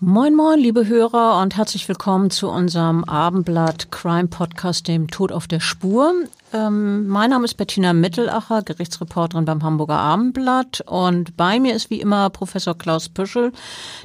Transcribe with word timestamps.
Moin, 0.00 0.34
moin, 0.34 0.58
liebe 0.58 0.88
Hörer 0.88 1.40
und 1.40 1.56
herzlich 1.56 1.88
willkommen 1.88 2.28
zu 2.28 2.48
unserem 2.48 3.04
Abendblatt 3.04 3.92
Crime 3.92 4.26
Podcast, 4.26 4.88
dem 4.88 5.08
Tod 5.08 5.30
auf 5.30 5.46
der 5.46 5.60
Spur. 5.60 6.12
Ähm, 6.52 7.06
mein 7.06 7.30
Name 7.30 7.44
ist 7.44 7.54
Bettina 7.54 7.92
Mittelacher, 7.92 8.62
Gerichtsreporterin 8.62 9.44
beim 9.44 9.62
Hamburger 9.62 9.98
Abendblatt 9.98 10.82
und 10.86 11.36
bei 11.36 11.60
mir 11.60 11.76
ist 11.76 11.90
wie 11.90 12.00
immer 12.00 12.28
Professor 12.30 12.76
Klaus 12.76 13.08
Püschel, 13.08 13.52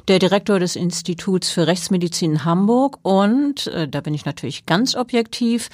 der 0.06 0.20
Direktor 0.20 0.60
des 0.60 0.76
Instituts 0.76 1.50
für 1.50 1.66
Rechtsmedizin 1.66 2.32
in 2.32 2.44
Hamburg 2.44 2.98
und, 3.02 3.66
äh, 3.66 3.88
da 3.88 4.00
bin 4.00 4.14
ich 4.14 4.24
natürlich 4.24 4.66
ganz 4.66 4.94
objektiv, 4.94 5.70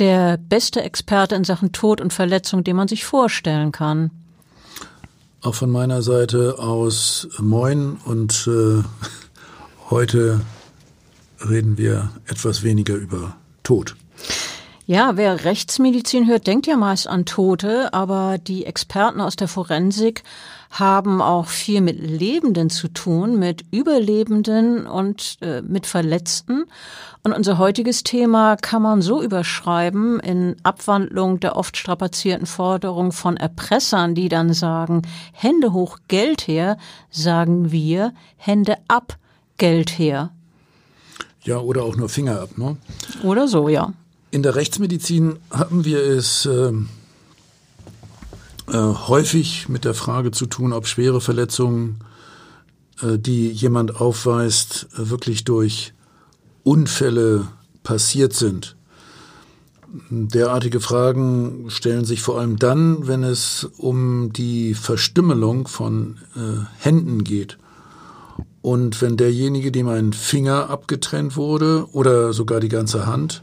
der 0.00 0.38
beste 0.38 0.82
Experte 0.82 1.36
in 1.36 1.44
Sachen 1.44 1.70
Tod 1.70 2.00
und 2.00 2.12
Verletzung, 2.12 2.64
den 2.64 2.74
man 2.74 2.88
sich 2.88 3.04
vorstellen 3.04 3.70
kann. 3.70 4.10
Auch 5.40 5.54
von 5.54 5.70
meiner 5.70 6.02
Seite 6.02 6.58
aus 6.58 7.28
Moin 7.38 7.96
und 8.04 8.48
äh 8.48 8.82
Heute 9.92 10.40
reden 11.46 11.76
wir 11.76 12.08
etwas 12.26 12.62
weniger 12.62 12.94
über 12.94 13.36
Tod. 13.62 13.94
Ja, 14.86 15.18
wer 15.18 15.44
Rechtsmedizin 15.44 16.26
hört, 16.26 16.46
denkt 16.46 16.66
ja 16.66 16.78
meist 16.78 17.06
an 17.06 17.26
Tote, 17.26 17.92
aber 17.92 18.38
die 18.38 18.64
Experten 18.64 19.20
aus 19.20 19.36
der 19.36 19.48
Forensik 19.48 20.22
haben 20.70 21.20
auch 21.20 21.48
viel 21.48 21.82
mit 21.82 22.00
Lebenden 22.00 22.70
zu 22.70 22.88
tun, 22.88 23.38
mit 23.38 23.66
Überlebenden 23.70 24.86
und 24.86 25.36
äh, 25.42 25.60
mit 25.60 25.86
Verletzten. 25.86 26.64
Und 27.22 27.34
unser 27.34 27.58
heutiges 27.58 28.02
Thema 28.02 28.56
kann 28.56 28.80
man 28.80 29.02
so 29.02 29.22
überschreiben 29.22 30.20
in 30.20 30.56
Abwandlung 30.62 31.38
der 31.38 31.54
oft 31.54 31.76
strapazierten 31.76 32.46
Forderung 32.46 33.12
von 33.12 33.36
Erpressern, 33.36 34.14
die 34.14 34.30
dann 34.30 34.54
sagen, 34.54 35.02
Hände 35.34 35.74
hoch, 35.74 35.98
Geld 36.08 36.48
her, 36.48 36.78
sagen 37.10 37.72
wir, 37.72 38.14
Hände 38.38 38.76
ab, 38.88 39.18
Geld 39.62 39.96
her. 39.96 40.32
Ja, 41.44 41.58
oder 41.58 41.84
auch 41.84 41.94
nur 41.94 42.08
Finger 42.08 42.40
ab, 42.40 42.58
ne? 42.58 42.76
Oder 43.22 43.46
so, 43.46 43.68
ja. 43.68 43.92
In 44.32 44.42
der 44.42 44.56
Rechtsmedizin 44.56 45.38
haben 45.52 45.84
wir 45.84 46.02
es 46.02 46.46
äh, 46.46 46.72
äh, 48.66 48.72
häufig 48.72 49.68
mit 49.68 49.84
der 49.84 49.94
Frage 49.94 50.32
zu 50.32 50.46
tun, 50.46 50.72
ob 50.72 50.88
schwere 50.88 51.20
Verletzungen, 51.20 52.00
äh, 53.02 53.20
die 53.20 53.52
jemand 53.52 54.00
aufweist, 54.00 54.88
wirklich 54.96 55.44
durch 55.44 55.94
Unfälle 56.64 57.46
passiert 57.84 58.32
sind. 58.32 58.74
Derartige 60.10 60.80
Fragen 60.80 61.66
stellen 61.70 62.04
sich 62.04 62.20
vor 62.20 62.40
allem 62.40 62.58
dann, 62.58 63.06
wenn 63.06 63.22
es 63.22 63.70
um 63.78 64.32
die 64.32 64.74
Verstümmelung 64.74 65.68
von 65.68 66.18
äh, 66.34 66.64
Händen 66.80 67.22
geht. 67.22 67.58
Und 68.62 69.02
wenn 69.02 69.16
derjenige, 69.16 69.72
dem 69.72 69.88
ein 69.88 70.12
Finger 70.12 70.70
abgetrennt 70.70 71.36
wurde 71.36 71.86
oder 71.92 72.32
sogar 72.32 72.60
die 72.60 72.68
ganze 72.68 73.06
Hand, 73.06 73.42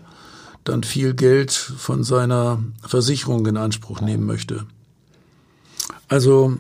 dann 0.64 0.84
viel 0.84 1.14
Geld 1.14 1.52
von 1.52 2.04
seiner 2.04 2.64
Versicherung 2.86 3.46
in 3.46 3.58
Anspruch 3.58 4.02
nehmen 4.02 4.26
möchte. 4.26 4.66
Also 6.08 6.58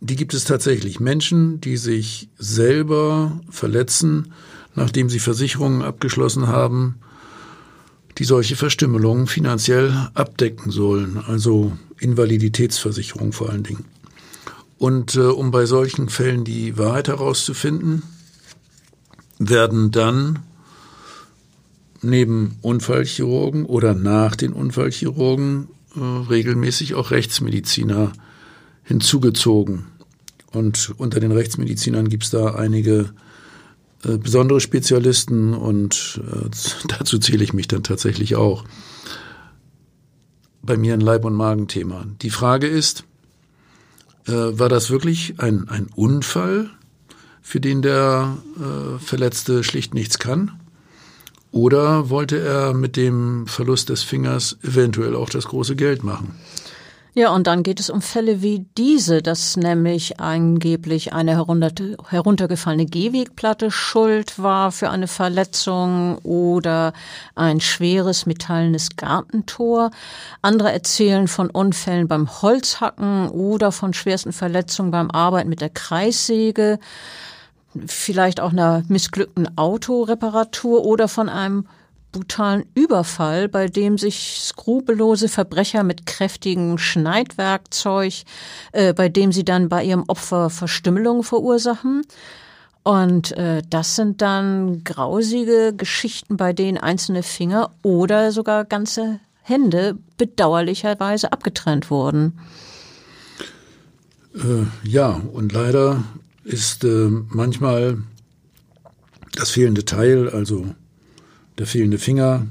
die 0.00 0.16
gibt 0.16 0.32
es 0.32 0.44
tatsächlich. 0.44 0.98
Menschen, 0.98 1.60
die 1.60 1.76
sich 1.76 2.28
selber 2.38 3.40
verletzen, 3.50 4.32
nachdem 4.74 5.10
sie 5.10 5.18
Versicherungen 5.18 5.82
abgeschlossen 5.82 6.48
haben, 6.48 6.96
die 8.18 8.24
solche 8.24 8.56
Verstümmelungen 8.56 9.26
finanziell 9.26 9.92
abdecken 10.14 10.70
sollen, 10.70 11.18
also 11.26 11.72
Invaliditätsversicherung 11.98 13.32
vor 13.32 13.50
allen 13.50 13.62
Dingen. 13.62 13.84
Und 14.80 15.14
äh, 15.14 15.20
um 15.20 15.50
bei 15.50 15.66
solchen 15.66 16.08
Fällen 16.08 16.42
die 16.42 16.78
Wahrheit 16.78 17.08
herauszufinden, 17.08 18.02
werden 19.38 19.90
dann 19.90 20.38
neben 22.00 22.56
Unfallchirurgen 22.62 23.66
oder 23.66 23.92
nach 23.92 24.36
den 24.36 24.54
Unfallchirurgen 24.54 25.68
äh, 25.94 26.00
regelmäßig 26.00 26.94
auch 26.94 27.10
Rechtsmediziner 27.10 28.12
hinzugezogen. 28.82 29.84
Und 30.50 30.94
unter 30.96 31.20
den 31.20 31.32
Rechtsmedizinern 31.32 32.08
gibt 32.08 32.24
es 32.24 32.30
da 32.30 32.54
einige 32.54 33.12
äh, 34.02 34.16
besondere 34.16 34.62
Spezialisten 34.62 35.52
und 35.52 36.22
äh, 36.26 36.48
dazu 36.88 37.18
zähle 37.18 37.44
ich 37.44 37.52
mich 37.52 37.68
dann 37.68 37.82
tatsächlich 37.82 38.34
auch. 38.34 38.64
Bei 40.62 40.78
mir 40.78 40.94
ein 40.94 41.02
Leib- 41.02 41.26
und 41.26 41.34
Magenthema. 41.34 42.06
Die 42.22 42.30
Frage 42.30 42.66
ist, 42.66 43.04
äh, 44.26 44.32
war 44.32 44.68
das 44.68 44.90
wirklich 44.90 45.34
ein, 45.38 45.68
ein 45.68 45.88
Unfall, 45.94 46.70
für 47.42 47.60
den 47.60 47.82
der 47.82 48.38
äh, 48.58 48.98
Verletzte 48.98 49.64
schlicht 49.64 49.94
nichts 49.94 50.18
kann? 50.18 50.52
Oder 51.52 52.10
wollte 52.10 52.38
er 52.38 52.74
mit 52.74 52.96
dem 52.96 53.46
Verlust 53.46 53.88
des 53.88 54.02
Fingers 54.02 54.58
eventuell 54.62 55.16
auch 55.16 55.30
das 55.30 55.46
große 55.46 55.74
Geld 55.74 56.04
machen? 56.04 56.34
Ja, 57.12 57.34
und 57.34 57.48
dann 57.48 57.64
geht 57.64 57.80
es 57.80 57.90
um 57.90 58.02
Fälle 58.02 58.40
wie 58.40 58.66
diese, 58.78 59.20
dass 59.20 59.56
nämlich 59.56 60.20
angeblich 60.20 61.12
eine 61.12 61.32
heruntergefallene 61.36 62.86
Gehwegplatte 62.86 63.72
schuld 63.72 64.38
war 64.38 64.70
für 64.70 64.90
eine 64.90 65.08
Verletzung 65.08 66.18
oder 66.18 66.92
ein 67.34 67.60
schweres 67.60 68.26
metallenes 68.26 68.90
Gartentor. 68.96 69.90
Andere 70.40 70.70
erzählen 70.70 71.26
von 71.26 71.50
Unfällen 71.50 72.06
beim 72.06 72.30
Holzhacken 72.42 73.28
oder 73.28 73.72
von 73.72 73.92
schwersten 73.92 74.32
Verletzungen 74.32 74.92
beim 74.92 75.10
Arbeiten 75.10 75.48
mit 75.48 75.60
der 75.60 75.70
Kreissäge, 75.70 76.78
vielleicht 77.86 78.38
auch 78.38 78.52
einer 78.52 78.84
missglückten 78.86 79.58
Autoreparatur 79.58 80.84
oder 80.84 81.08
von 81.08 81.28
einem 81.28 81.66
brutalen 82.12 82.64
Überfall, 82.74 83.48
bei 83.48 83.68
dem 83.68 83.98
sich 83.98 84.40
skrupellose 84.40 85.28
Verbrecher 85.28 85.82
mit 85.82 86.06
kräftigem 86.06 86.78
Schneidwerkzeug, 86.78 88.24
äh, 88.72 88.92
bei 88.92 89.08
dem 89.08 89.32
sie 89.32 89.44
dann 89.44 89.68
bei 89.68 89.84
ihrem 89.84 90.04
Opfer 90.08 90.50
Verstümmelung 90.50 91.22
verursachen. 91.22 92.02
Und 92.82 93.32
äh, 93.32 93.62
das 93.68 93.96
sind 93.96 94.22
dann 94.22 94.84
grausige 94.84 95.74
Geschichten, 95.76 96.36
bei 96.36 96.52
denen 96.52 96.78
einzelne 96.78 97.22
Finger 97.22 97.70
oder 97.82 98.32
sogar 98.32 98.64
ganze 98.64 99.20
Hände 99.42 99.98
bedauerlicherweise 100.16 101.32
abgetrennt 101.32 101.90
wurden. 101.90 102.38
Äh, 104.34 104.88
ja, 104.88 105.20
und 105.32 105.52
leider 105.52 106.04
ist 106.44 106.84
äh, 106.84 107.10
manchmal 107.28 107.98
das 109.32 109.50
fehlende 109.50 109.84
Teil, 109.84 110.28
also 110.28 110.66
der 111.60 111.66
fehlende 111.66 111.98
Finger, 111.98 112.46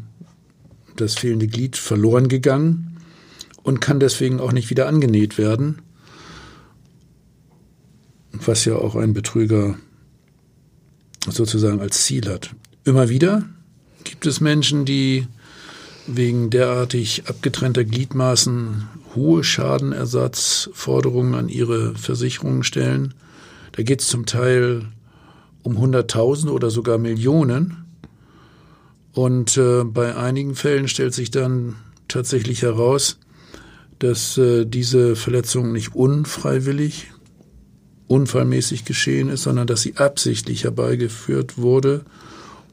das 0.95 1.15
fehlende 1.15 1.47
Glied 1.47 1.77
verloren 1.77 2.27
gegangen 2.27 2.97
und 3.63 3.81
kann 3.81 3.99
deswegen 3.99 4.39
auch 4.39 4.51
nicht 4.51 4.69
wieder 4.69 4.87
angenäht 4.87 5.39
werden, 5.39 5.81
was 8.31 8.65
ja 8.65 8.75
auch 8.75 8.95
ein 8.95 9.15
Betrüger 9.15 9.79
sozusagen 11.27 11.79
als 11.79 12.03
Ziel 12.03 12.29
hat. 12.29 12.53
Immer 12.83 13.09
wieder 13.09 13.49
gibt 14.03 14.27
es 14.27 14.41
Menschen, 14.41 14.85
die 14.85 15.25
wegen 16.05 16.51
derartig 16.51 17.23
abgetrennter 17.25 17.85
Gliedmaßen 17.85 18.89
hohe 19.15 19.43
Schadenersatzforderungen 19.43 21.33
an 21.33 21.49
ihre 21.49 21.95
Versicherungen 21.95 22.61
stellen. 22.63 23.15
Da 23.71 23.81
geht 23.81 24.01
es 24.01 24.07
zum 24.07 24.27
Teil 24.27 24.85
um 25.63 25.79
Hunderttausende 25.79 26.53
oder 26.53 26.69
sogar 26.69 26.99
Millionen. 26.99 27.88
Und 29.13 29.57
äh, 29.57 29.83
bei 29.83 30.15
einigen 30.15 30.55
Fällen 30.55 30.87
stellt 30.87 31.13
sich 31.13 31.31
dann 31.31 31.75
tatsächlich 32.07 32.61
heraus, 32.61 33.19
dass 33.99 34.37
äh, 34.37 34.65
diese 34.65 35.15
Verletzung 35.15 35.71
nicht 35.71 35.95
unfreiwillig, 35.95 37.11
unfallmäßig 38.07 38.85
geschehen 38.85 39.29
ist, 39.29 39.43
sondern 39.43 39.67
dass 39.67 39.81
sie 39.81 39.97
absichtlich 39.97 40.63
herbeigeführt 40.63 41.57
wurde, 41.57 42.05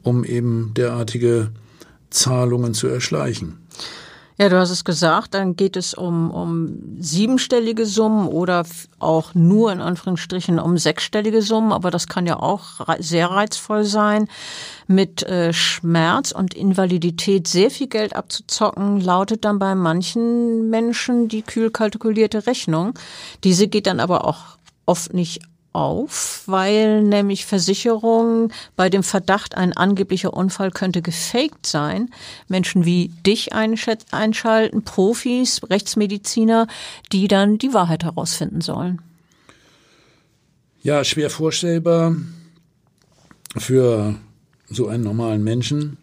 um 0.03 0.23
eben 0.23 0.73
derartige 0.75 1.51
Zahlungen 2.09 2.73
zu 2.73 2.87
erschleichen. 2.87 3.57
Ja, 4.39 4.49
du 4.49 4.59
hast 4.59 4.69
es 4.69 4.83
gesagt, 4.83 5.33
dann 5.33 5.55
geht 5.55 5.75
es 5.75 5.95
um, 5.95 6.29
um 6.29 6.99
siebenstellige 6.99 7.87
Summen 7.87 8.27
oder 8.27 8.67
auch 8.99 9.33
nur 9.33 9.71
in 9.71 9.81
Anführungsstrichen 9.81 10.59
um 10.59 10.77
sechsstellige 10.77 11.41
Summen, 11.41 11.71
aber 11.71 11.89
das 11.89 12.05
kann 12.07 12.27
ja 12.27 12.39
auch 12.39 12.87
sehr 12.99 13.31
reizvoll 13.31 13.83
sein. 13.83 14.27
Mit 14.85 15.23
äh, 15.23 15.53
Schmerz 15.53 16.31
und 16.31 16.53
Invalidität 16.53 17.47
sehr 17.47 17.71
viel 17.71 17.87
Geld 17.87 18.15
abzuzocken, 18.15 19.01
lautet 19.01 19.43
dann 19.43 19.57
bei 19.57 19.73
manchen 19.73 20.69
Menschen 20.69 21.27
die 21.29 21.41
kühl 21.41 21.71
kalkulierte 21.71 22.45
Rechnung. 22.45 22.93
Diese 23.43 23.67
geht 23.67 23.87
dann 23.87 23.99
aber 23.99 24.23
auch 24.23 24.57
oft 24.85 25.15
nicht 25.15 25.41
auf, 25.77 26.41
weil 26.47 27.03
nämlich 27.03 27.45
Versicherungen 27.45 28.51
bei 28.75 28.89
dem 28.89 29.03
Verdacht, 29.03 29.55
ein 29.55 29.73
angeblicher 29.73 30.33
Unfall 30.33 30.71
könnte 30.71 31.03
gefaked 31.03 31.67
sein, 31.67 32.09
Menschen 32.47 32.83
wie 32.83 33.09
dich 33.25 33.53
einschalten, 33.53 34.83
Profis, 34.83 35.61
Rechtsmediziner, 35.69 36.67
die 37.11 37.27
dann 37.27 37.59
die 37.59 37.73
Wahrheit 37.73 38.03
herausfinden 38.03 38.61
sollen. 38.61 39.01
Ja, 40.81 41.03
schwer 41.03 41.29
vorstellbar 41.29 42.15
für 43.55 44.15
so 44.69 44.87
einen 44.87 45.03
normalen 45.03 45.43
Menschen. 45.43 45.97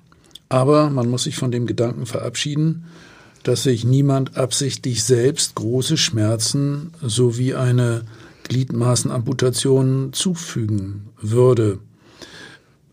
Aber 0.49 0.88
man 0.88 1.09
muss 1.09 1.25
sich 1.25 1.37
von 1.37 1.50
dem 1.50 1.67
Gedanken 1.67 2.06
verabschieden, 2.06 2.85
dass 3.43 3.65
sich 3.65 3.85
niemand 3.85 4.37
absichtlich 4.37 5.03
selbst 5.03 5.56
große 5.56 5.97
Schmerzen 5.97 6.93
sowie 7.03 7.55
eine 7.55 8.05
Gliedmaßenamputation 8.44 10.12
zufügen 10.12 11.08
würde. 11.20 11.79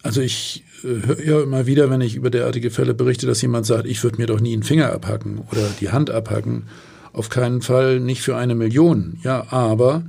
Also 0.03 0.21
ich 0.21 0.63
äh, 0.83 1.05
höre 1.05 1.23
ja 1.23 1.41
immer 1.41 1.67
wieder, 1.67 1.89
wenn 1.89 2.01
ich 2.01 2.15
über 2.15 2.29
derartige 2.29 2.71
Fälle 2.71 2.93
berichte, 2.93 3.27
dass 3.27 3.41
jemand 3.41 3.65
sagt, 3.65 3.85
ich 3.85 4.03
würde 4.03 4.17
mir 4.17 4.27
doch 4.27 4.39
nie 4.39 4.53
einen 4.53 4.63
Finger 4.63 4.91
abhacken 4.91 5.39
oder 5.51 5.67
die 5.79 5.89
Hand 5.89 6.09
abhacken. 6.09 6.63
Auf 7.13 7.29
keinen 7.29 7.61
Fall 7.61 7.99
nicht 7.99 8.21
für 8.21 8.35
eine 8.37 8.55
Million. 8.55 9.19
Ja, 9.23 9.51
aber 9.51 10.03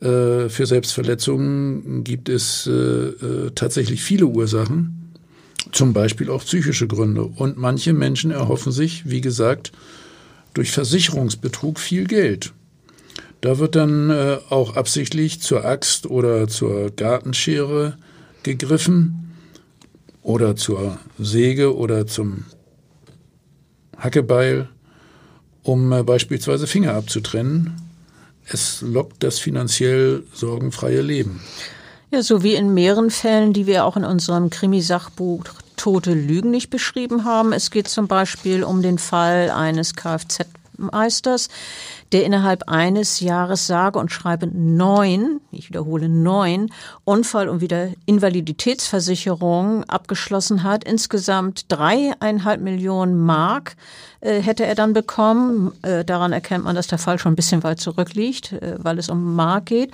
äh, 0.00 0.48
für 0.48 0.66
Selbstverletzungen 0.66 2.04
gibt 2.04 2.28
es 2.28 2.66
äh, 2.66 2.70
äh, 2.70 3.50
tatsächlich 3.54 4.02
viele 4.02 4.26
Ursachen, 4.26 5.12
zum 5.72 5.92
Beispiel 5.92 6.30
auch 6.30 6.44
psychische 6.44 6.86
Gründe. 6.86 7.24
Und 7.24 7.56
manche 7.56 7.92
Menschen 7.92 8.30
erhoffen 8.30 8.70
sich, 8.70 9.10
wie 9.10 9.20
gesagt, 9.20 9.72
durch 10.54 10.70
Versicherungsbetrug 10.70 11.80
viel 11.80 12.06
Geld. 12.06 12.52
Da 13.40 13.58
wird 13.58 13.76
dann 13.76 14.10
äh, 14.10 14.38
auch 14.50 14.74
absichtlich 14.76 15.40
zur 15.40 15.64
Axt 15.64 16.06
oder 16.06 16.48
zur 16.48 16.90
Gartenschere 16.90 17.96
gegriffen 18.42 19.36
oder 20.22 20.56
zur 20.56 20.98
Säge 21.18 21.76
oder 21.76 22.06
zum 22.06 22.44
Hackebeil, 23.96 24.68
um 25.62 25.92
äh, 25.92 26.02
beispielsweise 26.02 26.66
Finger 26.66 26.94
abzutrennen. 26.94 27.80
Es 28.46 28.80
lockt 28.80 29.22
das 29.22 29.38
finanziell 29.38 30.24
sorgenfreie 30.32 31.02
Leben. 31.02 31.40
Ja, 32.10 32.22
so 32.22 32.42
wie 32.42 32.54
in 32.54 32.72
mehreren 32.72 33.10
Fällen, 33.10 33.52
die 33.52 33.66
wir 33.66 33.84
auch 33.84 33.96
in 33.96 34.04
unserem 34.04 34.50
Krimi-Sachbuch 34.50 35.44
Tote 35.76 36.12
Lügen 36.12 36.50
nicht 36.50 36.70
beschrieben 36.70 37.24
haben. 37.24 37.52
Es 37.52 37.70
geht 37.70 37.86
zum 37.86 38.08
Beispiel 38.08 38.64
um 38.64 38.82
den 38.82 38.98
Fall 38.98 39.50
eines 39.50 39.94
Kfz-Meisters, 40.78 41.48
der 42.12 42.24
innerhalb 42.24 42.68
eines 42.68 43.20
Jahres 43.20 43.66
sage 43.66 43.98
und 43.98 44.10
schreibe 44.10 44.46
neun, 44.46 45.40
ich 45.50 45.68
wiederhole 45.68 46.08
neun, 46.08 46.70
Unfall- 47.04 47.48
und 47.48 47.60
wieder 47.60 47.88
Invaliditätsversicherungen 48.06 49.84
abgeschlossen 49.84 50.62
hat. 50.62 50.84
Insgesamt 50.84 51.66
dreieinhalb 51.68 52.60
Millionen 52.60 53.18
Mark 53.18 53.76
äh, 54.20 54.40
hätte 54.40 54.64
er 54.64 54.74
dann 54.74 54.92
bekommen. 54.92 55.72
Äh, 55.82 56.04
daran 56.04 56.32
erkennt 56.32 56.64
man, 56.64 56.76
dass 56.76 56.86
der 56.86 56.98
Fall 56.98 57.18
schon 57.18 57.32
ein 57.32 57.36
bisschen 57.36 57.62
weit 57.62 57.80
zurückliegt, 57.80 58.52
äh, 58.52 58.76
weil 58.78 58.98
es 58.98 59.08
um 59.08 59.34
Mark 59.34 59.66
geht. 59.66 59.92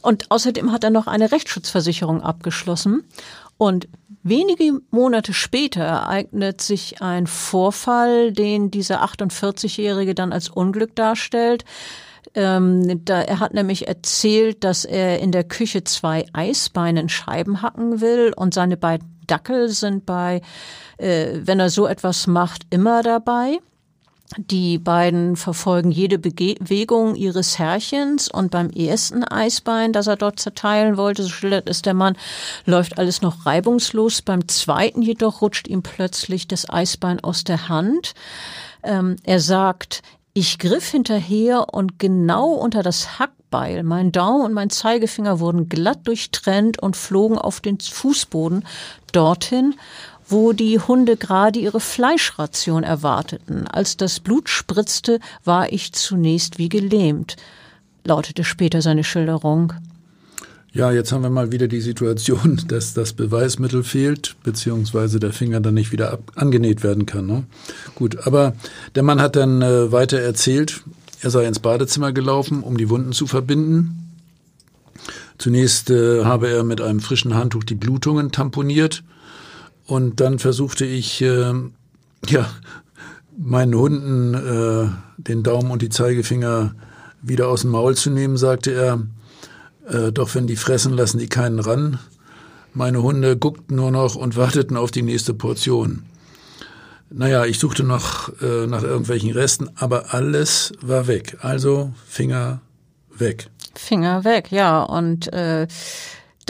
Und 0.00 0.30
außerdem 0.30 0.72
hat 0.72 0.84
er 0.84 0.90
noch 0.90 1.06
eine 1.06 1.30
Rechtsschutzversicherung 1.30 2.22
abgeschlossen. 2.22 3.04
Und 3.58 3.86
wenige 4.22 4.80
Monate 4.90 5.32
später 5.32 5.82
ereignet 5.82 6.60
sich 6.60 7.02
ein 7.02 7.26
Vorfall, 7.26 8.32
den 8.32 8.70
dieser 8.70 9.04
48-Jährige 9.04 10.14
dann 10.14 10.32
als 10.32 10.48
Unglück 10.48 10.94
darstellt. 10.96 11.64
Ähm, 12.34 13.04
da, 13.04 13.20
er 13.20 13.40
hat 13.40 13.52
nämlich 13.52 13.88
erzählt, 13.88 14.64
dass 14.64 14.84
er 14.84 15.18
in 15.20 15.32
der 15.32 15.44
Küche 15.44 15.84
zwei 15.84 16.24
Eisbeinen 16.32 17.08
Scheiben 17.08 17.62
hacken 17.62 18.00
will 18.00 18.32
und 18.34 18.54
seine 18.54 18.76
beiden 18.76 19.12
Dackel 19.26 19.68
sind 19.68 20.06
bei, 20.06 20.40
äh, 20.98 21.40
wenn 21.42 21.60
er 21.60 21.70
so 21.70 21.86
etwas 21.86 22.26
macht, 22.26 22.62
immer 22.70 23.02
dabei. 23.02 23.58
Die 24.38 24.78
beiden 24.78 25.36
verfolgen 25.36 25.90
jede 25.90 26.18
Bewegung 26.18 27.14
ihres 27.14 27.58
Herrchens 27.58 28.28
und 28.28 28.50
beim 28.50 28.70
ersten 28.70 29.24
Eisbein, 29.24 29.92
das 29.92 30.06
er 30.06 30.16
dort 30.16 30.40
zerteilen 30.40 30.96
wollte, 30.96 31.22
so 31.22 31.28
schildert 31.28 31.68
es 31.68 31.82
der 31.82 31.94
Mann, 31.94 32.16
läuft 32.64 32.98
alles 32.98 33.20
noch 33.20 33.44
reibungslos. 33.44 34.22
Beim 34.22 34.48
zweiten 34.48 35.02
jedoch 35.02 35.42
rutscht 35.42 35.68
ihm 35.68 35.82
plötzlich 35.82 36.48
das 36.48 36.68
Eisbein 36.68 37.20
aus 37.20 37.44
der 37.44 37.68
Hand. 37.68 38.14
Ähm, 38.82 39.16
er 39.24 39.40
sagt, 39.40 40.02
ich 40.34 40.58
griff 40.58 40.88
hinterher 40.88 41.74
und 41.74 41.98
genau 41.98 42.52
unter 42.52 42.82
das 42.82 43.18
Hackbeil, 43.18 43.82
mein 43.82 44.12
Daumen 44.12 44.46
und 44.46 44.54
mein 44.54 44.70
Zeigefinger 44.70 45.40
wurden 45.40 45.68
glatt 45.68 46.06
durchtrennt 46.06 46.80
und 46.80 46.96
flogen 46.96 47.36
auf 47.36 47.60
den 47.60 47.78
Fußboden 47.78 48.64
dorthin, 49.12 49.74
wo 50.32 50.52
die 50.52 50.80
Hunde 50.80 51.16
gerade 51.16 51.60
ihre 51.60 51.78
Fleischration 51.78 52.82
erwarteten. 52.82 53.68
Als 53.68 53.96
das 53.96 54.18
Blut 54.18 54.48
spritzte, 54.48 55.20
war 55.44 55.72
ich 55.72 55.92
zunächst 55.92 56.58
wie 56.58 56.70
gelähmt, 56.70 57.36
lautete 58.04 58.42
später 58.42 58.82
seine 58.82 59.04
Schilderung. 59.04 59.74
Ja, 60.72 60.90
jetzt 60.90 61.12
haben 61.12 61.22
wir 61.22 61.28
mal 61.28 61.52
wieder 61.52 61.68
die 61.68 61.82
Situation, 61.82 62.62
dass 62.68 62.94
das 62.94 63.12
Beweismittel 63.12 63.84
fehlt, 63.84 64.36
beziehungsweise 64.42 65.20
der 65.20 65.34
Finger 65.34 65.60
dann 65.60 65.74
nicht 65.74 65.92
wieder 65.92 66.12
ab, 66.12 66.32
angenäht 66.34 66.82
werden 66.82 67.04
kann. 67.04 67.26
Ne? 67.26 67.44
Gut, 67.94 68.26
aber 68.26 68.54
der 68.94 69.02
Mann 69.02 69.20
hat 69.20 69.36
dann 69.36 69.60
äh, 69.60 69.92
weiter 69.92 70.18
erzählt, 70.18 70.82
er 71.20 71.30
sei 71.30 71.46
ins 71.46 71.60
Badezimmer 71.60 72.12
gelaufen, 72.12 72.62
um 72.62 72.78
die 72.78 72.88
Wunden 72.88 73.12
zu 73.12 73.26
verbinden. 73.26 73.98
Zunächst 75.36 75.90
äh, 75.90 76.24
habe 76.24 76.48
er 76.48 76.64
mit 76.64 76.80
einem 76.80 77.00
frischen 77.00 77.34
Handtuch 77.34 77.64
die 77.64 77.74
Blutungen 77.74 78.32
tamponiert 78.32 79.04
und 79.92 80.20
dann 80.20 80.38
versuchte 80.38 80.86
ich, 80.86 81.20
äh, 81.20 81.52
ja, 82.26 82.50
meinen 83.36 83.74
Hunden 83.74 84.32
äh, 84.32 84.88
den 85.18 85.42
Daumen 85.42 85.70
und 85.70 85.82
die 85.82 85.90
Zeigefinger 85.90 86.74
wieder 87.20 87.48
aus 87.48 87.60
dem 87.60 87.72
Maul 87.72 87.94
zu 87.94 88.08
nehmen, 88.08 88.38
sagte 88.38 88.72
er. 88.72 89.02
Äh, 89.86 90.10
doch 90.12 90.34
wenn 90.34 90.46
die 90.46 90.56
fressen, 90.56 90.94
lassen 90.94 91.18
die 91.18 91.28
keinen 91.28 91.58
ran. 91.58 91.98
Meine 92.72 93.02
Hunde 93.02 93.36
guckten 93.36 93.76
nur 93.76 93.90
noch 93.90 94.14
und 94.14 94.34
warteten 94.34 94.78
auf 94.78 94.92
die 94.92 95.02
nächste 95.02 95.34
Portion. 95.34 96.04
Naja, 97.10 97.44
ich 97.44 97.58
suchte 97.58 97.84
noch 97.84 98.30
äh, 98.40 98.66
nach 98.66 98.82
irgendwelchen 98.82 99.32
Resten, 99.32 99.68
aber 99.74 100.14
alles 100.14 100.72
war 100.80 101.06
weg. 101.06 101.36
Also 101.42 101.92
Finger 102.08 102.62
weg. 103.14 103.50
Finger 103.74 104.24
weg, 104.24 104.50
ja. 104.50 104.82
Und 104.84 105.30
äh, 105.34 105.66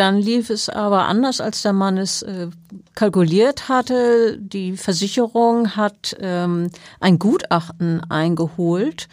dann 0.02 0.18
lief 0.18 0.50
es 0.50 0.68
aber 0.68 1.04
anders, 1.06 1.40
als 1.40 1.62
der 1.62 1.72
Mann 1.72 1.96
es 1.96 2.22
äh, 2.22 2.48
kalkuliert 2.96 3.68
hatte. 3.68 4.36
Die 4.36 4.76
Versicherung 4.76 5.76
hat 5.76 6.16
ähm, 6.18 6.70
ein 6.98 7.20
Gutachten 7.20 8.00
eingeholt 8.10 9.08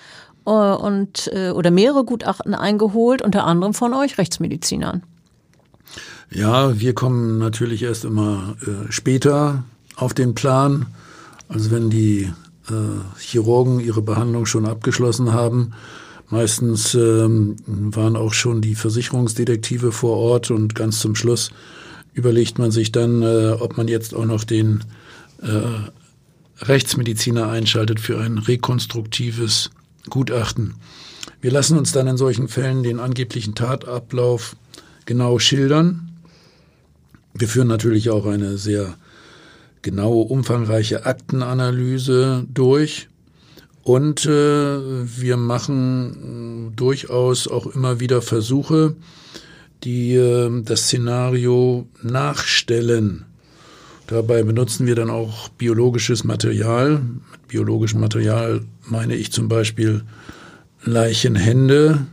äh, 0.48 0.50
und 0.50 1.30
äh, 1.32 1.52
oder 1.52 1.70
mehrere 1.70 2.04
Gutachten 2.04 2.56
eingeholt, 2.56 3.22
unter 3.22 3.46
anderem 3.46 3.76
von 3.76 3.94
euch 3.94 4.18
Rechtsmedizinern. 4.18 5.04
Ja, 6.32 6.80
wir 6.80 6.96
kommen 6.96 7.38
natürlich 7.38 7.84
erst 7.84 8.04
immer 8.04 8.56
äh, 8.62 8.92
später 8.92 9.66
auf 9.96 10.16
den 10.16 10.34
Plan. 10.34 10.88
Also 11.50 11.70
wenn 11.70 11.92
die 11.92 12.34
äh, 12.68 13.20
Chirurgen 13.20 13.80
ihre 13.80 14.02
Behandlung 14.02 14.48
schon 14.48 14.66
abgeschlossen 14.66 15.34
haben, 15.34 15.74
Meistens 16.30 16.94
ähm, 16.94 17.56
waren 17.66 18.16
auch 18.16 18.34
schon 18.34 18.62
die 18.62 18.76
Versicherungsdetektive 18.76 19.92
vor 19.92 20.18
Ort 20.18 20.52
und 20.52 20.76
ganz 20.76 21.00
zum 21.00 21.16
Schluss 21.16 21.52
überlegt 22.14 22.60
man 22.60 22.72
sich 22.72 22.92
dann, 22.92 23.24
äh, 23.24 23.56
ob 23.60 23.78
man 23.78 23.88
jetzt 23.88 24.14
auch 24.14 24.26
noch 24.26 24.44
den 24.44 24.84
äh, 25.42 26.66
Rechtsmediziner 26.66 27.50
einschaltet 27.50 28.00
für 28.00 28.20
ein 28.20 28.38
rekonstruktives 28.38 29.72
Gutachten. 30.10 30.76
Wir 31.42 31.52
lassen 31.52 31.78
uns 31.78 31.94
dann 31.94 32.08
in 32.08 32.18
solchen 32.18 32.48
Fällen 32.48 32.84
den 32.84 33.00
angeblichen 33.00 33.56
Tatablauf 33.56 34.56
genau 35.06 35.40
schildern. 35.40 36.10
Wir 37.34 37.48
führen 37.48 37.68
natürlich 37.68 38.10
auch 38.10 38.26
eine 38.26 38.58
sehr 38.58 38.96
genaue, 39.82 40.26
umfangreiche 40.26 41.06
Aktenanalyse 41.06 42.46
durch 42.54 43.08
Und 43.84 44.26
äh, 44.26 44.30
wir 44.30 45.38
machen 45.38 46.70
äh, 46.72 46.76
durchaus 46.76 47.48
auch 47.48 47.68
immer 47.68 48.00
wieder 48.00 48.22
Versuche, 48.22 48.96
die 49.84 50.16
äh, 50.16 50.62
das 50.64 50.84
Szenario 50.84 51.88
nachstellen. 52.02 53.26
Dabei 54.08 54.44
benutzen 54.44 54.88
wir 54.88 54.96
dann 54.96 55.10
auch 55.10 55.50
biologisches 55.50 56.24
Material. 56.24 57.00
Mit 57.32 57.48
biologischem 57.48 58.00
Material 58.00 58.62
meine 58.86 59.16
ich 59.16 59.32
zum 59.32 59.48
Beispiel 59.48 60.04
Leichenhände, 60.84 62.08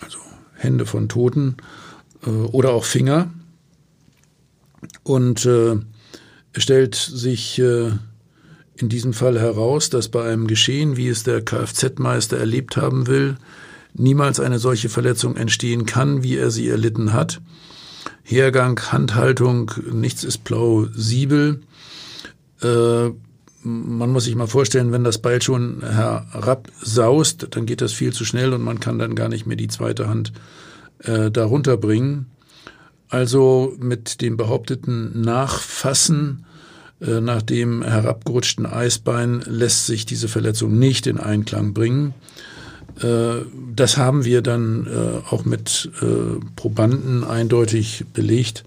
also 0.00 0.18
Hände 0.54 0.86
von 0.86 1.08
Toten 1.08 1.56
äh, 2.26 2.30
oder 2.30 2.72
auch 2.72 2.84
Finger. 2.84 3.30
Und 5.04 5.46
äh, 5.46 5.76
stellt 6.56 6.94
sich 6.94 7.58
äh, 7.58 7.92
in 8.76 8.88
diesem 8.88 9.12
Fall 9.12 9.38
heraus, 9.38 9.90
dass 9.90 10.08
bei 10.08 10.24
einem 10.30 10.46
Geschehen, 10.46 10.96
wie 10.96 11.08
es 11.08 11.22
der 11.22 11.42
Kfz-Meister 11.42 12.38
erlebt 12.38 12.76
haben 12.76 13.06
will, 13.06 13.36
niemals 13.94 14.40
eine 14.40 14.58
solche 14.58 14.88
Verletzung 14.88 15.36
entstehen 15.36 15.86
kann, 15.86 16.22
wie 16.22 16.36
er 16.36 16.50
sie 16.50 16.68
erlitten 16.68 17.12
hat. 17.12 17.40
Hergang, 18.22 18.80
Handhaltung, 18.90 19.70
nichts 19.92 20.24
ist 20.24 20.44
plausibel. 20.44 21.60
Äh, 22.62 23.10
man 23.64 24.10
muss 24.10 24.24
sich 24.24 24.34
mal 24.34 24.48
vorstellen, 24.48 24.92
wenn 24.92 25.04
das 25.04 25.18
Beil 25.18 25.40
schon 25.40 25.82
herabsaust, 25.82 27.48
dann 27.50 27.66
geht 27.66 27.80
das 27.80 27.92
viel 27.92 28.12
zu 28.12 28.24
schnell 28.24 28.52
und 28.52 28.62
man 28.62 28.80
kann 28.80 28.98
dann 28.98 29.14
gar 29.14 29.28
nicht 29.28 29.46
mehr 29.46 29.56
die 29.56 29.68
zweite 29.68 30.08
Hand 30.08 30.32
äh, 30.98 31.30
darunter 31.30 31.76
bringen. 31.76 32.26
Also 33.08 33.76
mit 33.78 34.20
dem 34.20 34.36
behaupteten 34.36 35.20
Nachfassen 35.20 36.46
nach 37.20 37.42
dem 37.42 37.82
herabgerutschten 37.82 38.66
Eisbein 38.66 39.42
lässt 39.46 39.86
sich 39.86 40.06
diese 40.06 40.28
Verletzung 40.28 40.78
nicht 40.78 41.06
in 41.06 41.18
Einklang 41.18 41.74
bringen. 41.74 42.14
Äh, 43.00 43.44
das 43.74 43.96
haben 43.96 44.24
wir 44.24 44.42
dann 44.42 44.86
äh, 44.86 45.34
auch 45.34 45.44
mit 45.44 45.90
Probanden 46.56 47.24
eindeutig 47.24 48.04
belegt, 48.12 48.64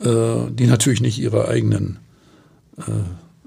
die 0.00 0.66
natürlich 0.66 1.00
nicht 1.00 1.18
ihre 1.18 1.48
eigenen 1.48 1.98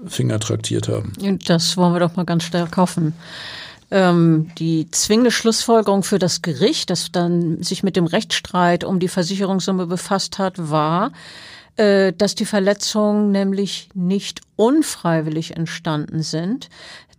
Finger 0.06 0.40
traktiert 0.40 0.88
haben. 0.88 1.12
Das 1.46 1.76
wollen 1.76 1.92
wir 1.92 2.00
doch 2.00 2.16
mal 2.16 2.24
ganz 2.24 2.44
stark 2.44 2.76
hoffen. 2.76 3.12
Ähm, 3.90 4.50
die 4.58 4.90
zwingende 4.90 5.30
Schlussfolgerung 5.30 6.02
für 6.02 6.18
das 6.18 6.42
Gericht, 6.42 6.90
das 6.90 7.10
dann 7.10 7.62
sich 7.62 7.82
mit 7.82 7.96
dem 7.96 8.06
Rechtsstreit 8.06 8.84
um 8.84 8.98
die 8.98 9.08
Versicherungssumme 9.08 9.86
befasst 9.86 10.38
hat, 10.38 10.54
war, 10.70 11.08
äh, 11.08 11.10
dass 11.78 12.34
die 12.34 12.44
Verletzungen 12.44 13.30
nämlich 13.30 13.88
nicht 13.94 14.40
unfreiwillig 14.56 15.56
entstanden 15.56 16.22
sind. 16.22 16.68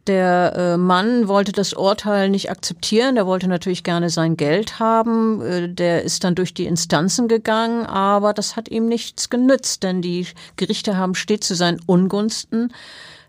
Der 0.09 0.53
äh, 0.55 0.77
Mann 0.77 1.27
wollte 1.27 1.51
das 1.51 1.73
Urteil 1.73 2.29
nicht 2.29 2.49
akzeptieren, 2.49 3.13
der 3.13 3.27
wollte 3.27 3.47
natürlich 3.47 3.83
gerne 3.83 4.09
sein 4.09 4.37
Geld 4.37 4.79
haben, 4.79 5.39
äh, 5.41 5.69
der 5.69 6.03
ist 6.03 6.23
dann 6.23 6.33
durch 6.33 6.53
die 6.55 6.65
Instanzen 6.65 7.27
gegangen, 7.27 7.85
aber 7.85 8.33
das 8.33 8.55
hat 8.55 8.69
ihm 8.69 8.87
nichts 8.87 9.29
genützt, 9.29 9.83
denn 9.83 10.01
die 10.01 10.25
Gerichte 10.55 10.97
haben 10.97 11.13
stets 11.13 11.47
zu 11.47 11.53
seinen 11.53 11.79
Ungunsten 11.85 12.73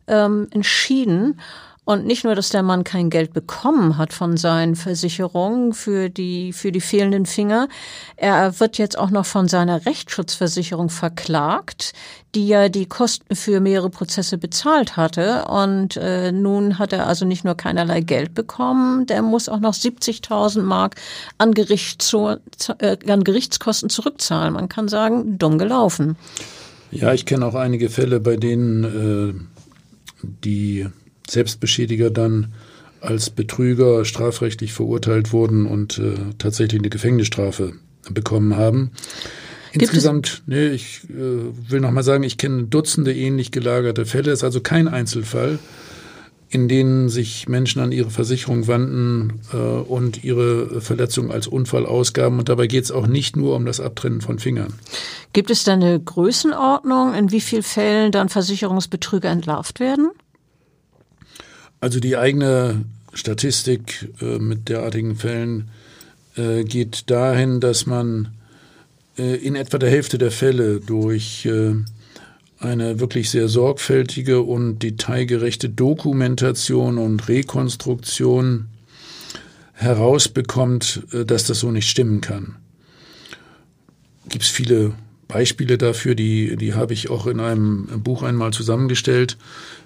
ähm, 0.07 0.49
entschieden. 0.53 1.39
Und 1.91 2.07
nicht 2.07 2.23
nur, 2.23 2.37
dass 2.37 2.51
der 2.51 2.63
Mann 2.63 2.85
kein 2.85 3.11
Geld 3.11 3.33
bekommen 3.33 3.99
hat 3.99 4.13
von 4.13 4.37
seinen 4.37 4.77
Versicherungen 4.77 5.73
für 5.73 6.09
die, 6.09 6.53
für 6.53 6.71
die 6.71 6.81
fehlenden 6.81 7.27
Finger, 7.27 7.67
er 8.15 8.61
wird 8.61 8.79
jetzt 8.79 8.97
auch 8.97 9.11
noch 9.11 9.27
von 9.27 9.49
seiner 9.49 9.85
Rechtsschutzversicherung 9.87 10.89
verklagt, 10.89 11.93
die 12.37 12.47
ja 12.47 12.69
die 12.69 12.87
Kosten 12.87 13.35
für 13.35 13.59
mehrere 13.59 13.91
Prozesse 13.91 14.39
bezahlt 14.39 14.97
hatte. 14.97 15.47
Und 15.47 15.97
äh, 15.97 16.31
nun 16.31 16.79
hat 16.79 16.93
er 16.93 17.09
also 17.09 17.25
nicht 17.25 17.45
nur 17.45 17.57
keinerlei 17.57 18.03
Geld 18.03 18.37
bekommen, 18.37 19.07
der 19.07 19.23
muss 19.23 19.49
auch 19.49 19.59
noch 19.59 19.75
70.000 19.75 20.63
Mark 20.63 20.95
an, 21.39 21.55
Gerichts, 21.55 22.15
äh, 22.15 22.99
an 23.09 23.25
Gerichtskosten 23.25 23.91
zurückzahlen. 23.91 24.55
Man 24.55 24.69
kann 24.69 24.87
sagen, 24.87 25.39
dumm 25.39 25.59
gelaufen. 25.59 26.17
Ja, 26.93 27.13
ich 27.13 27.27
kenne 27.27 27.47
auch 27.47 27.57
einige 27.57 27.91
Fälle, 27.91 28.21
bei 28.21 28.37
denen 28.37 28.85
äh, 28.85 29.35
die 30.23 30.87
Selbstbeschädiger 31.31 32.11
dann 32.11 32.53
als 33.01 33.31
Betrüger 33.31 34.05
strafrechtlich 34.05 34.73
verurteilt 34.73 35.33
wurden 35.33 35.67
und 35.67 35.99
äh, 35.99 36.15
tatsächlich 36.39 36.81
eine 36.81 36.91
Gefängnisstrafe 36.91 37.73
bekommen 38.11 38.57
haben. 38.57 38.91
Insgesamt, 39.73 40.43
nee, 40.47 40.69
ich 40.69 41.03
äh, 41.09 41.71
will 41.71 41.81
noch 41.81 41.93
mal 41.93 42.03
sagen, 42.03 42.25
ich 42.25 42.39
kenne 42.39 42.65
Dutzende 42.65 43.15
ähnlich 43.15 43.53
gelagerte 43.53 44.05
Fälle. 44.05 44.33
Es 44.33 44.41
ist 44.41 44.45
also 44.45 44.61
kein 44.61 44.89
Einzelfall, 44.89 45.59
in 46.49 46.67
denen 46.67 47.09
sich 47.09 47.49
Menschen 47.49 47.81
an 47.81 47.93
ihre 47.93 48.11
Versicherung 48.11 48.67
wandten 48.67 49.41
äh, 49.53 49.57
und 49.57 50.25
ihre 50.25 50.81
Verletzung 50.81 51.31
als 51.31 51.47
Unfall 51.47 51.87
ausgaben. 51.87 52.41
Und 52.41 52.49
dabei 52.49 52.67
geht 52.67 52.85
es 52.85 52.91
auch 52.91 53.07
nicht 53.07 53.37
nur 53.37 53.55
um 53.55 53.65
das 53.65 53.81
Abtrennen 53.81 54.21
von 54.21 54.41
Fingern. 54.41 54.75
Gibt 55.33 55.51
es 55.51 55.63
da 55.63 55.75
eine 55.75 56.01
Größenordnung, 56.01 57.15
in 57.15 57.31
wie 57.31 57.41
vielen 57.41 57.63
Fällen 57.63 58.11
dann 58.11 58.29
Versicherungsbetrüger 58.29 59.31
entlarvt 59.31 59.79
werden? 59.79 60.11
Also 61.81 61.99
die 61.99 62.17
eigene 62.17 62.85
Statistik 63.15 64.09
äh, 64.21 64.39
mit 64.39 64.69
derartigen 64.69 65.17
Fällen 65.17 65.71
äh, 66.37 66.63
geht 66.65 67.11
dahin, 67.11 67.61
dass 67.61 67.87
man 67.87 68.29
äh, 69.19 69.37
in 69.37 69.57
etwa 69.57 69.79
der 69.79 69.91
Hälfte 69.91 70.19
der 70.19 70.31
Fälle 70.31 70.81
durch 70.81 71.47
äh, 71.47 71.75
eine 72.59 73.01
wirklich 73.01 73.31
sehr 73.31 73.49
sorgfältige 73.49 74.43
und 74.43 74.81
detailgerechte 74.81 75.71
Dokumentation 75.71 76.99
und 76.99 77.27
Rekonstruktion 77.29 78.67
herausbekommt, 79.73 81.03
äh, 81.13 81.25
dass 81.25 81.45
das 81.45 81.61
so 81.61 81.71
nicht 81.71 81.89
stimmen 81.89 82.21
kann. 82.21 82.57
Gibt 84.29 84.45
es 84.45 84.51
viele 84.51 84.93
Beispiele 85.27 85.79
dafür, 85.79 86.15
die, 86.15 86.57
die 86.57 86.75
habe 86.75 86.93
ich 86.93 87.09
auch 87.09 87.27
in 87.27 87.41
einem 87.41 87.87
Buch 88.03 88.23
einmal 88.23 88.53
zusammengestellt. 88.53 89.39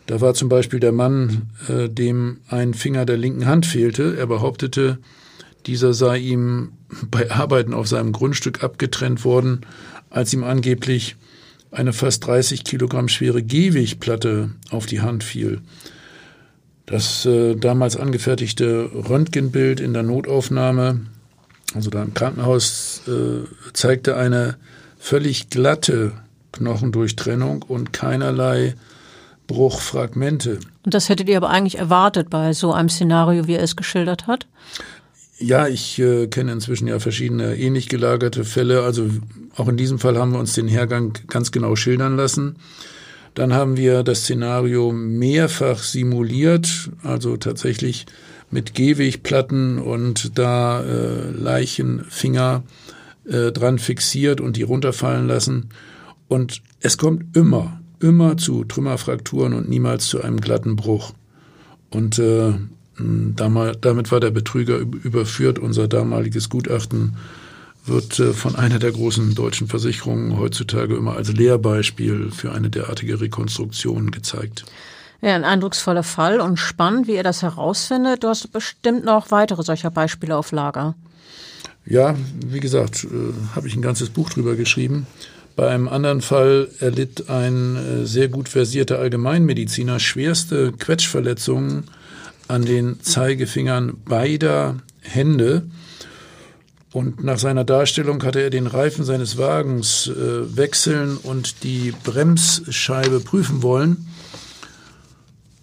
Da 0.07 0.21
war 0.21 0.35
zum 0.35 0.49
Beispiel 0.49 0.81
der 0.81 0.93
Mann, 0.93 1.51
äh, 1.69 1.89
dem 1.89 2.39
ein 2.49 2.75
Finger 2.75 3.07
der 3.07 3.17
linken 3.17 3.47
Hand 3.47 3.67
fehlte. 3.67 4.17
Er 4.17 4.27
behauptete, 4.27 4.99
dieser 5.67 5.95
sei 5.95 6.19
ihm 6.19 6.73
bei 7.11 7.31
Arbeiten 7.31 7.73
auf 7.73 7.89
seinem 7.89 8.13
Grundstück 8.13 8.63
abgetrennt 8.63 9.25
worden, 9.25 9.63
als 10.11 10.33
ihm 10.33 10.45
angeblich 10.45 11.17
eine 11.71 11.93
fast 11.93 12.27
30 12.27 12.65
Kilogramm 12.65 13.09
schwere 13.09 13.43
Gehwegplatte 13.43 14.51
auf 14.71 14.87
die 14.87 15.01
Hand 15.01 15.25
fiel. 15.25 15.61
Das 16.87 17.25
äh, 17.25 17.57
damals 17.57 17.97
angefertigte 17.97 18.91
Röntgenbild 19.09 19.81
in 19.81 19.95
der 19.95 20.03
Notaufnahme, 20.03 21.01
also 21.75 21.91
da 21.91 22.03
im 22.03 22.13
Krankenhaus, 22.13 23.03
äh, 23.09 23.47
zeigte 23.73 24.17
eine 24.17 24.57
völlig 24.99 25.49
glatte 25.49 26.13
Knochendurchtrennung 26.53 27.63
und 27.63 27.93
keinerlei 27.93 28.75
Bruchfragmente. 29.47 30.59
Und 30.85 30.95
das 30.95 31.09
hättet 31.09 31.29
ihr 31.29 31.37
aber 31.37 31.51
eigentlich 31.51 31.79
erwartet 31.79 32.31
bei 32.31 32.53
so 32.53 32.73
einem 32.73 32.89
Szenario, 32.89 33.47
wie 33.47 33.55
er 33.55 33.63
es 33.63 33.77
geschildert 33.77 34.27
hat? 34.27 34.47
Ja, 35.39 35.67
ich 35.67 35.99
äh, 35.99 36.29
kenne 36.29 36.53
inzwischen 36.53 36.87
ja 36.87 36.99
verschiedene 36.99 37.57
ähnlich 37.57 37.89
gelagerte 37.89 38.45
Fälle. 38.45 38.83
Also 38.83 39.11
auch 39.57 39.69
in 39.69 39.77
diesem 39.77 39.99
Fall 39.99 40.17
haben 40.17 40.33
wir 40.33 40.39
uns 40.39 40.55
den 40.55 40.69
Hergang 40.69 41.19
ganz 41.29 41.51
genau 41.51 41.77
schildern 41.77 42.17
lassen. 42.17 42.57
Dann 43.35 43.53
haben 43.53 43.77
wir 43.77 44.05
das 44.05 44.21
Szenario 44.21 44.93
mehrfach 44.93 45.79
simuliert, 45.81 46.91
also 47.03 47.37
tatsächlich 47.37 48.07
mit 48.51 48.75
Gehwegplatten 48.75 49.81
und 49.81 50.39
da 50.39 50.83
äh, 50.83 51.31
Leichenfinger 51.31 52.63
äh, 53.29 53.51
dran 53.51 53.81
fixiert 53.81 54.41
und 54.41 54.57
die 54.57 54.63
runterfallen 54.63 55.27
lassen. 55.27 55.71
Und 56.29 56.63
es 56.81 56.97
kommt 56.97 57.37
immer 57.37 57.81
immer 58.01 58.37
zu 58.37 58.65
Trümmerfrakturen 58.65 59.55
und 59.55 59.69
niemals 59.69 60.07
zu 60.07 60.23
einem 60.23 60.41
glatten 60.41 60.77
Bruch. 60.77 61.13
Und 61.91 62.19
äh, 62.19 62.55
damit 62.97 64.13
war 64.13 64.21
der 64.21 64.31
Betrüger 64.31 64.79
überführt. 64.79 65.59
Unser 65.59 65.89
damaliges 65.89 66.49
Gutachten 66.49 67.17
wird 67.87 68.19
äh, 68.19 68.33
von 68.33 68.57
einer 68.57 68.79
der 68.79 68.93
großen 68.93 69.35
deutschen 69.35 69.69
Versicherungen 69.69 70.39
heutzutage 70.39 70.97
immer 70.97 71.17
als 71.17 71.33
Lehrbeispiel 71.33 72.31
für 72.31 72.53
eine 72.53 72.71
derartige 72.71 73.21
Rekonstruktion 73.21 74.11
gezeigt. 74.11 74.65
Ja, 75.21 75.35
ein 75.35 75.45
eindrucksvoller 75.45 76.03
Fall 76.03 76.41
und 76.41 76.59
spannend, 76.59 77.07
wie 77.07 77.15
ihr 77.15 77.23
das 77.23 77.43
herausfindet. 77.43 78.25
Du 78.25 78.29
hast 78.29 78.53
bestimmt 78.53 79.05
noch 79.05 79.31
weitere 79.31 79.63
solcher 79.63 79.91
Beispiele 79.91 80.37
auf 80.37 80.53
Lager. 80.53 80.95
Ja, 81.87 82.15
wie 82.47 82.61
gesagt, 82.61 83.05
äh, 83.05 83.55
habe 83.55 83.69
ich 83.69 83.77
ein 83.77 83.83
ganzes 83.83 84.11
Buch 84.11 84.31
drüber 84.31 84.55
geschrieben. 84.55 85.07
Bei 85.57 85.69
einem 85.69 85.89
anderen 85.89 86.21
Fall 86.21 86.69
erlitt 86.81 87.31
ein 87.31 87.77
äh, 87.77 88.07
sehr 88.07 88.29
gut 88.29 88.49
versierter 88.49 88.99
Allgemeinmediziner 88.99 90.01
schwerste 90.01 90.73
Quetschverletzungen 90.73 91.85
an 92.49 92.65
den 92.65 93.01
Zeigefingern 93.01 93.99
beider 94.05 94.77
Hände. 95.01 95.63
Und 96.93 97.23
nach 97.23 97.39
seiner 97.39 97.65
Darstellung 97.65 98.23
hatte 98.25 98.41
er 98.41 98.51
den 98.51 98.67
Reifen 98.67 99.05
seines 99.05 99.39
Wagens 99.39 100.09
äh, 100.09 100.57
wechseln 100.57 101.17
und 101.19 101.63
die 101.63 101.93
Bremsscheibe 102.03 103.21
prüfen 103.21 103.63
wollen. 103.63 104.09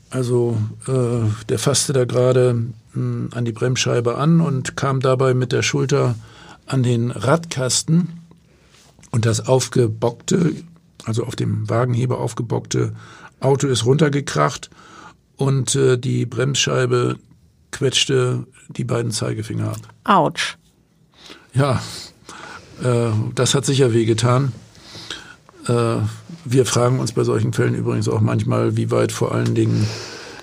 Also 0.09 0.57
äh, 0.87 1.29
der 1.49 1.59
fasste 1.59 1.93
da 1.93 2.05
gerade 2.05 2.63
hm, 2.93 3.29
an 3.33 3.45
die 3.45 3.53
Bremsscheibe 3.53 4.15
an 4.17 4.39
und 4.39 4.77
kam 4.77 5.01
dabei 5.01 5.33
mit 5.33 5.51
der 5.51 5.63
Schulter 5.63 6.15
an 6.65 6.83
den 6.83 7.11
Radkasten 7.11 8.20
und 9.11 9.25
das 9.25 9.47
aufgebockte, 9.47 10.55
also 11.05 11.25
auf 11.25 11.35
dem 11.35 11.69
Wagenheber 11.69 12.19
aufgebockte 12.19 12.93
Auto 13.39 13.67
ist 13.67 13.85
runtergekracht 13.85 14.69
und 15.35 15.75
äh, 15.75 15.97
die 15.97 16.25
Bremsscheibe 16.25 17.17
quetschte 17.71 18.45
die 18.69 18.83
beiden 18.83 19.11
Zeigefinger 19.11 19.69
ab. 19.69 19.79
Autsch. 20.03 20.57
Ja, 21.53 21.81
äh, 22.83 23.09
das 23.35 23.55
hat 23.55 23.65
sicher 23.65 23.93
wehgetan. 23.93 24.51
Äh, 25.67 25.97
wir 26.45 26.65
fragen 26.65 26.99
uns 26.99 27.11
bei 27.11 27.23
solchen 27.23 27.53
Fällen 27.53 27.75
übrigens 27.75 28.07
auch 28.07 28.21
manchmal, 28.21 28.77
wie 28.77 28.91
weit 28.91 29.11
vor 29.11 29.33
allen 29.33 29.55
Dingen 29.55 29.87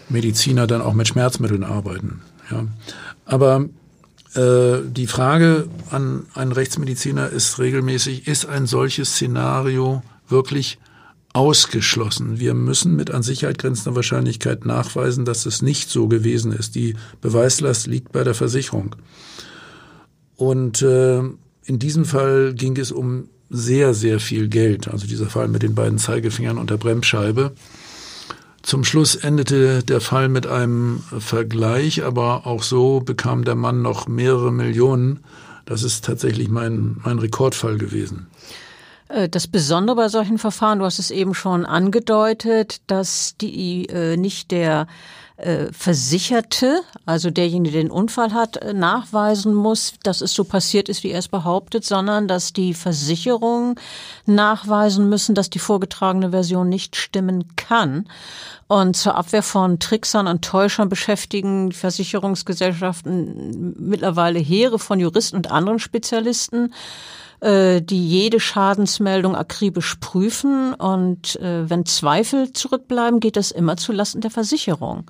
Mediziner 0.08 0.66
dann 0.66 0.80
auch 0.80 0.94
mit 0.94 1.08
Schmerzmitteln 1.08 1.64
arbeiten. 1.64 2.20
Ja. 2.50 2.64
Aber 3.24 3.66
die 4.34 5.06
Frage 5.06 5.68
an 5.90 6.26
einen 6.34 6.52
Rechtsmediziner 6.52 7.30
ist 7.30 7.58
regelmäßig, 7.58 8.28
ist 8.28 8.46
ein 8.46 8.66
solches 8.66 9.12
Szenario 9.12 10.02
wirklich 10.28 10.78
ausgeschlossen? 11.32 12.38
Wir 12.38 12.54
müssen 12.54 12.94
mit 12.94 13.10
an 13.10 13.22
Sicherheit 13.22 13.58
grenzender 13.58 13.96
Wahrscheinlichkeit 13.96 14.66
nachweisen, 14.66 15.24
dass 15.24 15.46
es 15.46 15.62
nicht 15.62 15.88
so 15.88 16.08
gewesen 16.08 16.52
ist. 16.52 16.74
Die 16.74 16.94
Beweislast 17.20 17.86
liegt 17.86 18.12
bei 18.12 18.22
der 18.22 18.34
Versicherung. 18.34 18.96
Und 20.36 20.82
äh, 20.82 21.18
in 21.64 21.78
diesem 21.78 22.04
Fall 22.04 22.54
ging 22.54 22.76
es 22.76 22.92
um 22.92 23.28
sehr, 23.50 23.94
sehr 23.94 24.20
viel 24.20 24.48
Geld. 24.48 24.88
Also 24.88 25.06
dieser 25.06 25.30
Fall 25.30 25.48
mit 25.48 25.62
den 25.62 25.74
beiden 25.74 25.98
Zeigefingern 25.98 26.58
und 26.58 26.70
der 26.70 26.76
Bremsscheibe. 26.76 27.52
Zum 28.68 28.84
Schluss 28.84 29.14
endete 29.14 29.82
der 29.82 30.02
Fall 30.02 30.28
mit 30.28 30.46
einem 30.46 31.02
Vergleich, 31.18 32.04
aber 32.04 32.46
auch 32.46 32.62
so 32.62 33.00
bekam 33.00 33.46
der 33.46 33.54
Mann 33.54 33.80
noch 33.80 34.08
mehrere 34.08 34.52
Millionen. 34.52 35.20
Das 35.64 35.82
ist 35.82 36.04
tatsächlich 36.04 36.50
mein, 36.50 36.98
mein 37.02 37.18
Rekordfall 37.18 37.78
gewesen. 37.78 38.26
Äh, 39.08 39.30
das 39.30 39.46
Besondere 39.46 39.96
bei 39.96 40.08
solchen 40.10 40.36
Verfahren, 40.36 40.80
du 40.80 40.84
hast 40.84 40.98
es 40.98 41.10
eben 41.10 41.32
schon 41.32 41.64
angedeutet, 41.64 42.82
dass 42.88 43.38
die 43.38 43.86
äh, 43.86 44.18
nicht 44.18 44.50
der 44.50 44.86
äh, 45.38 45.72
Versicherte, 45.72 46.80
also 47.06 47.30
derjenige, 47.30 47.72
der 47.72 47.82
den 47.82 47.92
Unfall 47.92 48.32
hat, 48.32 48.56
äh, 48.56 48.74
nachweisen 48.74 49.54
muss, 49.54 49.94
dass 50.02 50.20
es 50.20 50.34
so 50.34 50.42
passiert 50.42 50.88
ist, 50.88 51.04
wie 51.04 51.12
er 51.12 51.20
es 51.20 51.28
behauptet, 51.28 51.84
sondern 51.84 52.26
dass 52.26 52.52
die 52.52 52.74
Versicherungen 52.74 53.76
nachweisen 54.26 55.08
müssen, 55.08 55.36
dass 55.36 55.48
die 55.48 55.60
vorgetragene 55.60 56.30
Version 56.30 56.68
nicht 56.68 56.96
stimmen 56.96 57.54
kann. 57.54 58.08
Und 58.66 58.96
zur 58.96 59.14
Abwehr 59.14 59.44
von 59.44 59.78
Tricksern 59.78 60.26
und 60.26 60.44
Täuschern 60.44 60.88
beschäftigen 60.88 61.70
Versicherungsgesellschaften 61.70 63.74
mittlerweile 63.78 64.40
Heere 64.40 64.80
von 64.80 64.98
Juristen 64.98 65.36
und 65.36 65.50
anderen 65.50 65.78
Spezialisten 65.78 66.74
die 67.40 68.08
jede 68.08 68.40
Schadensmeldung 68.40 69.36
akribisch 69.36 69.96
prüfen 70.00 70.74
und 70.74 71.36
äh, 71.36 71.68
wenn 71.70 71.86
Zweifel 71.86 72.52
zurückbleiben, 72.52 73.20
geht 73.20 73.36
das 73.36 73.50
immer 73.50 73.76
zulasten 73.76 74.20
der 74.20 74.30
Versicherung. 74.30 75.08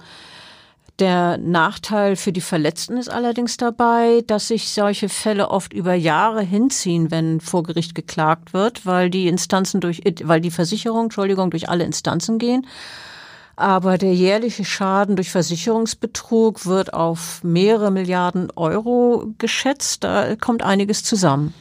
Der 0.98 1.38
Nachteil 1.38 2.16
für 2.16 2.32
die 2.32 2.40
Verletzten 2.40 2.96
ist 2.96 3.08
allerdings 3.08 3.56
dabei, 3.56 4.24
dass 4.26 4.48
sich 4.48 4.70
solche 4.70 5.08
Fälle 5.08 5.48
oft 5.48 5.72
über 5.72 5.94
Jahre 5.94 6.42
hinziehen, 6.42 7.12
wenn 7.12 7.40
vor 7.40 7.62
Gericht 7.62 7.94
geklagt 7.94 8.52
wird, 8.52 8.84
weil 8.84 9.08
die 9.08 9.28
Instanzen 9.28 9.80
durch, 9.80 10.02
weil 10.24 10.40
die 10.40 10.50
Versicherung, 10.50 11.04
Entschuldigung, 11.04 11.50
durch 11.50 11.68
alle 11.68 11.84
Instanzen 11.84 12.38
gehen. 12.38 12.66
Aber 13.54 13.96
der 13.96 14.12
jährliche 14.12 14.64
Schaden 14.64 15.14
durch 15.14 15.30
Versicherungsbetrug 15.30 16.66
wird 16.66 16.94
auf 16.94 17.44
mehrere 17.44 17.92
Milliarden 17.92 18.50
Euro 18.56 19.32
geschätzt. 19.38 20.02
Da 20.02 20.34
kommt 20.34 20.64
einiges 20.64 21.04
zusammen. 21.04 21.54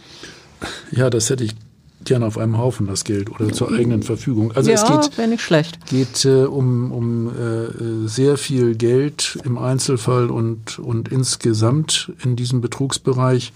Ja, 0.91 1.09
das 1.09 1.29
hätte 1.29 1.43
ich 1.43 1.55
gerne 2.03 2.25
auf 2.25 2.37
einem 2.37 2.57
Haufen, 2.57 2.87
das 2.87 3.03
Geld, 3.03 3.29
oder 3.29 3.51
zur 3.51 3.71
eigenen 3.71 4.01
Verfügung. 4.01 4.51
Also 4.53 4.71
ja, 4.71 4.75
es 4.75 5.15
geht, 5.15 5.27
nicht 5.27 5.41
schlecht. 5.41 5.85
geht 5.87 6.25
äh, 6.25 6.43
um, 6.45 6.91
um 6.91 7.27
äh, 7.27 8.07
sehr 8.07 8.37
viel 8.37 8.75
Geld 8.75 9.37
im 9.43 9.57
Einzelfall 9.57 10.29
und, 10.29 10.79
und 10.79 11.09
insgesamt 11.09 12.11
in 12.23 12.35
diesem 12.35 12.61
Betrugsbereich. 12.61 13.51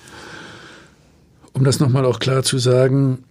Um 1.53 1.63
das 1.63 1.79
nochmal 1.79 2.05
auch 2.05 2.19
klar 2.19 2.43
zu 2.43 2.57
sagen, 2.57 3.23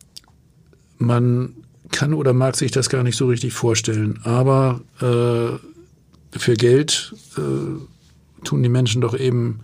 man 0.98 1.54
kann 1.90 2.14
oder 2.14 2.32
mag 2.32 2.56
sich 2.56 2.70
das 2.70 2.88
gar 2.88 3.02
nicht 3.02 3.16
so 3.16 3.26
richtig 3.26 3.52
vorstellen, 3.52 4.20
aber 4.22 4.80
äh, 5.00 6.38
für 6.38 6.54
Geld 6.54 7.14
äh, 7.36 8.44
tun 8.44 8.62
die 8.62 8.68
Menschen 8.68 9.00
doch 9.00 9.18
eben 9.18 9.60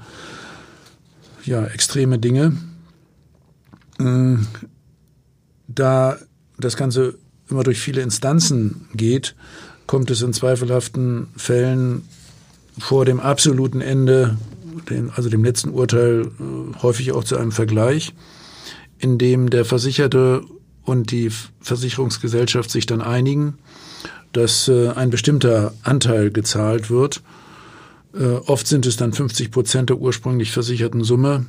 ja 1.45 1.65
extreme 1.65 2.19
Dinge 2.19 2.57
da 5.69 6.19
das 6.59 6.77
Ganze 6.77 7.15
immer 7.49 7.63
durch 7.63 7.79
viele 7.79 8.03
Instanzen 8.03 8.89
geht, 8.95 9.35
kommt 9.87 10.11
es 10.11 10.23
in 10.23 10.33
zweifelhaften 10.33 11.29
Fällen 11.37 12.03
vor 12.79 13.05
dem 13.05 13.21
absoluten 13.21 13.81
Ende, 13.81 14.37
also 15.15 15.29
dem 15.29 15.45
letzten 15.45 15.71
Urteil, 15.71 16.27
äh, 16.27 16.83
häufig 16.83 17.13
auch 17.13 17.25
zu 17.25 17.37
einem 17.37 17.53
Vergleich, 17.53 18.15
in 18.99 19.19
dem 19.19 19.51
der 19.51 19.65
Versicherte 19.65 20.43
und 20.83 21.11
die 21.11 21.31
Versicherungsgesellschaft 21.61 22.71
sich 22.71 22.87
dann 22.87 23.01
einigen, 23.01 23.59
dass 24.33 24.69
äh, 24.69 24.91
ein 24.91 25.11
bestimmter 25.11 25.73
Anteil 25.83 26.31
gezahlt 26.31 26.91
wird. 26.91 27.23
Äh, 28.15 28.25
oft 28.25 28.67
sind 28.67 28.87
es 28.87 28.97
dann 28.97 29.13
50 29.13 29.51
Prozent 29.51 29.91
der 29.91 29.99
ursprünglich 29.99 30.53
versicherten 30.53 31.03
Summe. 31.03 31.47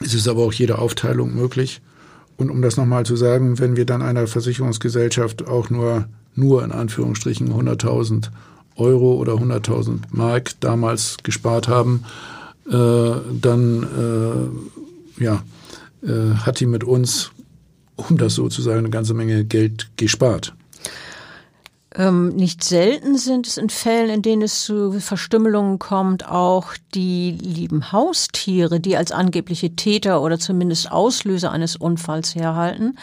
Es 0.00 0.14
ist 0.14 0.28
aber 0.28 0.42
auch 0.42 0.52
jede 0.52 0.78
Aufteilung 0.78 1.34
möglich. 1.34 1.80
Und 2.36 2.50
um 2.50 2.62
das 2.62 2.76
nochmal 2.76 3.06
zu 3.06 3.16
sagen, 3.16 3.58
wenn 3.58 3.76
wir 3.76 3.84
dann 3.84 4.02
einer 4.02 4.26
Versicherungsgesellschaft 4.26 5.46
auch 5.46 5.70
nur, 5.70 6.08
nur 6.34 6.64
in 6.64 6.72
Anführungsstrichen 6.72 7.52
100.000 7.52 8.30
Euro 8.76 9.14
oder 9.14 9.34
100.000 9.34 10.00
Mark 10.10 10.52
damals 10.60 11.18
gespart 11.22 11.68
haben, 11.68 12.04
äh, 12.68 13.12
dann 13.40 14.56
äh, 15.18 15.22
ja, 15.22 15.42
äh, 16.02 16.34
hat 16.38 16.58
die 16.60 16.66
mit 16.66 16.82
uns, 16.82 17.30
um 17.94 18.16
das 18.16 18.34
so 18.34 18.48
zu 18.48 18.62
sagen, 18.62 18.80
eine 18.80 18.90
ganze 18.90 19.14
Menge 19.14 19.44
Geld 19.44 19.90
gespart. 19.96 20.54
Ähm, 21.96 22.30
nicht 22.30 22.64
selten 22.64 23.16
sind 23.16 23.46
es 23.46 23.56
in 23.56 23.70
Fällen, 23.70 24.10
in 24.10 24.22
denen 24.22 24.42
es 24.42 24.64
zu 24.64 24.98
Verstümmelungen 24.98 25.78
kommt, 25.78 26.28
auch 26.28 26.74
die 26.92 27.30
lieben 27.30 27.92
Haustiere, 27.92 28.80
die 28.80 28.96
als 28.96 29.12
angebliche 29.12 29.76
Täter 29.76 30.20
oder 30.20 30.40
zumindest 30.40 30.90
Auslöser 30.90 31.52
eines 31.52 31.76
Unfalls 31.76 32.34
herhalten. 32.34 32.98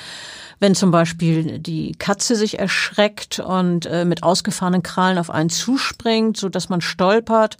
Wenn 0.60 0.76
zum 0.76 0.92
Beispiel 0.92 1.60
die 1.60 1.94
Katze 1.94 2.36
sich 2.36 2.60
erschreckt 2.60 3.40
und 3.40 3.86
äh, 3.86 4.04
mit 4.04 4.24
ausgefahrenen 4.24 4.84
Krallen 4.84 5.18
auf 5.18 5.30
einen 5.30 5.50
zuspringt, 5.50 6.36
so 6.36 6.50
dass 6.50 6.68
man 6.68 6.82
stolpert 6.82 7.58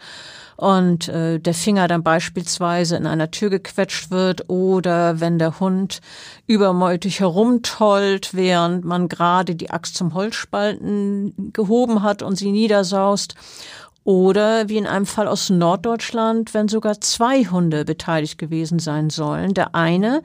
und 0.62 1.08
äh, 1.08 1.40
der 1.40 1.56
Finger 1.56 1.88
dann 1.88 2.04
beispielsweise 2.04 2.96
in 2.96 3.08
einer 3.08 3.32
Tür 3.32 3.50
gequetscht 3.50 4.12
wird 4.12 4.48
oder 4.48 5.20
wenn 5.20 5.40
der 5.40 5.60
Hund 5.60 6.02
übermütig 6.46 7.20
herumtollt, 7.20 8.36
während 8.36 8.86
man 8.86 9.10
gerade 9.10 9.56
die 9.56 9.72
Axt 9.72 9.96
zum 9.96 10.14
Holzspalten 10.14 11.52
gehoben 11.52 12.04
hat 12.04 12.22
und 12.22 12.36
sie 12.36 12.52
niedersaust. 12.52 13.34
Oder 14.04 14.68
wie 14.68 14.78
in 14.78 14.88
einem 14.88 15.06
Fall 15.06 15.28
aus 15.28 15.50
Norddeutschland, 15.50 16.54
wenn 16.54 16.68
sogar 16.68 17.00
zwei 17.02 17.46
Hunde 17.46 17.86
beteiligt 17.86 18.38
gewesen 18.38 18.80
sein 18.80 19.10
sollen. 19.10 19.54
Der 19.54 19.76
eine 19.76 20.24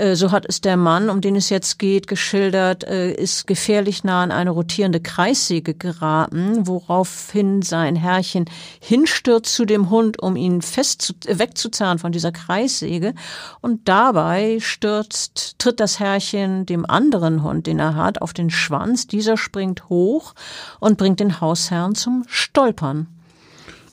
äh, 0.00 0.16
so 0.16 0.30
hat 0.30 0.46
es 0.48 0.60
der 0.60 0.76
Mann, 0.76 1.10
um 1.10 1.20
den 1.20 1.36
es 1.36 1.50
jetzt 1.50 1.78
geht, 1.78 2.06
geschildert, 2.06 2.84
äh, 2.84 3.12
ist 3.12 3.46
gefährlich 3.46 4.02
nah 4.02 4.22
an 4.22 4.30
eine 4.30 4.50
rotierende 4.50 5.00
Kreissäge 5.00 5.74
geraten, 5.74 6.66
woraufhin 6.66 7.62
sein 7.62 7.96
Herrchen 7.96 8.46
hinstürzt 8.80 9.54
zu 9.54 9.64
dem 9.64 9.90
Hund, 9.90 10.22
um 10.22 10.36
ihn 10.36 10.62
fest 10.62 11.02
zu, 11.02 11.12
äh, 11.26 11.38
wegzuzerren 11.38 11.98
von 11.98 12.12
dieser 12.12 12.32
Kreissäge. 12.32 13.14
Und 13.60 13.88
dabei 13.88 14.58
stürzt, 14.60 15.58
tritt 15.58 15.80
das 15.80 16.00
Herrchen 16.00 16.66
dem 16.66 16.88
anderen 16.88 17.42
Hund, 17.42 17.66
den 17.66 17.78
er 17.78 17.94
hat, 17.94 18.22
auf 18.22 18.32
den 18.32 18.50
Schwanz. 18.50 19.06
Dieser 19.06 19.36
springt 19.36 19.88
hoch 19.88 20.34
und 20.78 20.96
bringt 20.96 21.20
den 21.20 21.40
Hausherrn 21.40 21.94
zum 21.94 22.24
Stolpern. 22.26 23.08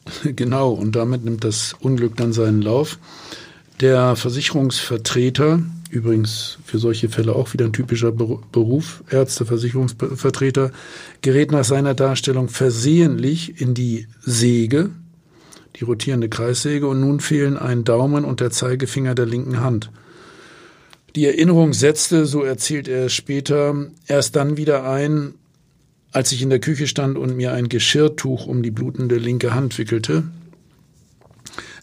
Genau, 0.36 0.72
und 0.72 0.96
damit 0.96 1.24
nimmt 1.24 1.44
das 1.44 1.76
Unglück 1.80 2.16
dann 2.18 2.34
seinen 2.34 2.62
Lauf. 2.62 3.00
Der 3.80 4.16
Versicherungsvertreter 4.16 5.60
übrigens 5.90 6.58
für 6.66 6.80
solche 6.80 7.10
Fälle 7.10 7.36
auch 7.36 7.54
wieder 7.54 7.66
ein 7.66 7.74
typischer 7.74 8.12
Beruf, 8.12 9.04
Ärzte, 9.10 9.46
Versicherungsvertreter, 9.46 10.72
gerät 11.22 11.52
nach 11.52 11.64
seiner 11.64 11.94
Darstellung 11.94 12.50
versehentlich 12.50 13.62
in 13.62 13.74
die 13.74 14.08
Säge, 14.22 14.90
die 15.80 15.84
rotierende 15.84 16.30
Kreissäge, 16.30 16.88
und 16.88 17.00
nun 17.00 17.20
fehlen 17.20 17.58
ein 17.58 17.84
Daumen 17.84 18.26
und 18.26 18.40
der 18.40 18.52
Zeigefinger 18.52 19.16
der 19.16 19.26
linken 19.26 19.62
Hand. 19.62 19.92
Die 21.16 21.26
Erinnerung 21.26 21.74
setzte, 21.74 22.26
so 22.26 22.44
erzählt 22.44 22.88
er 22.88 23.10
später, 23.10 23.88
erst 24.08 24.36
dann 24.36 24.58
wieder 24.58 24.90
ein, 24.90 25.34
als 26.12 26.32
ich 26.32 26.42
in 26.42 26.50
der 26.50 26.60
Küche 26.60 26.88
stand 26.88 27.18
und 27.18 27.36
mir 27.36 27.54
ein 27.54 27.70
Geschirrtuch 27.70 28.46
um 28.46 28.64
die 28.64 28.72
blutende 28.72 29.18
linke 29.18 29.54
Hand 29.54 29.78
wickelte. 29.78 30.24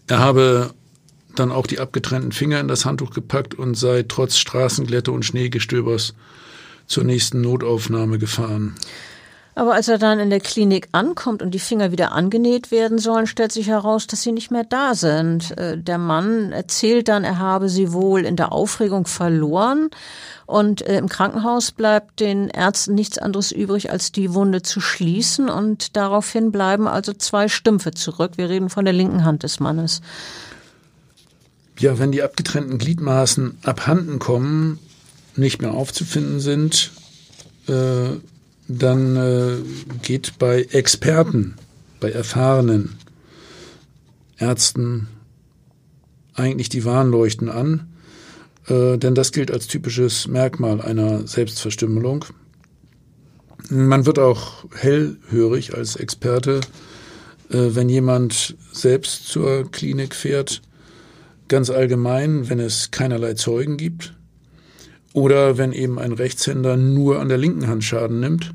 Er 0.06 0.18
habe 0.18 0.74
dann 1.34 1.52
auch 1.52 1.66
die 1.66 1.80
abgetrennten 1.80 2.32
Finger 2.32 2.60
in 2.60 2.68
das 2.68 2.84
Handtuch 2.84 3.10
gepackt 3.10 3.54
und 3.54 3.74
sei 3.74 4.04
trotz 4.06 4.36
Straßenglätte 4.38 5.12
und 5.12 5.24
Schneegestöbers 5.24 6.14
zur 6.86 7.04
nächsten 7.04 7.40
Notaufnahme 7.40 8.18
gefahren. 8.18 8.74
Aber 9.56 9.74
als 9.74 9.86
er 9.86 9.98
dann 9.98 10.18
in 10.18 10.30
der 10.30 10.40
Klinik 10.40 10.88
ankommt 10.92 11.40
und 11.40 11.52
die 11.52 11.60
Finger 11.60 11.92
wieder 11.92 12.12
angenäht 12.12 12.70
werden 12.72 12.98
sollen, 12.98 13.26
stellt 13.26 13.52
sich 13.52 13.68
heraus, 13.68 14.06
dass 14.06 14.22
sie 14.22 14.32
nicht 14.32 14.50
mehr 14.50 14.64
da 14.64 14.94
sind. 14.94 15.56
Äh, 15.56 15.78
der 15.78 15.98
Mann 15.98 16.50
erzählt 16.50 17.08
dann, 17.08 17.22
er 17.22 17.38
habe 17.38 17.68
sie 17.68 17.92
wohl 17.92 18.24
in 18.24 18.36
der 18.36 18.52
Aufregung 18.52 19.06
verloren. 19.06 19.90
Und 20.46 20.82
äh, 20.82 20.98
im 20.98 21.08
Krankenhaus 21.08 21.70
bleibt 21.70 22.18
den 22.18 22.48
Ärzten 22.48 22.94
nichts 22.94 23.18
anderes 23.18 23.52
übrig, 23.52 23.90
als 23.92 24.10
die 24.10 24.34
Wunde 24.34 24.62
zu 24.62 24.80
schließen. 24.80 25.48
Und 25.48 25.96
daraufhin 25.96 26.50
bleiben 26.50 26.88
also 26.88 27.12
zwei 27.12 27.46
Stümpfe 27.46 27.92
zurück. 27.92 28.32
Wir 28.36 28.48
reden 28.48 28.70
von 28.70 28.84
der 28.84 28.94
linken 28.94 29.24
Hand 29.24 29.44
des 29.44 29.60
Mannes. 29.60 30.00
Ja, 31.78 31.98
wenn 31.98 32.12
die 32.12 32.22
abgetrennten 32.22 32.78
Gliedmaßen 32.78 33.58
abhanden 33.62 34.18
kommen, 34.18 34.80
nicht 35.36 35.62
mehr 35.62 35.74
aufzufinden 35.74 36.40
sind, 36.40 36.92
äh, 37.68 38.16
dann 38.68 39.16
äh, 39.16 39.56
geht 40.02 40.38
bei 40.38 40.62
Experten, 40.62 41.56
bei 42.00 42.10
erfahrenen 42.10 42.96
Ärzten 44.38 45.08
eigentlich 46.34 46.68
die 46.68 46.84
Warnleuchten 46.84 47.48
an, 47.48 47.88
äh, 48.66 48.96
denn 48.96 49.14
das 49.14 49.32
gilt 49.32 49.50
als 49.50 49.66
typisches 49.66 50.26
Merkmal 50.26 50.80
einer 50.80 51.26
Selbstverstümmelung. 51.26 52.24
Man 53.68 54.06
wird 54.06 54.18
auch 54.18 54.64
hellhörig 54.74 55.74
als 55.74 55.96
Experte, 55.96 56.60
äh, 57.50 57.74
wenn 57.74 57.88
jemand 57.88 58.56
selbst 58.72 59.28
zur 59.28 59.70
Klinik 59.70 60.14
fährt, 60.14 60.62
ganz 61.48 61.70
allgemein, 61.70 62.48
wenn 62.48 62.60
es 62.60 62.90
keinerlei 62.90 63.34
Zeugen 63.34 63.76
gibt 63.76 64.14
oder 65.14 65.56
wenn 65.56 65.72
eben 65.72 65.98
ein 65.98 66.12
Rechtshänder 66.12 66.76
nur 66.76 67.20
an 67.20 67.28
der 67.28 67.38
linken 67.38 67.68
Hand 67.68 67.84
Schaden 67.84 68.20
nimmt, 68.20 68.52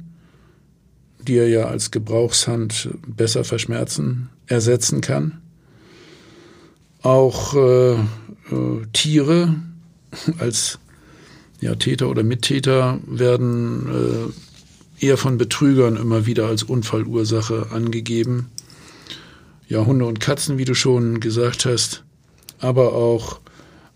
die 1.26 1.38
er 1.38 1.48
ja 1.48 1.66
als 1.66 1.90
Gebrauchshand 1.90 2.90
besser 3.08 3.44
verschmerzen, 3.44 4.30
ersetzen 4.46 5.00
kann. 5.02 5.42
Auch 7.02 7.56
äh, 7.56 7.94
äh, 7.94 7.98
Tiere 8.92 9.56
als 10.38 10.80
ja, 11.62 11.76
Täter 11.76 12.10
oder 12.10 12.24
Mittäter 12.24 13.00
werden 13.08 14.34
äh, 15.00 15.06
eher 15.06 15.18
von 15.18 15.38
Betrügern 15.38 15.96
immer 15.96 16.26
wieder 16.26 16.48
als 16.48 16.64
Unfallursache 16.64 17.68
angegeben. 17.72 18.52
Ja, 19.70 19.86
Hunde 19.86 20.06
und 20.06 20.20
Katzen, 20.20 20.58
wie 20.58 20.66
du 20.66 20.74
schon 20.74 21.22
gesagt 21.22 21.66
hast, 21.66 22.04
aber 22.60 22.94
auch 22.94 23.40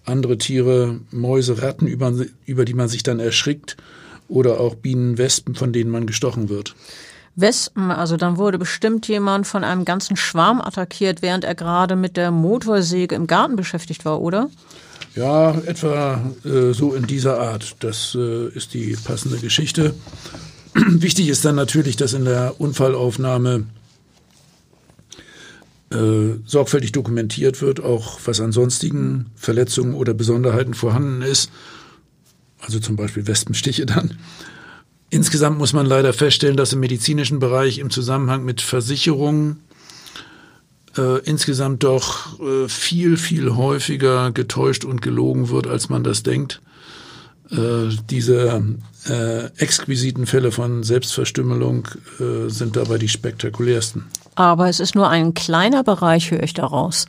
andere 0.05 0.37
Tiere, 0.37 0.99
Mäuse, 1.11 1.61
Ratten, 1.61 1.87
über, 1.87 2.13
über 2.45 2.65
die 2.65 2.73
man 2.73 2.87
sich 2.87 3.03
dann 3.03 3.19
erschrickt 3.19 3.77
oder 4.27 4.59
auch 4.59 4.75
Bienen, 4.75 5.17
Wespen, 5.17 5.55
von 5.55 5.73
denen 5.73 5.91
man 5.91 6.07
gestochen 6.07 6.49
wird. 6.49 6.75
Wespen, 7.35 7.91
also 7.91 8.15
dann 8.15 8.37
wurde 8.37 8.59
bestimmt 8.59 9.07
jemand 9.07 9.47
von 9.47 9.63
einem 9.63 9.85
ganzen 9.85 10.15
Schwarm 10.15 10.61
attackiert, 10.61 11.21
während 11.21 11.43
er 11.43 11.55
gerade 11.55 11.95
mit 11.95 12.15
der 12.15 12.31
Motorsäge 12.31 13.15
im 13.15 13.27
Garten 13.27 13.55
beschäftigt 13.55 14.05
war, 14.05 14.21
oder? 14.21 14.49
Ja, 15.15 15.51
etwa 15.65 16.21
äh, 16.43 16.73
so 16.73 16.93
in 16.93 17.05
dieser 17.05 17.39
Art. 17.39 17.75
Das 17.79 18.15
äh, 18.15 18.49
ist 18.49 18.73
die 18.73 18.95
passende 19.03 19.37
Geschichte. 19.37 19.93
Wichtig 20.73 21.29
ist 21.29 21.45
dann 21.45 21.55
natürlich, 21.55 21.95
dass 21.95 22.13
in 22.13 22.25
der 22.25 22.59
Unfallaufnahme 22.59 23.65
äh, 25.93 26.39
sorgfältig 26.45 26.91
dokumentiert 26.91 27.61
wird, 27.61 27.81
auch 27.81 28.19
was 28.25 28.41
an 28.41 28.51
sonstigen 28.51 29.27
Verletzungen 29.35 29.93
oder 29.93 30.13
Besonderheiten 30.13 30.73
vorhanden 30.73 31.21
ist. 31.21 31.51
Also 32.59 32.79
zum 32.79 32.95
Beispiel 32.95 33.27
Wespenstiche 33.27 33.85
dann. 33.85 34.17
Insgesamt 35.09 35.59
muss 35.59 35.73
man 35.73 35.85
leider 35.85 36.11
feststellen, 36.13 36.57
dass 36.57 36.73
im 36.73 36.79
medizinischen 36.79 37.39
Bereich 37.39 37.77
im 37.77 37.89
Zusammenhang 37.91 38.43
mit 38.45 38.61
Versicherungen 38.61 39.57
äh, 40.97 41.19
insgesamt 41.23 41.83
doch 41.83 42.39
äh, 42.39 42.67
viel, 42.67 43.17
viel 43.17 43.55
häufiger 43.55 44.31
getäuscht 44.31 44.85
und 44.85 45.01
gelogen 45.01 45.49
wird, 45.49 45.67
als 45.67 45.89
man 45.89 46.03
das 46.03 46.23
denkt. 46.23 46.61
Äh, 47.51 47.95
diese 48.09 48.63
äh, 49.07 49.45
exquisiten 49.57 50.25
Fälle 50.25 50.51
von 50.51 50.83
Selbstverstümmelung 50.83 51.87
äh, 52.19 52.49
sind 52.49 52.75
dabei 52.75 52.97
die 52.97 53.09
spektakulärsten. 53.09 54.05
Aber 54.35 54.69
es 54.69 54.79
ist 54.79 54.95
nur 54.95 55.09
ein 55.09 55.33
kleiner 55.33 55.83
Bereich, 55.83 56.31
höre 56.31 56.43
ich 56.43 56.53
daraus. 56.53 57.05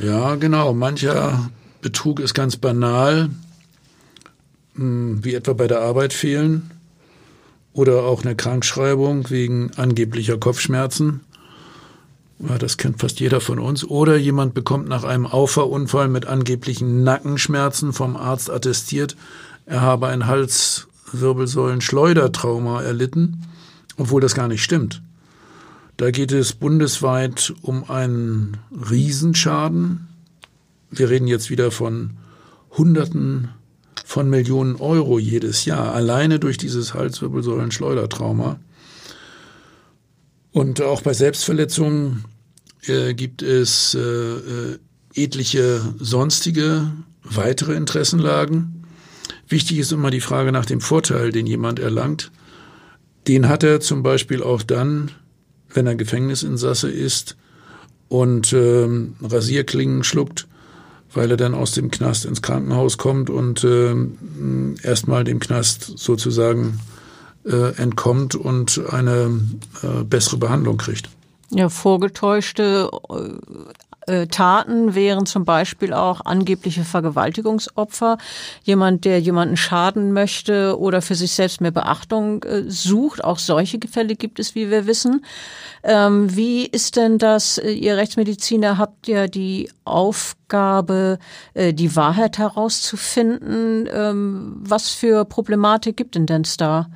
Ja, 0.00 0.36
genau. 0.36 0.72
Mancher 0.72 1.50
Betrug 1.80 2.20
ist 2.20 2.34
ganz 2.34 2.56
banal, 2.56 3.30
hm, 4.74 5.24
wie 5.24 5.34
etwa 5.34 5.52
bei 5.52 5.66
der 5.66 5.80
Arbeit 5.80 6.12
fehlen 6.12 6.70
oder 7.72 8.04
auch 8.04 8.24
eine 8.24 8.36
Krankschreibung 8.36 9.30
wegen 9.30 9.72
angeblicher 9.76 10.38
Kopfschmerzen. 10.38 11.20
Ja, 12.38 12.58
das 12.58 12.76
kennt 12.76 13.00
fast 13.00 13.18
jeder 13.20 13.40
von 13.40 13.58
uns. 13.58 13.84
Oder 13.84 14.16
jemand 14.16 14.54
bekommt 14.54 14.88
nach 14.88 15.04
einem 15.04 15.26
Auffahrunfall 15.26 16.08
mit 16.08 16.26
angeblichen 16.26 17.04
Nackenschmerzen 17.04 17.92
vom 17.92 18.16
Arzt 18.16 18.50
attestiert, 18.50 19.16
er 19.64 19.80
habe 19.80 20.08
ein 20.08 20.26
Halswirbelsäulen-Schleudertrauma 20.26 22.82
erlitten, 22.82 23.46
obwohl 23.96 24.20
das 24.20 24.34
gar 24.34 24.48
nicht 24.48 24.64
stimmt. 24.64 25.00
Da 25.96 26.10
geht 26.10 26.32
es 26.32 26.52
bundesweit 26.52 27.52
um 27.62 27.88
einen 27.90 28.58
Riesenschaden. 28.70 30.08
Wir 30.90 31.10
reden 31.10 31.26
jetzt 31.26 31.50
wieder 31.50 31.70
von 31.70 32.16
Hunderten 32.76 33.50
von 34.04 34.28
Millionen 34.28 34.76
Euro 34.76 35.18
jedes 35.18 35.64
Jahr, 35.64 35.94
alleine 35.94 36.38
durch 36.38 36.58
dieses 36.58 36.94
Halswirbelsäulen-Schleudertrauma. 36.94 38.58
Und 40.50 40.82
auch 40.82 41.00
bei 41.00 41.14
Selbstverletzungen 41.14 42.24
äh, 42.86 43.14
gibt 43.14 43.42
es 43.42 43.94
äh, 43.94 44.00
äh, 44.00 44.78
etliche 45.14 45.80
sonstige 45.98 46.92
weitere 47.22 47.74
Interessenlagen. 47.74 48.84
Wichtig 49.48 49.78
ist 49.78 49.92
immer 49.92 50.10
die 50.10 50.20
Frage 50.20 50.52
nach 50.52 50.66
dem 50.66 50.80
Vorteil, 50.80 51.32
den 51.32 51.46
jemand 51.46 51.78
erlangt. 51.78 52.30
Den 53.28 53.48
hat 53.48 53.62
er 53.62 53.80
zum 53.80 54.02
Beispiel 54.02 54.42
auch 54.42 54.62
dann, 54.62 55.10
wenn 55.74 55.86
er 55.86 55.94
Gefängnisinsasse 55.94 56.90
ist 56.90 57.36
und 58.08 58.52
ähm, 58.52 59.16
Rasierklingen 59.22 60.04
schluckt, 60.04 60.46
weil 61.14 61.30
er 61.30 61.36
dann 61.36 61.54
aus 61.54 61.72
dem 61.72 61.90
Knast 61.90 62.24
ins 62.24 62.42
Krankenhaus 62.42 62.98
kommt 62.98 63.30
und 63.30 63.64
ähm, 63.64 64.76
erstmal 64.82 65.24
dem 65.24 65.40
Knast 65.40 65.98
sozusagen 65.98 66.80
äh, 67.44 67.74
entkommt 67.76 68.34
und 68.34 68.80
eine 68.90 69.40
äh, 69.82 70.04
bessere 70.04 70.36
Behandlung 70.36 70.76
kriegt. 70.76 71.08
Ja, 71.50 71.68
vorgetäuschte 71.68 72.88
äh, 74.06 74.26
Taten 74.26 74.94
wären 74.94 75.26
zum 75.26 75.44
Beispiel 75.44 75.92
auch 75.92 76.22
angebliche 76.24 76.84
Vergewaltigungsopfer, 76.84 78.18
jemand, 78.64 79.04
der 79.04 79.20
jemanden 79.20 79.56
schaden 79.56 80.12
möchte 80.12 80.78
oder 80.78 81.02
für 81.02 81.14
sich 81.14 81.32
selbst 81.32 81.60
mehr 81.60 81.70
Beachtung 81.70 82.42
äh, 82.44 82.64
sucht. 82.68 83.22
Auch 83.22 83.38
solche 83.38 83.78
Fälle 83.90 84.16
gibt 84.16 84.38
es, 84.38 84.54
wie 84.54 84.70
wir 84.70 84.86
wissen. 84.86 85.24
Ähm, 85.82 86.34
wie 86.34 86.66
ist 86.66 86.96
denn 86.96 87.18
das, 87.18 87.58
äh, 87.58 87.70
ihr 87.70 87.96
Rechtsmediziner 87.96 88.78
habt 88.78 89.08
ja 89.08 89.26
die 89.26 89.70
Aufgabe, 89.84 91.18
die 91.56 91.96
Wahrheit 91.96 92.38
herauszufinden. 92.38 93.88
Ähm, 93.92 94.56
was 94.60 94.90
für 94.90 95.24
Problematik 95.24 95.96
gibt 95.96 96.14
denn 96.14 96.26
denn 96.26 96.42
da? 96.56 96.88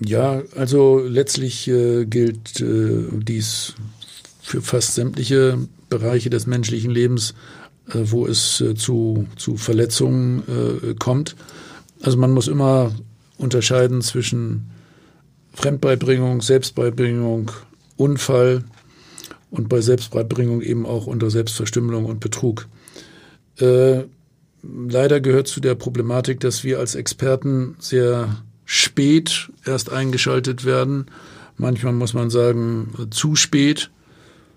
Ja, 0.00 0.42
also 0.56 0.98
letztlich 0.98 1.68
äh, 1.68 2.04
gilt 2.04 2.60
äh, 2.60 3.04
dies 3.12 3.74
für 4.44 4.60
fast 4.60 4.94
sämtliche 4.94 5.58
Bereiche 5.88 6.28
des 6.28 6.46
menschlichen 6.46 6.90
Lebens, 6.90 7.34
äh, 7.88 8.00
wo 8.04 8.26
es 8.26 8.60
äh, 8.60 8.74
zu, 8.74 9.26
zu 9.36 9.56
Verletzungen 9.56 10.42
äh, 10.46 10.94
kommt. 10.94 11.34
Also 12.02 12.18
man 12.18 12.30
muss 12.30 12.46
immer 12.46 12.92
unterscheiden 13.38 14.02
zwischen 14.02 14.70
Fremdbeibringung, 15.54 16.42
Selbstbeibringung, 16.42 17.52
Unfall 17.96 18.64
und 19.50 19.70
bei 19.70 19.80
Selbstbeibringung 19.80 20.60
eben 20.60 20.84
auch 20.84 21.06
unter 21.06 21.30
Selbstverstümmelung 21.30 22.04
und 22.04 22.20
Betrug. 22.20 22.68
Äh, 23.58 24.02
leider 24.62 25.20
gehört 25.20 25.48
zu 25.48 25.60
der 25.60 25.74
Problematik, 25.74 26.40
dass 26.40 26.64
wir 26.64 26.80
als 26.80 26.96
Experten 26.96 27.76
sehr 27.78 28.42
spät 28.66 29.50
erst 29.64 29.90
eingeschaltet 29.90 30.66
werden. 30.66 31.06
Manchmal 31.56 31.94
muss 31.94 32.12
man 32.12 32.28
sagen, 32.28 33.08
zu 33.10 33.36
spät. 33.36 33.90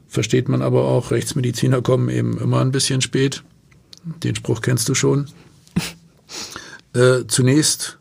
Versteht 0.07 0.49
man 0.49 0.61
aber 0.61 0.85
auch, 0.85 1.11
Rechtsmediziner 1.11 1.81
kommen 1.81 2.09
eben 2.09 2.37
immer 2.37 2.61
ein 2.61 2.71
bisschen 2.71 3.01
spät. 3.01 3.43
Den 4.23 4.35
Spruch 4.35 4.61
kennst 4.61 4.89
du 4.89 4.95
schon. 4.95 5.27
Äh, 6.93 7.27
zunächst 7.27 7.99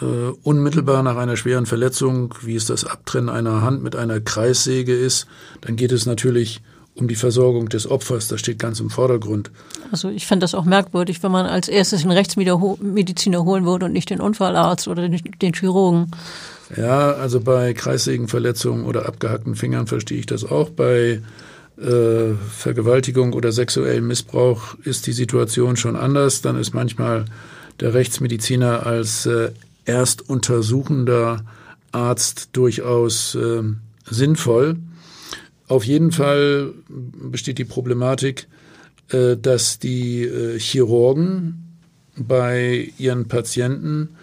äh, 0.00 0.32
unmittelbar 0.42 1.02
nach 1.02 1.16
einer 1.16 1.36
schweren 1.36 1.66
Verletzung, 1.66 2.34
wie 2.42 2.56
es 2.56 2.66
das 2.66 2.84
Abtrennen 2.84 3.28
einer 3.28 3.62
Hand 3.62 3.82
mit 3.82 3.94
einer 3.94 4.18
Kreissäge 4.18 4.94
ist, 4.94 5.26
dann 5.60 5.76
geht 5.76 5.92
es 5.92 6.04
natürlich 6.04 6.62
um 6.94 7.08
die 7.08 7.14
Versorgung 7.14 7.68
des 7.68 7.88
Opfers. 7.88 8.28
Das 8.28 8.40
steht 8.40 8.58
ganz 8.58 8.80
im 8.80 8.90
Vordergrund. 8.90 9.50
Also 9.92 10.08
ich 10.08 10.26
fände 10.26 10.44
das 10.44 10.54
auch 10.54 10.64
merkwürdig, 10.64 11.22
wenn 11.22 11.30
man 11.30 11.46
als 11.46 11.68
erstes 11.68 12.02
einen 12.02 12.12
Rechtsmediziner 12.12 13.44
holen 13.44 13.64
würde 13.64 13.86
und 13.86 13.92
nicht 13.92 14.10
den 14.10 14.20
Unfallarzt 14.20 14.88
oder 14.88 15.08
den 15.08 15.54
Chirurgen. 15.54 16.10
Ja, 16.74 17.12
also 17.12 17.40
bei 17.40 17.74
Kreissägenverletzungen 17.74 18.86
oder 18.86 19.06
abgehackten 19.06 19.54
Fingern 19.54 19.86
verstehe 19.86 20.18
ich 20.18 20.26
das 20.26 20.44
auch. 20.44 20.70
Bei 20.70 21.20
äh, 21.78 22.34
Vergewaltigung 22.50 23.34
oder 23.34 23.52
sexuellem 23.52 24.06
Missbrauch 24.06 24.74
ist 24.82 25.06
die 25.06 25.12
Situation 25.12 25.76
schon 25.76 25.94
anders. 25.94 26.42
Dann 26.42 26.58
ist 26.58 26.74
manchmal 26.74 27.26
der 27.80 27.94
Rechtsmediziner 27.94 28.86
als 28.86 29.26
äh, 29.26 29.50
erst 29.84 30.28
untersuchender 30.28 31.44
Arzt 31.92 32.50
durchaus 32.52 33.34
äh, 33.34 33.62
sinnvoll. 34.04 34.76
Auf 35.68 35.84
jeden 35.84 36.12
Fall 36.12 36.72
besteht 36.88 37.58
die 37.58 37.64
Problematik, 37.64 38.48
äh, 39.10 39.36
dass 39.36 39.78
die 39.78 40.24
äh, 40.24 40.58
Chirurgen 40.58 41.78
bei 42.16 42.92
ihren 42.98 43.28
Patienten 43.28 44.16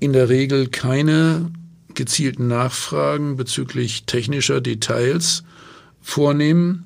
in 0.00 0.12
der 0.12 0.28
Regel 0.28 0.68
keine 0.68 1.50
gezielten 1.96 2.46
Nachfragen 2.46 3.36
bezüglich 3.36 4.04
technischer 4.04 4.60
Details 4.60 5.42
vornehmen. 6.00 6.84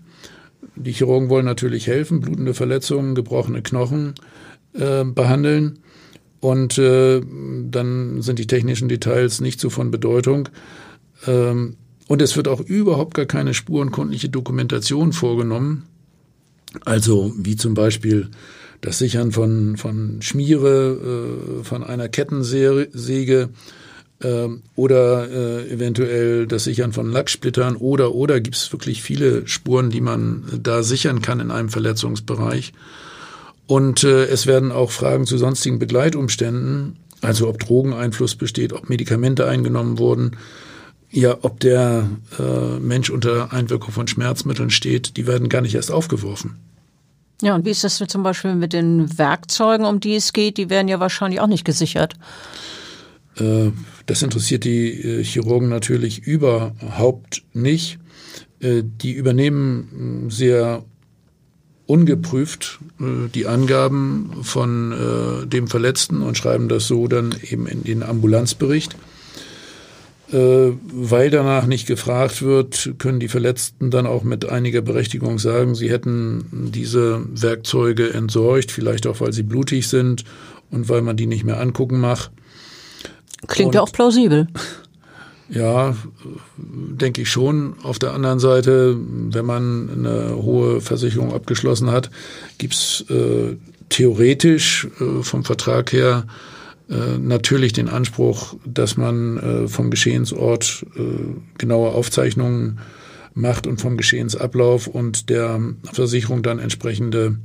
Die 0.77 0.93
Chirurgen 0.93 1.29
wollen 1.29 1.45
natürlich 1.45 1.87
helfen, 1.87 2.21
blutende 2.21 2.55
Verletzungen, 2.55 3.15
gebrochene 3.15 3.63
Knochen 3.63 4.15
äh, 4.73 5.05
behandeln. 5.05 5.81
Und 6.41 6.79
äh, 6.79 7.21
dann 7.21 8.23
sind 8.23 8.39
die 8.39 8.47
technischen 8.47 8.89
Details 8.89 9.41
nicht 9.43 9.61
so 9.61 9.69
von 9.69 9.91
Bedeutung. 9.91 10.49
Ähm, 11.27 11.77
und 12.09 12.23
es 12.23 12.37
wird 12.37 12.49
auch 12.49 12.61
überhaupt 12.61 13.15
gar 13.15 13.27
keine 13.27 13.53
spurenkundliche 13.53 14.31
Dokumentation 14.31 15.13
vorgenommen. 15.13 15.85
Also 16.85 17.35
wie 17.37 17.57
zum 17.57 17.75
Beispiel 17.75 18.31
das 18.81 18.99
Sichern 18.99 19.33
von, 19.33 19.77
von 19.77 20.23
Schmiere, 20.23 21.61
äh, 21.61 21.65
von 21.65 21.85
einer 21.85 22.09
Kettensäge 22.09 23.51
äh, 24.23 24.49
oder 24.77 25.31
äh, 25.31 25.71
eventuell 25.71 26.47
das 26.47 26.65
Sichern 26.65 26.93
von 26.93 27.11
Lacksplittern 27.11 27.77
oder 27.77 28.15
oder 28.15 28.41
gibt 28.41 28.57
es 28.57 28.73
wirklich 28.73 29.03
viele 29.03 29.47
Spuren, 29.47 29.91
die 29.91 30.01
man 30.01 30.45
da 30.63 30.83
sichern 30.83 31.23
kann 31.23 31.41
in 31.41 31.51
einem 31.51 31.69
Verletzungsbereich. 31.69 32.73
Und 33.67 34.03
äh, 34.03 34.25
es 34.25 34.47
werden 34.47 34.73
auch 34.73 34.91
Fragen 34.91 35.27
zu 35.27 35.39
sonstigen 35.39 35.79
Begleitumständen, 35.79 36.97
also 37.21 37.49
ob 37.49 37.61
Drogeneinfluss 37.61 38.35
besteht, 38.35 38.73
ob 38.73 38.89
Medikamente 38.89 39.47
eingenommen 39.47 39.99
wurden, 39.99 40.37
ja, 41.13 41.37
ob 41.43 41.61
der 41.61 42.09
äh, 42.39 42.79
Mensch 42.79 43.11
unter 43.11 43.53
Einwirkung 43.53 43.93
von 43.93 44.07
Schmerzmitteln 44.07 44.71
steht, 44.71 45.17
die 45.17 45.27
werden 45.27 45.49
gar 45.49 45.61
nicht 45.61 45.75
erst 45.75 45.91
aufgeworfen. 45.91 46.57
Ja, 47.43 47.55
und 47.55 47.65
wie 47.65 47.71
ist 47.71 47.85
das 47.85 47.97
zum 47.97 48.23
Beispiel 48.23 48.55
mit 48.55 48.73
den 48.73 49.19
Werkzeugen, 49.19 49.87
um 49.87 49.99
die 49.99 50.17
es 50.17 50.33
geht? 50.33 50.57
Die 50.57 50.69
werden 50.69 50.89
ja 50.89 51.01
wahrscheinlich 51.01 51.41
auch 51.41 51.47
nicht 51.47 51.65
gesichert. 51.65 52.15
Äh, 53.41 53.73
das 54.07 54.23
interessiert 54.23 54.65
die 54.65 54.91
äh, 54.91 55.25
Chirurgen 55.25 55.69
natürlich 55.69 56.27
überhaupt 56.27 57.43
nicht. 57.53 57.99
Äh, 58.61 58.83
die 58.85 59.13
übernehmen 59.13 60.29
sehr 60.31 60.85
ungeprüft 61.87 62.79
die 63.01 63.49
Angaben 63.49 64.31
von 64.43 64.95
dem 65.51 65.67
Verletzten 65.67 66.23
und 66.23 66.39
schreiben 66.39 66.69
das 66.69 66.87
so 66.87 67.09
dann 67.09 67.35
eben 67.43 67.67
in 67.67 67.83
den 67.83 68.05
Ambulanzbericht. 68.05 68.95
Weil 70.31 71.31
danach 71.31 71.67
nicht 71.67 71.89
gefragt 71.89 72.43
wird, 72.43 72.95
können 72.99 73.19
die 73.19 73.27
Verletzten 73.27 73.91
dann 73.91 74.07
auch 74.07 74.23
mit 74.23 74.49
einiger 74.49 74.83
Berechtigung 74.83 75.41
sagen, 75.41 75.75
sie 75.75 75.91
hätten 75.91 76.71
diese 76.73 77.23
Werkzeuge 77.29 78.15
entsorgt, 78.15 78.71
vielleicht 78.71 79.09
auch 79.09 79.21
weil 79.21 79.33
sie 79.33 79.43
blutig 79.43 79.89
sind 79.89 80.23
und 80.71 80.89
weil 80.89 81.03
man 81.03 81.17
die 81.17 81.27
nicht 81.27 81.43
mehr 81.43 81.61
angucken 81.61 81.99
macht. 81.99 82.31
Klingt 83.47 83.69
und 83.69 83.75
ja 83.75 83.83
auch 83.83 83.93
plausibel. 83.93 84.49
Ja, 85.49 85.97
denke 86.57 87.23
ich 87.23 87.31
schon. 87.31 87.75
Auf 87.83 87.99
der 87.99 88.13
anderen 88.13 88.39
Seite, 88.39 88.97
wenn 88.99 89.45
man 89.45 89.91
eine 89.91 90.37
hohe 90.37 90.81
Versicherung 90.81 91.35
abgeschlossen 91.35 91.91
hat, 91.91 92.11
gibt's 92.59 93.05
äh, 93.09 93.57
theoretisch 93.89 94.87
äh, 95.01 95.23
vom 95.23 95.45
Vertrag 95.45 95.93
her 95.93 96.27
äh, 96.89 97.19
natürlich 97.19 97.73
den 97.73 97.89
Anspruch, 97.89 98.55
dass 98.65 98.97
man 98.97 99.37
äh, 99.39 99.69
vom 99.69 99.91
Geschehensort 99.91 100.87
äh, 100.97 101.01
genaue 101.59 101.91
Aufzeichnungen 101.91 102.79
macht 103.35 103.67
und 103.67 103.81
vom 103.81 103.97
Geschehensablauf 103.97 104.87
und 104.87 105.31
der 105.31 105.61
Versicherung 105.93 106.43
dann 106.43 106.59
entsprechende 106.59 107.37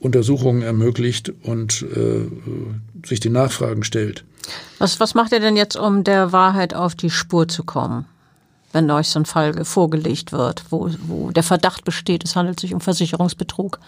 Untersuchungen 0.00 0.62
ermöglicht 0.62 1.32
und 1.42 1.82
äh, 1.82 3.06
sich 3.06 3.20
den 3.20 3.32
Nachfragen 3.32 3.84
stellt. 3.84 4.24
Was, 4.78 4.98
was 4.98 5.14
macht 5.14 5.32
ihr 5.32 5.40
denn 5.40 5.56
jetzt, 5.56 5.76
um 5.76 6.04
der 6.04 6.32
Wahrheit 6.32 6.74
auf 6.74 6.94
die 6.94 7.10
Spur 7.10 7.46
zu 7.46 7.64
kommen? 7.64 8.06
Wenn 8.72 8.90
euch 8.90 9.08
so 9.08 9.20
ein 9.20 9.26
Fall 9.26 9.64
vorgelegt 9.64 10.32
wird, 10.32 10.64
wo, 10.70 10.90
wo 11.06 11.30
der 11.30 11.42
Verdacht 11.42 11.84
besteht, 11.84 12.24
es 12.24 12.36
handelt 12.36 12.60
sich 12.60 12.72
um 12.72 12.80
Versicherungsbetrug. 12.80 13.78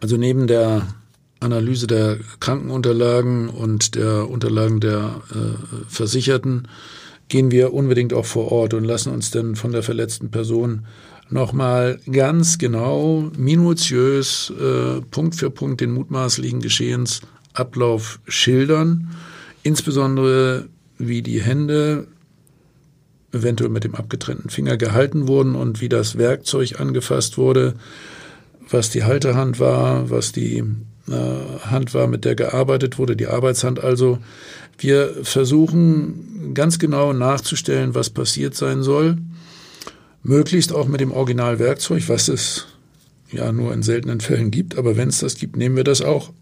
Also 0.00 0.16
neben 0.16 0.46
der 0.46 0.86
Analyse 1.40 1.86
der 1.86 2.18
Krankenunterlagen 2.38 3.48
und 3.48 3.94
der 3.96 4.30
Unterlagen 4.30 4.80
der 4.80 5.20
äh, 5.30 5.86
Versicherten 5.88 6.68
gehen 7.28 7.50
wir 7.50 7.72
unbedingt 7.72 8.12
auch 8.12 8.26
vor 8.26 8.52
Ort 8.52 8.74
und 8.74 8.84
lassen 8.84 9.12
uns 9.12 9.30
dann 9.30 9.56
von 9.56 9.72
der 9.72 9.82
verletzten 9.82 10.30
Person 10.30 10.86
nochmal 11.30 11.98
ganz 12.10 12.58
genau, 12.58 13.30
minutiös, 13.36 14.52
äh, 14.60 15.00
Punkt 15.10 15.36
für 15.36 15.50
Punkt 15.50 15.80
den 15.80 15.92
mutmaßlichen 15.92 16.60
Geschehensablauf 16.60 18.20
schildern 18.26 19.10
insbesondere 19.62 20.68
wie 20.98 21.22
die 21.22 21.40
Hände 21.40 22.06
eventuell 23.32 23.70
mit 23.70 23.84
dem 23.84 23.94
abgetrennten 23.94 24.50
Finger 24.50 24.76
gehalten 24.76 25.28
wurden 25.28 25.54
und 25.54 25.80
wie 25.80 25.88
das 25.88 26.18
Werkzeug 26.18 26.80
angefasst 26.80 27.38
wurde, 27.38 27.74
was 28.68 28.90
die 28.90 29.04
Halterhand 29.04 29.60
war, 29.60 30.10
was 30.10 30.32
die 30.32 30.64
äh, 31.08 31.66
Hand 31.66 31.94
war, 31.94 32.06
mit 32.06 32.24
der 32.24 32.34
gearbeitet 32.34 32.98
wurde, 32.98 33.16
die 33.16 33.28
Arbeitshand 33.28 33.82
also. 33.82 34.18
Wir 34.78 35.14
versuchen 35.22 36.54
ganz 36.54 36.78
genau 36.78 37.12
nachzustellen, 37.12 37.94
was 37.94 38.10
passiert 38.10 38.54
sein 38.54 38.82
soll, 38.82 39.18
möglichst 40.22 40.72
auch 40.72 40.86
mit 40.86 41.00
dem 41.00 41.12
Originalwerkzeug, 41.12 42.08
was 42.08 42.28
es 42.28 42.66
ja 43.30 43.52
nur 43.52 43.72
in 43.72 43.82
seltenen 43.82 44.20
Fällen 44.20 44.50
gibt, 44.50 44.76
aber 44.76 44.96
wenn 44.96 45.08
es 45.08 45.20
das 45.20 45.36
gibt, 45.36 45.56
nehmen 45.56 45.76
wir 45.76 45.84
das 45.84 46.02
auch 46.02 46.32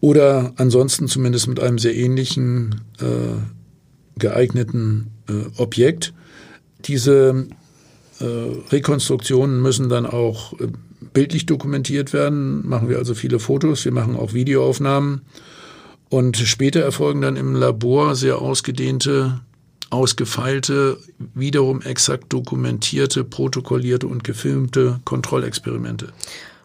oder 0.00 0.52
ansonsten 0.56 1.08
zumindest 1.08 1.46
mit 1.46 1.60
einem 1.60 1.78
sehr 1.78 1.94
ähnlichen 1.94 2.80
äh, 3.00 4.18
geeigneten 4.18 5.10
äh, 5.28 5.60
Objekt. 5.60 6.14
Diese 6.86 7.46
äh, 8.18 8.24
Rekonstruktionen 8.24 9.60
müssen 9.60 9.88
dann 9.90 10.06
auch 10.06 10.58
äh, 10.58 10.68
bildlich 11.12 11.46
dokumentiert 11.46 12.12
werden. 12.12 12.66
Machen 12.66 12.88
wir 12.88 12.98
also 12.98 13.14
viele 13.14 13.38
Fotos, 13.38 13.84
wir 13.84 13.92
machen 13.92 14.16
auch 14.16 14.32
Videoaufnahmen. 14.32 15.22
Und 16.08 16.38
später 16.38 16.80
erfolgen 16.80 17.20
dann 17.20 17.36
im 17.36 17.54
Labor 17.54 18.16
sehr 18.16 18.38
ausgedehnte, 18.38 19.40
ausgefeilte, 19.90 20.98
wiederum 21.34 21.82
exakt 21.82 22.32
dokumentierte, 22.32 23.24
protokollierte 23.24 24.06
und 24.06 24.24
gefilmte 24.24 25.00
Kontrollexperimente. 25.04 26.12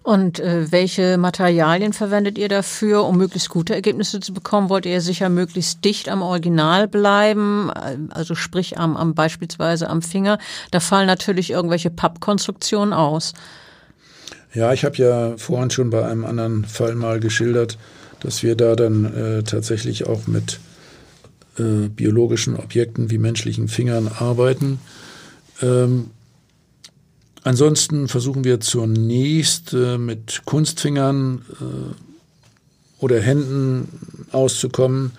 Und 0.05 0.39
äh, 0.39 0.71
welche 0.71 1.17
Materialien 1.17 1.91
verwendet 1.91 2.37
ihr 2.37 2.47
dafür, 2.47 3.05
um 3.05 3.17
möglichst 3.17 3.49
gute 3.49 3.73
Ergebnisse 3.73 4.19
zu 4.19 4.33
bekommen? 4.33 4.69
Wollt 4.69 4.85
ihr 4.85 5.01
sicher 5.01 5.29
möglichst 5.29 5.83
dicht 5.83 6.09
am 6.09 6.21
Original 6.21 6.87
bleiben, 6.87 7.71
also 8.11 8.35
sprich 8.35 8.77
am, 8.77 8.95
am 8.97 9.15
beispielsweise 9.15 9.89
am 9.89 10.03
Finger? 10.03 10.37
Da 10.69 10.79
fallen 10.79 11.07
natürlich 11.07 11.49
irgendwelche 11.49 11.89
Pappkonstruktionen 11.89 12.93
aus. 12.93 13.33
Ja, 14.53 14.73
ich 14.73 14.85
habe 14.85 14.95
ja 14.97 15.37
vorhin 15.37 15.71
schon 15.71 15.89
bei 15.89 16.05
einem 16.05 16.23
anderen 16.23 16.65
Fall 16.65 16.93
mal 16.93 17.19
geschildert, 17.19 17.79
dass 18.19 18.43
wir 18.43 18.55
da 18.55 18.75
dann 18.75 19.05
äh, 19.05 19.43
tatsächlich 19.43 20.05
auch 20.05 20.27
mit 20.27 20.59
äh, 21.57 21.89
biologischen 21.89 22.55
Objekten 22.55 23.09
wie 23.09 23.17
menschlichen 23.17 23.67
Fingern 23.67 24.07
arbeiten. 24.07 24.79
Ähm, 25.61 26.11
Ansonsten 27.45 28.07
versuchen 28.07 28.43
wir 28.43 28.59
zunächst 28.59 29.71
äh, 29.71 29.99
mit 29.99 30.41
Kunstfingern 30.45 31.45
äh, 31.61 33.03
oder 33.03 33.21
Händen 33.21 33.87
auszukommen. 34.31 35.11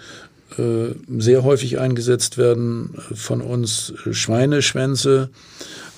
Äh, 0.59 0.97
sehr 1.19 1.45
häufig 1.45 1.79
eingesetzt 1.79 2.37
werden 2.37 2.95
äh, 2.97 3.15
von 3.15 3.41
uns 3.41 3.93
Schweineschwänze, 4.11 5.31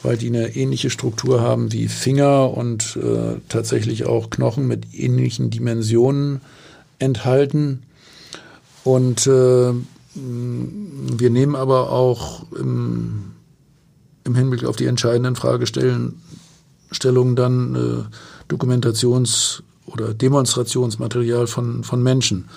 weil 0.02 0.18
die 0.18 0.26
eine 0.26 0.54
ähnliche 0.54 0.90
Struktur 0.90 1.40
haben 1.40 1.72
wie 1.72 1.88
Finger 1.88 2.50
und 2.54 2.98
äh, 3.02 3.40
tatsächlich 3.48 4.04
auch 4.04 4.28
Knochen 4.28 4.66
mit 4.66 4.92
ähnlichen 4.92 5.48
Dimensionen 5.48 6.42
enthalten. 6.98 7.84
Und 8.84 9.26
wir 10.20 11.30
nehmen 11.30 11.54
aber 11.56 11.90
auch 11.90 12.50
im, 12.52 13.32
im 14.24 14.34
Hinblick 14.34 14.64
auf 14.64 14.76
die 14.76 14.86
entscheidenden 14.86 15.36
Fragestellungen 15.36 16.16
dann 17.36 17.74
äh, 17.74 18.52
Dokumentations- 18.52 19.62
oder 19.86 20.14
Demonstrationsmaterial 20.14 21.46
von, 21.46 21.84
von 21.84 22.02
Menschen. 22.02 22.48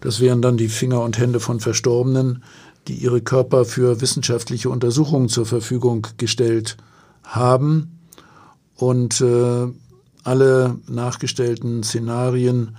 Das 0.00 0.20
wären 0.20 0.42
dann 0.42 0.56
die 0.56 0.68
Finger 0.68 1.02
und 1.02 1.18
Hände 1.18 1.40
von 1.40 1.60
Verstorbenen, 1.60 2.42
die 2.88 2.94
ihre 2.94 3.20
Körper 3.20 3.64
für 3.64 4.00
wissenschaftliche 4.00 4.70
Untersuchungen 4.70 5.28
zur 5.28 5.46
Verfügung 5.46 6.06
gestellt 6.16 6.76
haben. 7.22 8.00
Und 8.76 9.20
äh, 9.20 9.68
alle 10.24 10.78
nachgestellten 10.88 11.82
Szenarien 11.82 12.76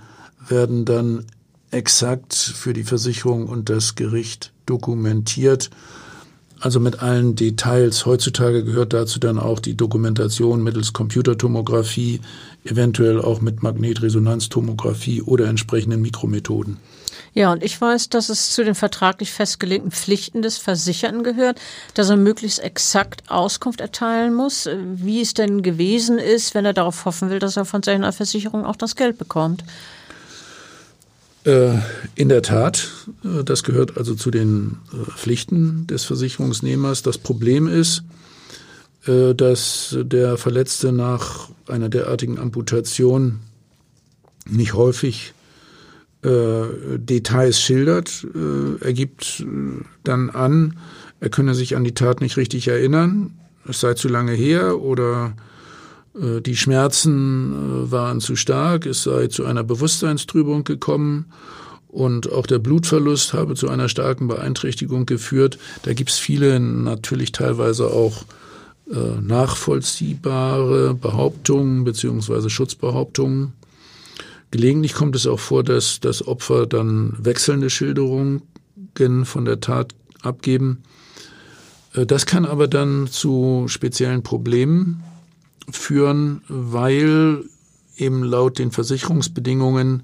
werden 0.48 0.84
dann 0.84 1.26
exakt 1.72 2.34
für 2.34 2.72
die 2.72 2.84
Versicherung 2.84 3.46
und 3.48 3.68
das 3.68 3.94
Gericht 3.94 4.52
dokumentiert. 4.66 5.70
Also 6.60 6.78
mit 6.78 7.02
allen 7.02 7.34
Details. 7.34 8.06
Heutzutage 8.06 8.62
gehört 8.62 8.92
dazu 8.92 9.18
dann 9.18 9.40
auch 9.40 9.58
die 9.58 9.76
Dokumentation 9.76 10.62
mittels 10.62 10.92
Computertomographie, 10.92 12.20
eventuell 12.64 13.20
auch 13.20 13.40
mit 13.40 13.64
Magnetresonanztomographie 13.64 15.22
oder 15.22 15.48
entsprechenden 15.48 16.02
Mikromethoden. 16.02 16.76
Ja, 17.34 17.50
und 17.50 17.64
ich 17.64 17.80
weiß, 17.80 18.10
dass 18.10 18.28
es 18.28 18.52
zu 18.52 18.62
den 18.62 18.74
vertraglich 18.74 19.32
festgelegten 19.32 19.90
Pflichten 19.90 20.42
des 20.42 20.58
Versicherten 20.58 21.24
gehört, 21.24 21.60
dass 21.94 22.10
er 22.10 22.16
möglichst 22.16 22.60
exakt 22.60 23.22
Auskunft 23.28 23.80
erteilen 23.80 24.34
muss, 24.34 24.68
wie 24.94 25.20
es 25.22 25.34
denn 25.34 25.62
gewesen 25.62 26.18
ist, 26.18 26.54
wenn 26.54 26.64
er 26.64 26.74
darauf 26.74 27.06
hoffen 27.06 27.30
will, 27.30 27.38
dass 27.38 27.56
er 27.56 27.64
von 27.64 27.82
seiner 27.82 28.12
Versicherung 28.12 28.66
auch 28.66 28.76
das 28.76 28.96
Geld 28.96 29.18
bekommt. 29.18 29.64
Äh, 31.44 31.78
in 32.14 32.28
der 32.28 32.42
Tat, 32.42 32.88
äh, 33.24 33.42
das 33.42 33.64
gehört 33.64 33.96
also 33.96 34.14
zu 34.14 34.30
den 34.30 34.78
äh, 34.92 35.10
Pflichten 35.10 35.86
des 35.88 36.04
Versicherungsnehmers. 36.04 37.02
Das 37.02 37.18
Problem 37.18 37.66
ist, 37.66 38.04
dass 39.04 39.98
der 40.00 40.36
Verletzte 40.36 40.92
nach 40.92 41.48
einer 41.66 41.88
derartigen 41.88 42.38
Amputation 42.38 43.40
nicht 44.48 44.74
häufig 44.74 45.34
Details 46.22 47.60
schildert. 47.60 48.24
er 48.80 48.92
gibt 48.92 49.44
dann 50.04 50.30
an, 50.30 50.78
er 51.18 51.30
könne 51.30 51.56
sich 51.56 51.74
an 51.74 51.82
die 51.82 51.94
Tat 51.94 52.20
nicht 52.20 52.36
richtig 52.36 52.68
erinnern, 52.68 53.32
es 53.68 53.80
sei 53.80 53.94
zu 53.94 54.06
lange 54.06 54.34
her 54.34 54.80
oder 54.80 55.34
die 56.14 56.56
Schmerzen 56.56 57.86
äh, 57.86 57.90
waren 57.90 58.20
zu 58.20 58.36
stark, 58.36 58.86
es 58.86 59.04
sei 59.04 59.28
zu 59.28 59.46
einer 59.46 59.64
Bewusstseinstrübung 59.64 60.64
gekommen 60.64 61.26
und 61.88 62.30
auch 62.30 62.46
der 62.46 62.58
Blutverlust 62.58 63.32
habe 63.32 63.54
zu 63.54 63.68
einer 63.68 63.88
starken 63.88 64.28
Beeinträchtigung 64.28 65.06
geführt. 65.06 65.58
Da 65.84 65.94
gibt 65.94 66.10
es 66.10 66.18
viele 66.18 66.60
natürlich 66.60 67.32
teilweise 67.32 67.88
auch 67.88 68.24
äh, 68.90 69.20
nachvollziehbare 69.20 70.94
Behauptungen 70.94 71.84
beziehungsweise 71.84 72.50
Schutzbehauptungen. 72.50 73.54
Gelegentlich 74.50 74.92
kommt 74.92 75.16
es 75.16 75.26
auch 75.26 75.40
vor, 75.40 75.64
dass 75.64 76.00
das 76.00 76.26
Opfer 76.26 76.66
dann 76.66 77.16
wechselnde 77.18 77.70
Schilderungen 77.70 78.42
von 79.24 79.46
der 79.46 79.60
Tat 79.60 79.94
abgeben. 80.20 80.82
Das 81.94 82.26
kann 82.26 82.44
aber 82.44 82.68
dann 82.68 83.06
zu 83.06 83.64
speziellen 83.68 84.22
Problemen 84.22 85.02
führen, 85.70 86.42
weil 86.48 87.44
eben 87.96 88.24
laut 88.24 88.58
den 88.58 88.70
Versicherungsbedingungen 88.70 90.02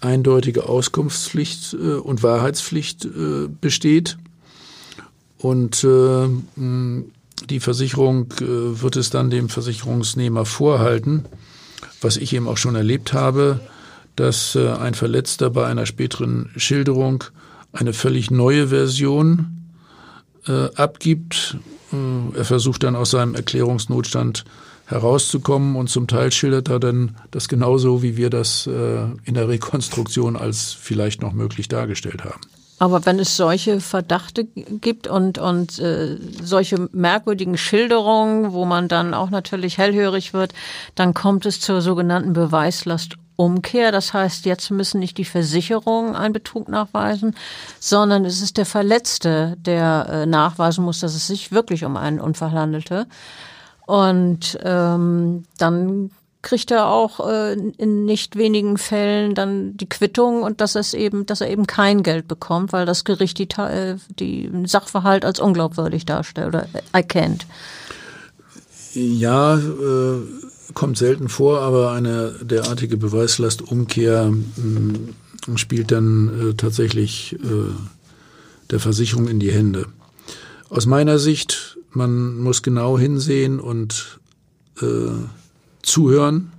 eindeutige 0.00 0.68
Auskunftspflicht 0.68 1.74
äh, 1.74 1.94
und 1.94 2.22
Wahrheitspflicht 2.22 3.04
äh, 3.04 3.48
besteht. 3.60 4.16
Und 5.38 5.84
äh, 5.84 6.28
die 7.48 7.60
Versicherung 7.60 8.32
äh, 8.40 8.80
wird 8.80 8.96
es 8.96 9.10
dann 9.10 9.30
dem 9.30 9.48
Versicherungsnehmer 9.48 10.44
vorhalten, 10.44 11.24
was 12.00 12.16
ich 12.16 12.32
eben 12.32 12.48
auch 12.48 12.56
schon 12.56 12.74
erlebt 12.74 13.12
habe, 13.12 13.60
dass 14.16 14.54
äh, 14.54 14.68
ein 14.70 14.94
Verletzter 14.94 15.50
bei 15.50 15.66
einer 15.66 15.86
späteren 15.86 16.50
Schilderung 16.56 17.24
eine 17.72 17.92
völlig 17.92 18.30
neue 18.30 18.68
Version 18.68 19.68
äh, 20.46 20.74
abgibt. 20.74 21.58
er 22.34 22.44
versucht 22.44 22.82
dann 22.82 22.96
aus 22.96 23.10
seinem 23.10 23.34
Erklärungsnotstand 23.34 24.44
herauszukommen 24.88 25.76
und 25.76 25.88
zum 25.90 26.06
Teil 26.06 26.32
schildert 26.32 26.68
er 26.68 26.80
dann 26.80 27.16
das 27.30 27.48
genauso, 27.48 28.02
wie 28.02 28.16
wir 28.16 28.30
das 28.30 28.66
äh, 28.66 29.04
in 29.24 29.34
der 29.34 29.48
Rekonstruktion 29.48 30.36
als 30.36 30.72
vielleicht 30.72 31.20
noch 31.20 31.32
möglich 31.32 31.68
dargestellt 31.68 32.24
haben. 32.24 32.40
Aber 32.78 33.04
wenn 33.04 33.18
es 33.18 33.36
solche 33.36 33.80
Verdachte 33.80 34.44
gibt 34.44 35.08
und, 35.08 35.38
und 35.38 35.78
äh, 35.78 36.16
solche 36.42 36.88
merkwürdigen 36.92 37.58
Schilderungen, 37.58 38.52
wo 38.52 38.64
man 38.64 38.88
dann 38.88 39.14
auch 39.14 39.30
natürlich 39.30 39.78
hellhörig 39.78 40.32
wird, 40.32 40.54
dann 40.94 41.12
kommt 41.12 41.44
es 41.44 41.60
zur 41.60 41.80
sogenannten 41.80 42.32
Beweislastumkehr. 42.34 43.90
Das 43.90 44.14
heißt, 44.14 44.46
jetzt 44.46 44.70
müssen 44.70 45.00
nicht 45.00 45.18
die 45.18 45.24
Versicherungen 45.24 46.14
einen 46.14 46.32
Betrug 46.32 46.68
nachweisen, 46.68 47.34
sondern 47.80 48.24
es 48.24 48.40
ist 48.42 48.56
der 48.56 48.66
Verletzte, 48.66 49.56
der 49.58 50.06
äh, 50.08 50.26
nachweisen 50.26 50.84
muss, 50.84 51.00
dass 51.00 51.16
es 51.16 51.26
sich 51.26 51.50
wirklich 51.50 51.84
um 51.84 51.96
einen 51.96 52.20
Unfall 52.20 52.52
handelte. 52.52 53.08
Und 53.88 54.58
ähm, 54.64 55.44
dann 55.56 56.10
kriegt 56.42 56.70
er 56.70 56.88
auch 56.88 57.26
äh, 57.26 57.54
in 57.54 58.04
nicht 58.04 58.36
wenigen 58.36 58.76
Fällen 58.76 59.34
dann 59.34 59.78
die 59.78 59.88
Quittung 59.88 60.42
und 60.42 60.60
dass 60.60 60.74
es 60.74 60.92
eben, 60.92 61.24
dass 61.24 61.40
er 61.40 61.48
eben 61.48 61.66
kein 61.66 62.02
Geld 62.02 62.28
bekommt, 62.28 62.74
weil 62.74 62.84
das 62.84 63.04
Gericht 63.04 63.38
die, 63.38 63.48
äh, 63.58 63.96
die 64.10 64.50
Sachverhalt 64.66 65.24
als 65.24 65.40
unglaubwürdig 65.40 66.04
darstellt 66.04 66.48
oder 66.48 66.66
erkennt. 66.92 67.46
Ja, 68.92 69.56
äh, 69.56 70.20
kommt 70.74 70.98
selten 70.98 71.30
vor, 71.30 71.62
aber 71.62 71.92
eine 71.92 72.34
derartige 72.42 72.98
Beweislastumkehr 72.98 74.30
äh, 74.30 75.56
spielt 75.56 75.92
dann 75.92 76.50
äh, 76.50 76.54
tatsächlich 76.54 77.36
äh, 77.36 77.72
der 78.70 78.80
Versicherung 78.80 79.28
in 79.28 79.40
die 79.40 79.50
Hände. 79.50 79.86
Aus 80.68 80.84
meiner 80.84 81.18
Sicht 81.18 81.77
man 81.90 82.38
muss 82.38 82.62
genau 82.62 82.98
hinsehen 82.98 83.60
und 83.60 84.20
äh, 84.80 85.10
zuhören. 85.82 86.52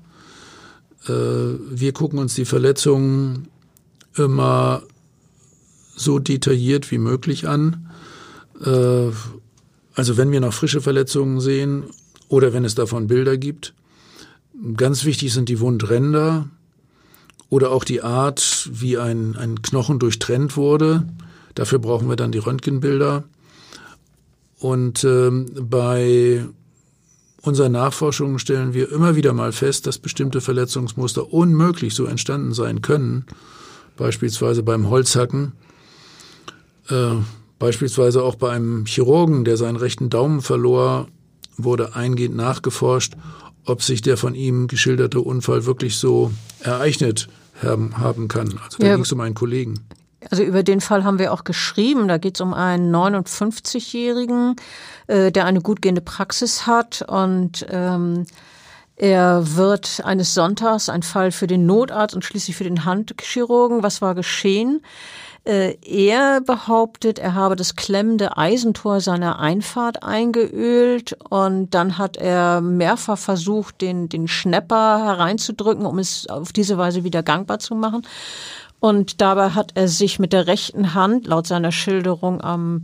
Äh, 1.07 1.11
wir 1.11 1.93
gucken 1.93 2.19
uns 2.19 2.35
die 2.35 2.45
Verletzungen 2.45 3.47
immer 4.15 4.83
so 5.95 6.19
detailliert 6.19 6.91
wie 6.91 6.97
möglich 6.97 7.47
an. 7.47 7.89
Äh, 8.63 9.11
also 9.95 10.17
wenn 10.17 10.31
wir 10.31 10.39
noch 10.39 10.53
frische 10.53 10.81
Verletzungen 10.81 11.41
sehen 11.41 11.83
oder 12.29 12.53
wenn 12.53 12.65
es 12.65 12.75
davon 12.75 13.07
Bilder 13.07 13.37
gibt. 13.37 13.73
Ganz 14.75 15.05
wichtig 15.05 15.33
sind 15.33 15.49
die 15.49 15.59
Wundränder 15.59 16.47
oder 17.49 17.71
auch 17.71 17.83
die 17.83 18.01
Art, 18.01 18.69
wie 18.71 18.97
ein, 18.97 19.35
ein 19.35 19.61
Knochen 19.61 19.99
durchtrennt 19.99 20.55
wurde. 20.55 21.07
Dafür 21.55 21.79
brauchen 21.79 22.07
wir 22.07 22.15
dann 22.15 22.31
die 22.31 22.37
Röntgenbilder. 22.37 23.23
Und 24.59 25.03
ähm, 25.03 25.45
bei 25.59 26.45
unseren 27.41 27.71
Nachforschungen 27.71 28.39
stellen 28.39 28.73
wir 28.73 28.91
immer 28.91 29.15
wieder 29.15 29.33
mal 29.33 29.51
fest, 29.51 29.87
dass 29.87 29.97
bestimmte 29.97 30.41
Verletzungsmuster 30.41 31.33
unmöglich 31.33 31.95
so 31.95 32.05
entstanden 32.05 32.53
sein 32.53 32.81
können. 32.81 33.25
Beispielsweise 33.95 34.63
beim 34.63 34.89
Holzhacken, 34.89 35.53
äh, 36.89 37.15
beispielsweise 37.57 38.23
auch 38.23 38.35
bei 38.35 38.51
einem 38.51 38.85
Chirurgen, 38.85 39.45
der 39.45 39.57
seinen 39.57 39.77
rechten 39.77 40.09
Daumen 40.09 40.41
verlor, 40.41 41.07
wurde 41.57 41.95
eingehend 41.95 42.35
nachgeforscht, 42.35 43.15
ob 43.65 43.83
sich 43.83 44.01
der 44.01 44.17
von 44.17 44.35
ihm 44.35 44.67
geschilderte 44.67 45.21
Unfall 45.21 45.65
wirklich 45.65 45.97
so 45.97 46.31
ereignet 46.61 47.27
haben, 47.61 47.97
haben 47.97 48.27
kann. 48.27 48.59
Also 48.63 48.77
da 48.79 48.87
ja. 48.87 48.95
ging 48.95 49.03
es 49.03 49.11
um 49.11 49.19
einen 49.19 49.35
Kollegen. 49.35 49.79
Also 50.29 50.43
über 50.43 50.63
den 50.63 50.81
Fall 50.81 51.03
haben 51.03 51.19
wir 51.19 51.33
auch 51.33 51.43
geschrieben. 51.43 52.07
Da 52.07 52.17
geht 52.17 52.35
es 52.35 52.41
um 52.41 52.53
einen 52.53 52.93
59-Jährigen, 52.93 54.55
äh, 55.07 55.31
der 55.31 55.45
eine 55.45 55.61
gut 55.61 55.81
gehende 55.81 56.01
Praxis 56.01 56.67
hat 56.67 57.03
und 57.07 57.65
ähm, 57.69 58.25
er 58.95 59.55
wird 59.55 60.01
eines 60.03 60.33
Sonntags 60.33 60.89
ein 60.89 61.03
Fall 61.03 61.31
für 61.31 61.47
den 61.47 61.65
Notarzt 61.65 62.15
und 62.15 62.25
schließlich 62.25 62.57
für 62.57 62.65
den 62.65 62.83
Handchirurgen. 62.83 63.81
Was 63.81 64.01
war 64.01 64.13
geschehen? 64.13 64.81
Äh, 65.45 65.77
er 65.85 66.41
behauptet, 66.41 67.17
er 67.17 67.33
habe 67.33 67.55
das 67.55 67.77
klemmende 67.77 68.37
Eisentor 68.37 68.99
seiner 68.99 69.39
Einfahrt 69.39 70.03
eingeölt 70.03 71.17
und 71.29 71.69
dann 71.71 71.97
hat 71.97 72.17
er 72.17 72.59
mehrfach 72.59 73.17
versucht, 73.17 73.79
den, 73.79 74.09
den 74.09 74.27
Schnepper 74.27 75.03
hereinzudrücken, 75.05 75.85
um 75.85 75.97
es 75.97 76.27
auf 76.27 76.51
diese 76.51 76.77
Weise 76.77 77.05
wieder 77.05 77.23
gangbar 77.23 77.59
zu 77.59 77.75
machen. 77.75 78.05
Und 78.79 79.21
dabei 79.21 79.51
hat 79.51 79.71
er 79.75 79.87
sich 79.87 80.19
mit 80.19 80.33
der 80.33 80.47
rechten 80.47 80.93
Hand, 80.93 81.27
laut 81.27 81.47
seiner 81.47 81.71
Schilderung, 81.71 82.41
am 82.41 82.83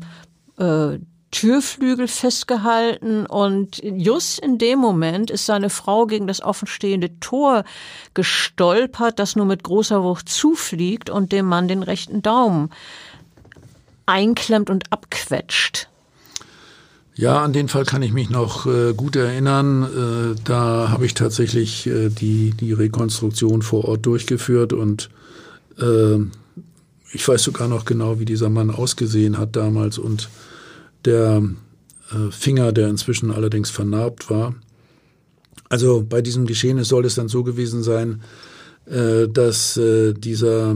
äh, 0.57 0.99
Türflügel 1.31 2.07
festgehalten 2.07 3.25
und 3.25 3.81
just 3.83 4.39
in 4.39 4.57
dem 4.57 4.79
Moment 4.79 5.29
ist 5.29 5.45
seine 5.45 5.69
Frau 5.69 6.05
gegen 6.05 6.27
das 6.27 6.41
offenstehende 6.41 7.19
Tor 7.19 7.65
gestolpert, 8.13 9.19
das 9.19 9.35
nur 9.35 9.45
mit 9.45 9.63
großer 9.63 10.01
Wucht 10.01 10.29
zufliegt 10.29 11.09
und 11.09 11.33
dem 11.33 11.45
Mann 11.45 11.67
den 11.67 11.83
rechten 11.83 12.21
Daumen 12.21 12.69
einklemmt 14.05 14.69
und 14.69 14.93
abquetscht. 14.93 15.89
Ja, 17.15 17.43
an 17.43 17.53
den 17.53 17.67
Fall 17.67 17.85
kann 17.85 18.01
ich 18.01 18.13
mich 18.13 18.29
noch 18.29 18.65
äh, 18.65 18.93
gut 18.93 19.15
erinnern. 19.15 19.83
Äh, 19.83 20.39
da 20.43 20.89
habe 20.89 21.05
ich 21.05 21.13
tatsächlich 21.13 21.87
äh, 21.87 22.09
die, 22.09 22.51
die 22.51 22.73
Rekonstruktion 22.73 23.61
vor 23.61 23.85
Ort 23.85 24.05
durchgeführt 24.05 24.73
und 24.73 25.09
ich 25.77 27.27
weiß 27.27 27.43
sogar 27.43 27.67
noch 27.67 27.85
genau, 27.85 28.19
wie 28.19 28.25
dieser 28.25 28.49
Mann 28.49 28.69
ausgesehen 28.71 29.37
hat 29.37 29.55
damals 29.55 29.97
und 29.97 30.29
der 31.05 31.43
äh, 32.11 32.31
Finger, 32.31 32.71
der 32.71 32.89
inzwischen 32.89 33.31
allerdings 33.31 33.69
vernarbt 33.69 34.29
war. 34.29 34.55
Also 35.69 36.05
bei 36.07 36.21
diesem 36.21 36.45
Geschehen 36.45 36.83
soll 36.83 37.05
es 37.05 37.15
dann 37.15 37.27
so 37.27 37.43
gewesen 37.43 37.83
sein, 37.83 38.21
äh, 38.85 39.27
dass 39.27 39.77
äh, 39.77 40.13
dieser 40.13 40.75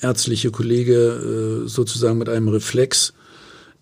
ärztliche 0.00 0.50
Kollege 0.50 1.64
sozusagen 1.66 2.16
mit 2.16 2.30
einem 2.30 2.48
Reflex 2.48 3.12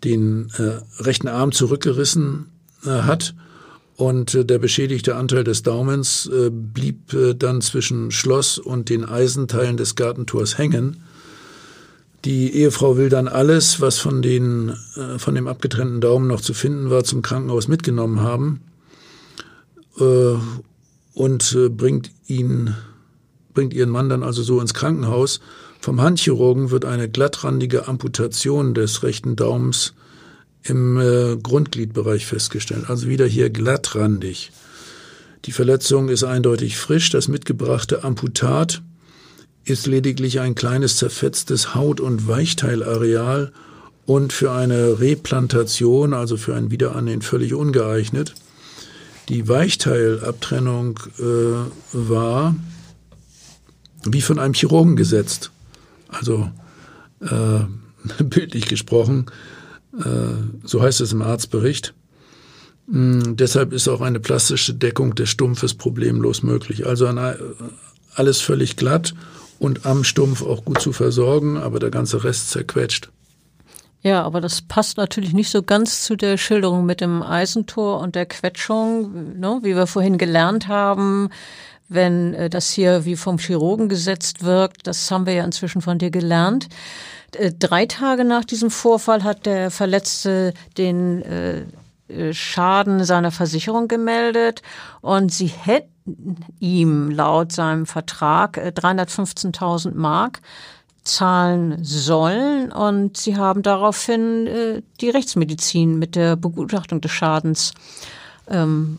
den 0.02 0.50
rechten 0.98 1.28
Arm 1.28 1.52
zurückgerissen 1.52 2.46
hat 2.84 3.36
und 3.98 4.32
äh, 4.34 4.44
der 4.44 4.60
beschädigte 4.60 5.16
Anteil 5.16 5.42
des 5.42 5.64
Daumens 5.64 6.30
äh, 6.32 6.50
blieb 6.50 7.12
äh, 7.12 7.34
dann 7.34 7.60
zwischen 7.60 8.12
Schloss 8.12 8.56
und 8.56 8.90
den 8.90 9.04
Eisenteilen 9.04 9.76
des 9.76 9.96
Gartentors 9.96 10.56
hängen. 10.56 11.02
Die 12.24 12.54
Ehefrau 12.54 12.96
will 12.96 13.08
dann 13.08 13.26
alles, 13.26 13.80
was 13.80 13.98
von, 13.98 14.22
den, 14.22 14.74
von 15.18 15.36
dem 15.36 15.46
abgetrennten 15.46 16.00
Daumen 16.00 16.26
noch 16.26 16.40
zu 16.40 16.52
finden 16.52 16.90
war, 16.90 17.04
zum 17.04 17.22
Krankenhaus 17.22 17.68
mitgenommen 17.68 18.20
haben 18.20 18.60
und 21.14 21.58
bringt 21.76 22.10
ihn, 22.26 22.74
bringt 23.54 23.72
ihren 23.72 23.90
Mann 23.90 24.08
dann 24.08 24.24
also 24.24 24.42
so 24.42 24.60
ins 24.60 24.74
Krankenhaus. 24.74 25.38
Vom 25.78 26.00
Handchirurgen 26.00 26.72
wird 26.72 26.84
eine 26.84 27.08
glattrandige 27.08 27.86
Amputation 27.86 28.74
des 28.74 29.04
rechten 29.04 29.36
Daumens 29.36 29.94
im 30.62 30.98
äh, 30.98 31.36
Grundgliedbereich 31.36 32.26
festgestellt. 32.26 32.88
Also 32.88 33.08
wieder 33.08 33.26
hier 33.26 33.50
glattrandig. 33.50 34.50
Die 35.44 35.52
Verletzung 35.52 36.08
ist 36.08 36.24
eindeutig 36.24 36.76
frisch. 36.76 37.10
Das 37.10 37.28
mitgebrachte 37.28 38.04
Amputat 38.04 38.82
ist 39.64 39.86
lediglich 39.86 40.40
ein 40.40 40.54
kleines 40.54 40.96
zerfetztes 40.96 41.74
Haut- 41.74 42.00
und 42.00 42.26
Weichteilareal 42.26 43.52
und 44.06 44.32
für 44.32 44.52
eine 44.52 45.00
Replantation, 45.00 46.14
also 46.14 46.36
für 46.36 46.54
ein 46.54 46.70
Wiederannähen, 46.70 47.22
völlig 47.22 47.54
ungeeignet. 47.54 48.34
Die 49.28 49.46
Weichteilabtrennung 49.46 50.98
äh, 51.18 51.22
war 51.92 52.56
wie 54.04 54.22
von 54.22 54.38
einem 54.38 54.54
Chirurgen 54.54 54.96
gesetzt. 54.96 55.50
Also 56.08 56.50
äh, 57.20 57.60
bildlich 58.24 58.66
gesprochen, 58.66 59.26
so 60.64 60.82
heißt 60.82 61.00
es 61.00 61.12
im 61.12 61.22
Arztbericht. 61.22 61.94
Mm, 62.86 63.36
deshalb 63.36 63.72
ist 63.72 63.88
auch 63.88 64.00
eine 64.00 64.20
plastische 64.20 64.74
Deckung 64.74 65.14
des 65.14 65.28
Stumpfes 65.28 65.74
problemlos 65.74 66.42
möglich. 66.42 66.86
Also 66.86 67.06
eine, 67.06 67.38
alles 68.14 68.40
völlig 68.40 68.76
glatt 68.76 69.14
und 69.58 69.86
am 69.86 70.04
Stumpf 70.04 70.42
auch 70.42 70.64
gut 70.64 70.80
zu 70.80 70.92
versorgen, 70.92 71.56
aber 71.56 71.78
der 71.78 71.90
ganze 71.90 72.24
Rest 72.24 72.50
zerquetscht. 72.50 73.10
Ja, 74.00 74.22
aber 74.22 74.40
das 74.40 74.62
passt 74.62 74.96
natürlich 74.96 75.32
nicht 75.32 75.50
so 75.50 75.62
ganz 75.62 76.04
zu 76.04 76.16
der 76.16 76.36
Schilderung 76.36 76.86
mit 76.86 77.00
dem 77.00 77.22
Eisentor 77.22 78.00
und 78.00 78.14
der 78.14 78.26
Quetschung, 78.26 79.38
ne, 79.38 79.58
wie 79.62 79.74
wir 79.74 79.88
vorhin 79.88 80.18
gelernt 80.18 80.68
haben. 80.68 81.30
Wenn 81.88 82.34
äh, 82.34 82.50
das 82.50 82.70
hier 82.70 83.04
wie 83.04 83.16
vom 83.16 83.38
Chirurgen 83.38 83.88
gesetzt 83.88 84.42
wirkt, 84.44 84.86
das 84.86 85.10
haben 85.10 85.26
wir 85.26 85.34
ja 85.34 85.44
inzwischen 85.44 85.82
von 85.82 85.98
dir 85.98 86.10
gelernt. 86.10 86.68
Äh, 87.34 87.52
drei 87.58 87.86
Tage 87.86 88.24
nach 88.24 88.44
diesem 88.44 88.70
Vorfall 88.70 89.24
hat 89.24 89.46
der 89.46 89.70
Verletzte 89.70 90.54
den 90.76 91.22
äh, 91.22 91.64
äh 92.08 92.32
Schaden 92.32 93.04
seiner 93.04 93.30
Versicherung 93.30 93.88
gemeldet 93.88 94.62
und 95.00 95.32
sie 95.32 95.46
hätten 95.46 96.36
ihm 96.58 97.10
laut 97.10 97.52
seinem 97.52 97.86
Vertrag 97.86 98.58
315.000 98.58 99.90
äh, 99.90 99.94
Mark 99.94 100.40
zahlen 101.04 101.82
sollen. 101.82 102.70
Und 102.70 103.16
sie 103.16 103.36
haben 103.36 103.62
daraufhin 103.62 104.46
äh, 104.46 104.82
die 105.00 105.10
Rechtsmedizin 105.10 105.98
mit 105.98 106.14
der 106.14 106.36
Begutachtung 106.36 107.00
des 107.00 107.10
Schadens 107.10 107.72
ähm, 108.48 108.98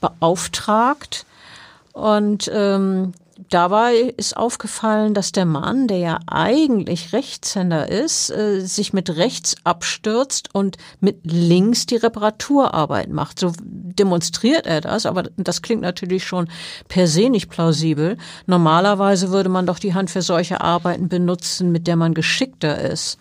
beauftragt. 0.00 1.26
Und 1.92 2.50
ähm, 2.52 3.12
dabei 3.48 4.14
ist 4.16 4.36
aufgefallen, 4.36 5.14
dass 5.14 5.32
der 5.32 5.44
Mann, 5.44 5.88
der 5.88 5.98
ja 5.98 6.18
eigentlich 6.26 7.12
Rechtshänder 7.12 7.88
ist, 7.88 8.30
äh, 8.30 8.60
sich 8.60 8.92
mit 8.92 9.16
rechts 9.16 9.56
abstürzt 9.64 10.54
und 10.54 10.76
mit 11.00 11.20
links 11.24 11.86
die 11.86 11.96
Reparaturarbeit 11.96 13.10
macht. 13.10 13.38
So 13.38 13.52
demonstriert 13.60 14.66
er 14.66 14.80
das, 14.80 15.06
aber 15.06 15.24
das 15.36 15.62
klingt 15.62 15.82
natürlich 15.82 16.24
schon 16.24 16.48
per 16.88 17.06
se 17.06 17.28
nicht 17.30 17.50
plausibel. 17.50 18.16
Normalerweise 18.46 19.30
würde 19.30 19.48
man 19.48 19.66
doch 19.66 19.78
die 19.78 19.94
Hand 19.94 20.10
für 20.10 20.22
solche 20.22 20.60
Arbeiten 20.60 21.08
benutzen, 21.08 21.72
mit 21.72 21.86
der 21.86 21.96
man 21.96 22.14
geschickter 22.14 22.78
ist. 22.78 23.18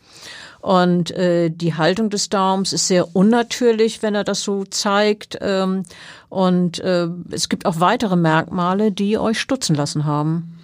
Und 0.62 1.12
äh, 1.12 1.50
die 1.50 1.76
Haltung 1.76 2.10
des 2.10 2.28
Daums 2.28 2.74
ist 2.74 2.88
sehr 2.88 3.16
unnatürlich, 3.16 4.02
wenn 4.04 4.14
er 4.14 4.26
das 4.26 4.42
so 4.44 4.66
zeigt. 4.66 5.38
Ähm, 5.40 5.84
und 6.30 6.80
äh, 6.80 7.08
es 7.32 7.50
gibt 7.50 7.66
auch 7.66 7.80
weitere 7.80 8.16
Merkmale, 8.16 8.92
die 8.92 9.18
euch 9.18 9.40
stutzen 9.40 9.76
lassen 9.76 10.06
haben. 10.06 10.60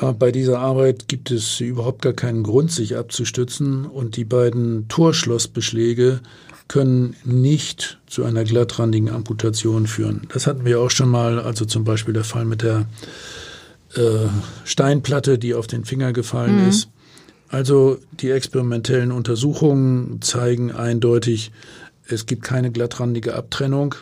Äh, 0.00 0.12
bei 0.12 0.32
dieser 0.32 0.58
Arbeit 0.58 1.08
gibt 1.08 1.30
es 1.30 1.60
überhaupt 1.60 2.02
gar 2.02 2.14
keinen 2.14 2.42
Grund, 2.42 2.72
sich 2.72 2.96
abzustützen. 2.96 3.84
Und 3.84 4.16
die 4.16 4.24
beiden 4.24 4.88
Torschlossbeschläge 4.88 6.20
können 6.68 7.14
nicht 7.24 7.98
zu 8.06 8.24
einer 8.24 8.44
glattrandigen 8.44 9.10
Amputation 9.10 9.86
führen. 9.86 10.22
Das 10.32 10.46
hatten 10.46 10.64
wir 10.64 10.80
auch 10.80 10.90
schon 10.90 11.10
mal, 11.10 11.38
also 11.38 11.64
zum 11.66 11.84
Beispiel 11.84 12.14
der 12.14 12.24
Fall 12.24 12.46
mit 12.46 12.62
der 12.62 12.86
äh, 13.94 14.28
Steinplatte, 14.64 15.38
die 15.38 15.54
auf 15.54 15.66
den 15.66 15.84
Finger 15.84 16.14
gefallen 16.14 16.62
mhm. 16.62 16.68
ist. 16.68 16.88
Also 17.48 17.98
die 18.12 18.30
experimentellen 18.30 19.12
Untersuchungen 19.12 20.22
zeigen 20.22 20.72
eindeutig, 20.72 21.52
es 22.08 22.24
gibt 22.24 22.42
keine 22.42 22.72
glattrandige 22.72 23.34
Abtrennung. 23.34 23.94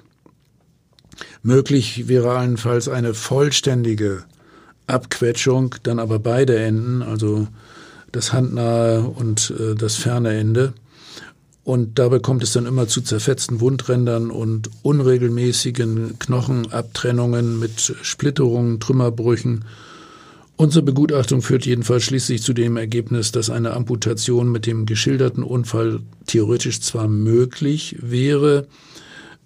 Möglich 1.42 2.08
wäre 2.08 2.36
allenfalls 2.36 2.88
eine 2.88 3.14
vollständige 3.14 4.24
Abquetschung, 4.86 5.74
dann 5.82 5.98
aber 5.98 6.18
beide 6.18 6.58
Enden, 6.58 7.02
also 7.02 7.48
das 8.12 8.32
handnahe 8.32 9.02
und 9.02 9.52
äh, 9.58 9.74
das 9.74 9.96
ferne 9.96 10.36
Ende. 10.36 10.72
Und 11.62 11.98
dabei 11.98 12.18
kommt 12.18 12.42
es 12.42 12.52
dann 12.52 12.66
immer 12.66 12.88
zu 12.88 13.00
zerfetzten 13.00 13.60
Wundrändern 13.60 14.30
und 14.30 14.70
unregelmäßigen 14.82 16.18
Knochenabtrennungen 16.18 17.58
mit 17.58 17.94
Splitterungen, 18.02 18.80
Trümmerbrüchen 18.80 19.64
Unsere 20.60 20.84
Begutachtung 20.84 21.40
führt 21.40 21.64
jedenfalls 21.64 22.02
schließlich 22.04 22.42
zu 22.42 22.52
dem 22.52 22.76
Ergebnis, 22.76 23.32
dass 23.32 23.48
eine 23.48 23.72
Amputation 23.72 24.52
mit 24.52 24.66
dem 24.66 24.84
geschilderten 24.84 25.42
Unfall 25.42 26.00
theoretisch 26.26 26.82
zwar 26.82 27.08
möglich 27.08 27.96
wäre, 28.02 28.66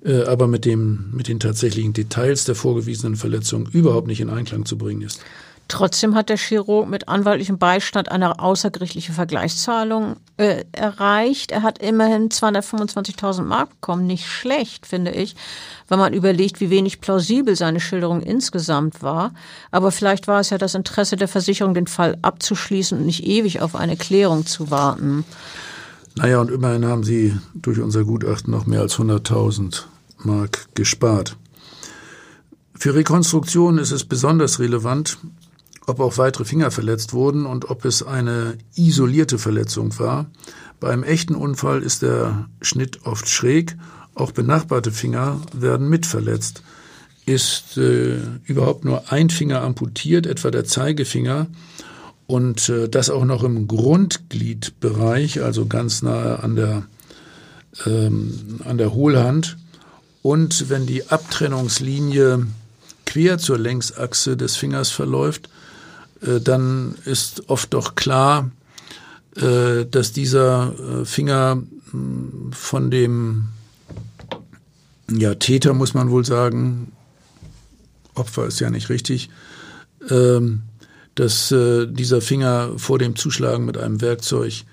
äh, 0.04 0.24
aber 0.24 0.46
mit, 0.46 0.64
dem, 0.64 1.10
mit 1.12 1.28
den 1.28 1.40
tatsächlichen 1.40 1.92
Details 1.92 2.44
der 2.44 2.54
vorgewiesenen 2.54 3.16
Verletzung 3.16 3.68
überhaupt 3.68 4.06
nicht 4.06 4.20
in 4.20 4.30
Einklang 4.30 4.64
zu 4.64 4.78
bringen 4.78 5.02
ist. 5.02 5.20
Trotzdem 5.66 6.14
hat 6.14 6.28
der 6.28 6.36
Chirurg 6.36 6.88
mit 6.88 7.08
anwaltlichem 7.08 7.56
Beistand 7.56 8.10
eine 8.10 8.38
außergerichtliche 8.38 9.12
Vergleichszahlung 9.12 10.16
äh, 10.36 10.64
erreicht. 10.72 11.52
Er 11.52 11.62
hat 11.62 11.78
immerhin 11.78 12.28
225.000 12.28 13.42
Mark 13.42 13.70
bekommen. 13.70 14.06
Nicht 14.06 14.26
schlecht, 14.26 14.86
finde 14.86 15.12
ich, 15.12 15.34
wenn 15.88 15.98
man 15.98 16.12
überlegt, 16.12 16.60
wie 16.60 16.68
wenig 16.68 17.00
plausibel 17.00 17.56
seine 17.56 17.80
Schilderung 17.80 18.20
insgesamt 18.20 19.02
war. 19.02 19.32
Aber 19.70 19.90
vielleicht 19.90 20.28
war 20.28 20.40
es 20.40 20.50
ja 20.50 20.58
das 20.58 20.74
Interesse 20.74 21.16
der 21.16 21.28
Versicherung, 21.28 21.72
den 21.72 21.86
Fall 21.86 22.18
abzuschließen 22.20 22.98
und 22.98 23.06
nicht 23.06 23.24
ewig 23.24 23.62
auf 23.62 23.74
eine 23.74 23.96
Klärung 23.96 24.44
zu 24.44 24.70
warten. 24.70 25.24
Naja, 26.14 26.40
und 26.40 26.50
immerhin 26.50 26.84
haben 26.84 27.04
Sie 27.04 27.36
durch 27.54 27.80
unser 27.80 28.04
Gutachten 28.04 28.52
noch 28.52 28.66
mehr 28.66 28.80
als 28.80 28.98
100.000 28.98 29.84
Mark 30.24 30.68
gespart. 30.74 31.36
Für 32.74 32.94
Rekonstruktion 32.94 33.78
ist 33.78 33.92
es 33.92 34.04
besonders 34.04 34.58
relevant, 34.58 35.18
ob 35.86 36.00
auch 36.00 36.18
weitere 36.18 36.44
Finger 36.44 36.70
verletzt 36.70 37.12
wurden 37.12 37.46
und 37.46 37.70
ob 37.70 37.84
es 37.84 38.02
eine 38.02 38.58
isolierte 38.74 39.38
Verletzung 39.38 39.98
war. 39.98 40.26
Beim 40.80 41.02
echten 41.02 41.34
Unfall 41.34 41.82
ist 41.82 42.02
der 42.02 42.48
Schnitt 42.60 43.06
oft 43.06 43.28
schräg, 43.28 43.76
auch 44.14 44.32
benachbarte 44.32 44.92
Finger 44.92 45.40
werden 45.52 45.88
mitverletzt. 45.88 46.62
Ist 47.26 47.78
äh, 47.78 48.18
überhaupt 48.44 48.84
nur 48.84 49.10
ein 49.12 49.30
Finger 49.30 49.62
amputiert, 49.62 50.26
etwa 50.26 50.50
der 50.50 50.64
Zeigefinger, 50.64 51.46
und 52.26 52.68
äh, 52.68 52.88
das 52.88 53.10
auch 53.10 53.24
noch 53.24 53.44
im 53.44 53.66
Grundgliedbereich, 53.66 55.42
also 55.42 55.66
ganz 55.66 56.02
nahe 56.02 56.42
an 56.42 56.56
der, 56.56 56.82
ähm, 57.86 58.60
an 58.64 58.78
der 58.78 58.94
Hohlhand. 58.94 59.58
Und 60.24 60.70
wenn 60.70 60.86
die 60.86 61.06
Abtrennungslinie 61.10 62.46
quer 63.04 63.36
zur 63.36 63.58
Längsachse 63.58 64.38
des 64.38 64.56
Fingers 64.56 64.88
verläuft, 64.90 65.50
äh, 66.22 66.40
dann 66.40 66.94
ist 67.04 67.50
oft 67.50 67.74
doch 67.74 67.94
klar, 67.94 68.50
äh, 69.36 69.84
dass 69.84 70.12
dieser 70.12 70.72
äh, 70.78 71.04
Finger 71.04 71.62
hm, 71.90 72.52
von 72.54 72.90
dem 72.90 73.48
ja, 75.10 75.34
Täter, 75.34 75.74
muss 75.74 75.92
man 75.92 76.10
wohl 76.10 76.24
sagen, 76.24 76.92
Opfer 78.14 78.46
ist 78.46 78.60
ja 78.60 78.70
nicht 78.70 78.88
richtig, 78.88 79.28
ähm, 80.08 80.62
dass 81.16 81.54
dieser 81.54 82.20
Finger 82.20 82.72
vor 82.76 82.98
dem 82.98 83.14
Zuschlagen 83.14 83.66
mit 83.66 83.78
einem 83.78 84.00
Werkzeug 84.00 84.64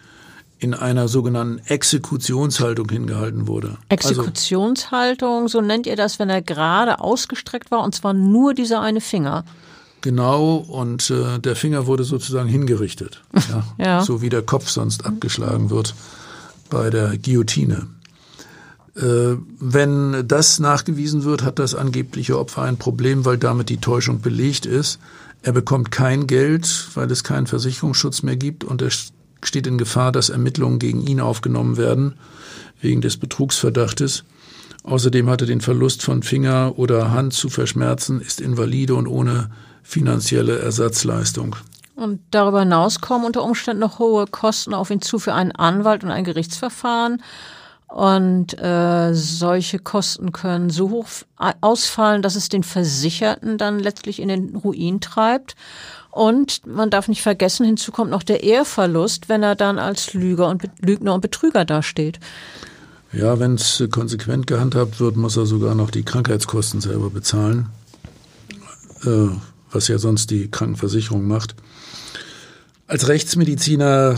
in 0.62 0.76
einer 0.76 1.07
sogenannten 1.07 1.59
Exekutionshaltung 1.66 2.88
hingehalten 2.88 3.47
wurde. 3.47 3.78
Also 3.89 4.09
Exekutionshaltung, 4.09 5.47
so 5.47 5.59
nennt 5.59 5.88
ihr 5.88 5.95
das, 5.95 6.20
wenn 6.20 6.30
er 6.30 6.43
gerade 6.43 6.99
ausgestreckt 6.99 7.72
war, 7.72 7.84
und 7.84 7.95
zwar 7.95 8.14
nur 8.14 8.53
dieser 8.53 8.80
eine 8.80 9.01
Finger. 9.01 9.43
Genau, 10.01 10.57
und 10.57 11.09
äh, 11.09 11.39
der 11.39 11.55
Finger 11.55 11.88
wurde 11.88 12.03
sozusagen 12.03 12.47
hingerichtet, 12.47 13.24
ja, 13.49 13.64
ja. 13.84 14.01
so 14.03 14.22
wie 14.22 14.30
der 14.30 14.43
Kopf 14.43 14.70
sonst 14.70 15.03
abgeschlagen 15.03 15.72
wird 15.72 15.95
bei 16.70 16.91
der 16.91 17.18
Guillotine. 17.18 17.88
Äh, 18.95 19.38
wenn 19.59 20.28
das 20.28 20.59
nachgewiesen 20.59 21.24
wird, 21.24 21.43
hat 21.43 21.57
das 21.57 21.74
angebliche 21.74 22.38
Opfer 22.38 22.62
ein 22.62 22.78
Problem, 22.78 23.26
weil 23.26 23.39
damit 23.39 23.70
die 23.70 23.78
Täuschung 23.78 24.22
belegt 24.22 24.68
ist. 24.68 24.99
Er 25.41 25.53
bekommt 25.53 25.89
kein 25.89 26.28
Geld, 26.28 26.88
weil 26.93 27.09
es 27.09 27.24
keinen 27.24 27.47
Versicherungsschutz 27.47 28.22
mehr 28.22 28.36
gibt 28.36 28.64
und 28.64 28.84
er 28.84 28.91
steht 29.44 29.68
in 29.68 29.78
Gefahr, 29.78 30.12
dass 30.12 30.30
Ermittlungen 30.30 30.80
gegen 30.80 31.02
ihn 31.02 31.20
aufgenommen 31.20 31.78
werden 31.78 32.16
wegen 32.82 33.02
des 33.02 33.18
Betrugsverdachtes. 33.18 34.24
Außerdem 34.84 35.30
hat 35.30 35.42
er 35.42 35.48
den 35.48 35.62
Verlust 35.62 36.02
von 36.02 36.24
Finger 36.24 36.74
oder 36.78 37.12
Hand 37.12 37.34
zu 37.34 37.50
verschmerzen, 37.50 38.20
ist 38.20 38.42
invalide 38.42 38.96
und 38.96 39.08
ohne 39.08 39.52
finanzielle 39.84 40.60
Ersatzleistung. 40.60 41.56
Und 41.96 42.20
darüber 42.32 42.62
hinaus 42.62 43.02
kommen 43.02 43.26
unter 43.26 43.44
Umständen 43.44 43.82
noch 43.82 44.00
hohe 44.00 44.26
Kosten 44.26 44.74
auf 44.74 44.89
ihn 44.89 45.02
zu 45.02 45.20
für 45.20 45.34
einen 45.34 45.52
Anwalt 45.52 46.04
und 46.04 46.10
ein 46.10 46.24
Gerichtsverfahren. 46.24 47.22
Und 47.88 48.58
äh, 48.58 49.14
solche 49.14 49.78
Kosten 49.78 50.32
können 50.32 50.70
so 50.70 50.89
hoch 50.89 51.08
ausfallen, 51.60 52.22
dass 52.22 52.36
es 52.36 52.48
den 52.48 52.64
Versicherten 52.64 53.58
dann 53.58 53.80
letztlich 53.80 54.22
in 54.22 54.30
den 54.30 54.56
Ruin 54.56 55.02
treibt. 55.02 55.56
Und 56.12 56.68
man 56.68 56.89
darf 56.89 57.07
nicht 57.07 57.22
vergessen, 57.22 57.66
hinzu 57.66 57.91
kommt 57.91 58.12
noch 58.12 58.24
der 58.24 58.43
Ehrverlust, 58.43 59.30
wenn 59.30 59.43
er 59.43 59.55
dann 59.55 59.80
als 59.80 60.14
Lüger 60.14 60.49
und 60.49 60.64
Lügner 60.82 61.14
und 61.14 61.22
Betrüger 61.22 61.64
dasteht. 61.64 62.20
Ja, 63.14 63.39
wenn 63.39 63.55
es 63.55 63.84
konsequent 63.91 64.47
gehandhabt 64.47 64.99
wird, 64.99 65.16
muss 65.16 65.38
er 65.38 65.45
sogar 65.45 65.76
noch 65.76 65.89
die 65.89 66.03
Krankheitskosten 66.03 66.82
selber 66.82 67.09
bezahlen, 67.09 67.70
äh, 69.05 69.28
was 69.72 69.88
ja 69.88 69.97
sonst 69.97 70.32
die 70.32 70.49
Krankenversicherung 70.49 71.28
macht. 71.28 71.55
Als 72.88 73.07
Rechtsmediziner 73.07 74.18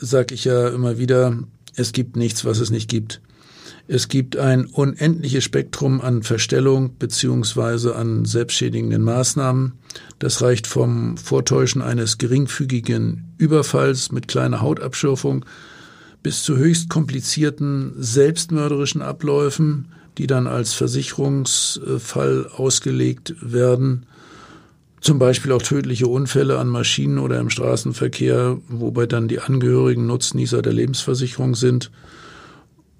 sage 0.00 0.34
ich 0.34 0.44
ja 0.44 0.68
immer 0.68 0.98
wieder, 0.98 1.36
es 1.74 1.92
gibt 1.92 2.16
nichts, 2.16 2.44
was 2.44 2.58
es 2.58 2.70
nicht 2.70 2.88
gibt. 2.88 3.20
Es 3.90 4.08
gibt 4.08 4.36
ein 4.36 4.66
unendliches 4.66 5.44
Spektrum 5.44 6.02
an 6.02 6.22
Verstellung 6.22 6.98
beziehungsweise 6.98 7.96
an 7.96 8.26
selbstschädigenden 8.26 9.02
Maßnahmen. 9.02 9.72
Das 10.18 10.42
reicht 10.42 10.66
vom 10.66 11.16
Vortäuschen 11.16 11.80
eines 11.80 12.18
geringfügigen 12.18 13.32
Überfalls 13.38 14.12
mit 14.12 14.28
kleiner 14.28 14.60
Hautabschürfung 14.60 15.46
bis 16.22 16.42
zu 16.42 16.58
höchst 16.58 16.90
komplizierten 16.90 17.94
selbstmörderischen 17.96 19.00
Abläufen, 19.00 19.88
die 20.18 20.26
dann 20.26 20.46
als 20.46 20.74
Versicherungsfall 20.74 22.46
ausgelegt 22.54 23.36
werden. 23.40 24.04
Zum 25.00 25.18
Beispiel 25.18 25.52
auch 25.52 25.62
tödliche 25.62 26.08
Unfälle 26.08 26.58
an 26.58 26.68
Maschinen 26.68 27.18
oder 27.18 27.40
im 27.40 27.48
Straßenverkehr, 27.48 28.58
wobei 28.68 29.06
dann 29.06 29.28
die 29.28 29.40
Angehörigen 29.40 30.06
Nutznießer 30.06 30.60
der 30.60 30.74
Lebensversicherung 30.74 31.54
sind. 31.54 31.90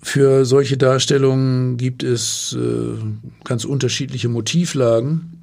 Für 0.00 0.44
solche 0.44 0.76
Darstellungen 0.76 1.76
gibt 1.76 2.02
es 2.02 2.56
äh, 2.58 2.96
ganz 3.44 3.64
unterschiedliche 3.64 4.28
Motivlagen. 4.28 5.40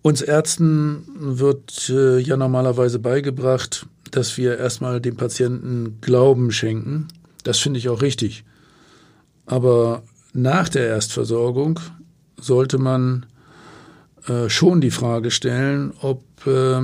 Uns 0.00 0.20
Ärzten 0.20 1.04
wird 1.16 1.88
äh, 1.90 2.18
ja 2.18 2.36
normalerweise 2.36 2.98
beigebracht, 2.98 3.86
dass 4.10 4.36
wir 4.36 4.58
erstmal 4.58 5.00
dem 5.00 5.16
Patienten 5.16 5.98
Glauben 6.00 6.52
schenken. 6.52 7.08
Das 7.44 7.58
finde 7.58 7.78
ich 7.78 7.88
auch 7.88 8.02
richtig. 8.02 8.44
Aber 9.46 10.02
nach 10.32 10.68
der 10.68 10.86
Erstversorgung 10.86 11.80
sollte 12.36 12.78
man 12.78 13.26
äh, 14.26 14.48
schon 14.48 14.80
die 14.80 14.90
Frage 14.90 15.30
stellen, 15.30 15.92
ob 16.00 16.24
äh, 16.46 16.80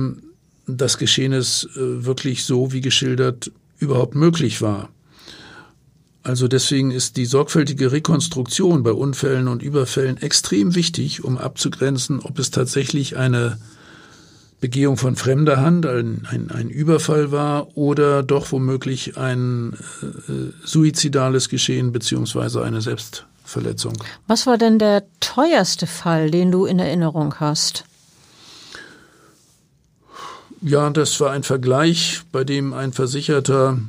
das 0.67 0.97
Geschehnis 0.97 1.67
äh, 1.75 2.05
wirklich 2.05 2.43
so 2.43 2.71
wie 2.71 2.81
geschildert 2.81 3.51
überhaupt 3.79 4.15
möglich 4.15 4.61
war. 4.61 4.89
Also 6.23 6.47
deswegen 6.47 6.91
ist 6.91 7.17
die 7.17 7.25
sorgfältige 7.25 7.91
Rekonstruktion 7.91 8.83
bei 8.83 8.91
Unfällen 8.91 9.47
und 9.47 9.63
Überfällen 9.63 10.17
extrem 10.17 10.75
wichtig, 10.75 11.23
um 11.23 11.37
abzugrenzen, 11.37 12.19
ob 12.19 12.39
es 12.39 12.51
tatsächlich 12.51 13.17
eine 13.17 13.57
Begehung 14.59 14.97
von 14.97 15.15
fremder 15.15 15.61
Hand, 15.61 15.85
ein, 15.85 16.27
ein, 16.29 16.51
ein 16.51 16.69
Überfall 16.69 17.31
war 17.31 17.77
oder 17.77 18.23
doch 18.23 18.51
womöglich 18.51 19.17
ein 19.17 19.73
äh, 20.01 20.67
suizidales 20.67 21.47
Geschehen 21.47 21.93
beziehungsweise 21.93 22.63
eine 22.63 22.81
Selbst 22.81 23.25
Verletzung. 23.45 23.93
Was 24.27 24.45
war 24.45 24.57
denn 24.57 24.77
der 24.79 25.03
teuerste 25.19 25.87
Fall, 25.87 26.29
den 26.29 26.51
du 26.51 26.65
in 26.65 26.79
Erinnerung 26.79 27.35
hast? 27.39 27.83
Ja, 30.61 30.89
das 30.89 31.19
war 31.19 31.31
ein 31.31 31.43
Vergleich, 31.43 32.21
bei 32.31 32.43
dem 32.43 32.73
ein 32.73 32.93
Versicherter, 32.93 33.79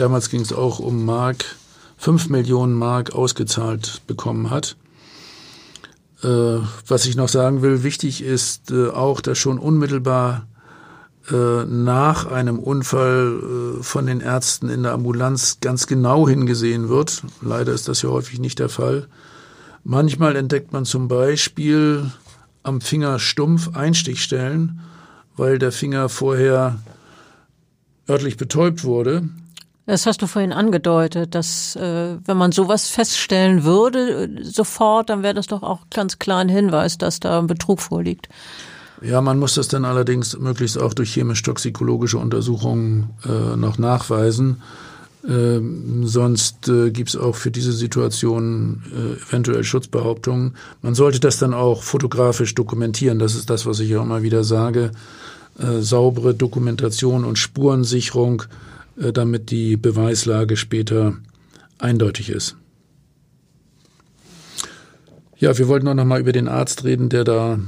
damals 0.00 0.30
ging 0.30 0.40
es 0.40 0.52
auch 0.52 0.78
um 0.78 1.04
Mark, 1.04 1.44
5 1.98 2.28
Millionen 2.28 2.74
Mark 2.74 3.14
ausgezahlt 3.14 4.02
bekommen 4.06 4.50
hat. 4.50 4.76
Äh, 6.22 6.58
was 6.86 7.06
ich 7.06 7.16
noch 7.16 7.28
sagen 7.28 7.62
will, 7.62 7.82
wichtig 7.82 8.22
ist 8.22 8.70
äh, 8.70 8.88
auch, 8.88 9.20
dass 9.20 9.38
schon 9.38 9.58
unmittelbar 9.58 10.46
äh, 11.30 11.64
nach 11.64 12.26
einem 12.26 12.58
Unfall 12.58 13.78
äh, 13.80 13.82
von 13.82 14.06
den 14.06 14.20
Ärzten 14.20 14.68
in 14.68 14.82
der 14.84 14.92
Ambulanz 14.92 15.58
ganz 15.60 15.86
genau 15.86 16.28
hingesehen 16.28 16.88
wird. 16.88 17.22
Leider 17.42 17.72
ist 17.72 17.88
das 17.88 18.02
ja 18.02 18.10
häufig 18.10 18.38
nicht 18.38 18.58
der 18.58 18.68
Fall. 18.68 19.08
Manchmal 19.82 20.36
entdeckt 20.36 20.72
man 20.72 20.84
zum 20.84 21.08
Beispiel 21.08 22.10
am 22.62 22.80
Finger 22.80 23.18
stumpf 23.18 23.76
Einstichstellen, 23.76 24.80
weil 25.36 25.58
der 25.58 25.72
Finger 25.72 26.08
vorher 26.08 26.78
örtlich 28.08 28.36
betäubt 28.36 28.84
wurde. 28.84 29.28
Das 29.86 30.04
hast 30.04 30.20
du 30.20 30.26
vorhin 30.26 30.52
angedeutet, 30.52 31.34
dass 31.36 31.76
äh, 31.76 32.16
wenn 32.24 32.36
man 32.36 32.50
sowas 32.50 32.88
feststellen 32.88 33.62
würde, 33.62 34.24
äh, 34.24 34.44
sofort, 34.44 35.10
dann 35.10 35.22
wäre 35.22 35.34
das 35.34 35.46
doch 35.46 35.62
auch 35.62 35.82
ganz 35.94 36.18
klar 36.18 36.40
ein 36.40 36.48
Hinweis, 36.48 36.98
dass 36.98 37.20
da 37.20 37.38
ein 37.38 37.46
Betrug 37.46 37.80
vorliegt. 37.80 38.28
Ja, 39.00 39.20
man 39.20 39.38
muss 39.38 39.54
das 39.54 39.68
dann 39.68 39.84
allerdings 39.84 40.36
möglichst 40.38 40.78
auch 40.78 40.92
durch 40.92 41.12
chemisch-toxikologische 41.12 42.18
Untersuchungen 42.18 43.10
äh, 43.24 43.56
noch 43.56 43.78
nachweisen. 43.78 44.62
Ähm, 45.28 46.06
sonst 46.06 46.68
äh, 46.68 46.90
gibt 46.90 47.10
es 47.10 47.16
auch 47.16 47.34
für 47.34 47.50
diese 47.50 47.72
Situation 47.72 48.82
äh, 48.92 49.22
eventuell 49.28 49.64
Schutzbehauptungen. 49.64 50.54
Man 50.82 50.94
sollte 50.94 51.20
das 51.20 51.38
dann 51.38 51.52
auch 51.52 51.82
fotografisch 51.82 52.54
dokumentieren. 52.54 53.18
Das 53.18 53.34
ist 53.34 53.50
das, 53.50 53.66
was 53.66 53.80
ich 53.80 53.90
ja 53.90 54.02
immer 54.02 54.22
wieder 54.22 54.44
sage. 54.44 54.92
Äh, 55.58 55.80
saubere 55.80 56.34
Dokumentation 56.34 57.24
und 57.24 57.38
Spurensicherung, 57.38 58.44
damit 58.96 59.50
die 59.50 59.76
Beweislage 59.76 60.56
später 60.56 61.16
eindeutig 61.78 62.30
ist. 62.30 62.56
Ja, 65.38 65.56
wir 65.58 65.68
wollten 65.68 65.86
auch 65.88 65.94
noch 65.94 66.04
mal 66.04 66.20
über 66.20 66.32
den 66.32 66.48
Arzt 66.48 66.84
reden, 66.84 67.08
der 67.10 67.24
da 67.24 67.58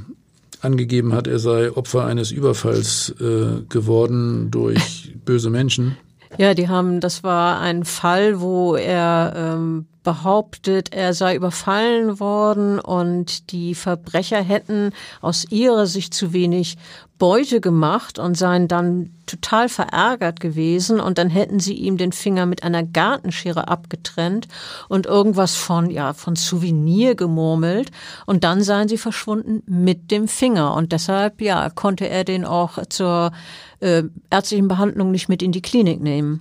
angegeben 0.61 1.13
hat, 1.13 1.27
er 1.27 1.39
sei 1.39 1.71
Opfer 1.71 2.05
eines 2.05 2.31
Überfalls 2.31 3.15
äh, 3.21 3.63
geworden 3.69 4.51
durch 4.51 5.15
böse 5.25 5.51
Menschen. 5.51 5.97
Ja, 6.37 6.55
die 6.55 6.69
haben, 6.69 7.01
das 7.01 7.23
war 7.23 7.61
ein 7.61 7.85
Fall, 7.85 8.41
wo 8.41 8.75
er 8.75 9.33
ähm, 9.37 9.87
behauptet, 10.09 10.95
er 10.95 11.13
sei 11.13 11.37
überfallen 11.37 12.19
worden 12.19 12.81
und 12.81 13.53
die 13.53 13.75
Verbrecher 13.75 14.41
hätten 14.41 14.93
aus 15.21 15.45
ihrer 15.51 15.87
Sicht 15.87 16.15
zu 16.15 16.33
wenig 16.33 16.79
Beute 17.19 17.61
gemacht 17.61 18.19
und 18.19 18.35
seien 18.35 18.69
dann 18.69 19.11
total 19.27 19.69
verärgert 19.69 20.41
gewesen 20.41 20.99
und 20.99 21.19
dann 21.19 21.29
hätten 21.29 21.61
sie 21.61 21.75
ihm 21.75 21.99
den 21.99 22.13
Finger 22.13 22.47
mit 22.47 22.63
einer 22.63 22.85
Gartenschere 22.85 23.69
abgetrennt 23.69 24.49
und 24.89 25.05
irgendwas 25.05 25.57
von, 25.57 25.91
ja, 25.91 26.15
von 26.15 26.37
Souvenir 26.37 27.15
gemurmelt 27.15 27.91
und 28.25 28.45
dann 28.45 28.63
seien 28.63 28.89
sie 28.89 28.97
verschwunden 28.97 29.63
mit 29.67 30.11
dem 30.11 30.27
Finger 30.27 30.73
und 30.73 30.93
deshalb, 30.93 31.43
ja, 31.43 31.69
konnte 31.69 32.09
er 32.09 32.25
den 32.25 32.47
auch 32.47 32.79
zur 32.89 33.33
äh, 33.81 34.05
ärztlichen 34.31 34.69
Behandlung 34.69 35.11
nicht 35.11 35.29
mit 35.29 35.43
in 35.43 35.53
die 35.53 35.61
Klinik 35.61 36.01
nehmen. 36.01 36.41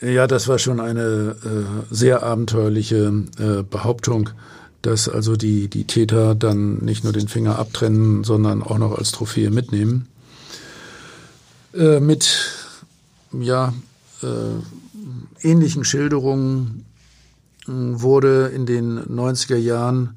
Ja, 0.00 0.26
das 0.26 0.46
war 0.46 0.58
schon 0.58 0.80
eine 0.80 1.36
äh, 1.44 1.94
sehr 1.94 2.22
abenteuerliche 2.22 3.24
äh, 3.38 3.62
Behauptung 3.62 4.30
dass 4.82 5.08
also 5.08 5.36
die, 5.36 5.68
die 5.68 5.84
Täter 5.84 6.34
dann 6.34 6.76
nicht 6.78 7.04
nur 7.04 7.12
den 7.12 7.28
Finger 7.28 7.58
abtrennen, 7.58 8.24
sondern 8.24 8.62
auch 8.62 8.78
noch 8.78 8.96
als 8.96 9.12
Trophäe 9.12 9.50
mitnehmen. 9.50 10.08
äh, 11.74 12.00
mit 12.00 12.54
ja, 13.32 13.74
äh, 14.22 15.46
ähnlichen 15.46 15.84
Schilderungen 15.84 16.86
äh, 17.66 17.70
wurde 17.70 18.46
in 18.54 18.64
den 18.64 19.00
90er 19.00 19.56
Jahren 19.56 20.16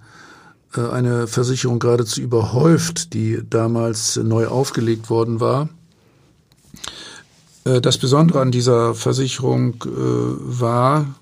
äh, 0.76 0.82
eine 0.82 1.28
Versicherung 1.28 1.80
geradezu 1.80 2.22
überhäuft, 2.22 3.14
die 3.14 3.42
damals 3.50 4.16
neu 4.16 4.48
aufgelegt 4.48 5.10
worden 5.10 5.40
war. 5.40 5.68
Äh, 7.66 7.82
das 7.82 7.98
Besondere 7.98 8.42
an 8.42 8.52
dieser 8.52 8.96
Versicherung 8.96 9.76
äh, 9.86 9.90
war, 9.90 11.16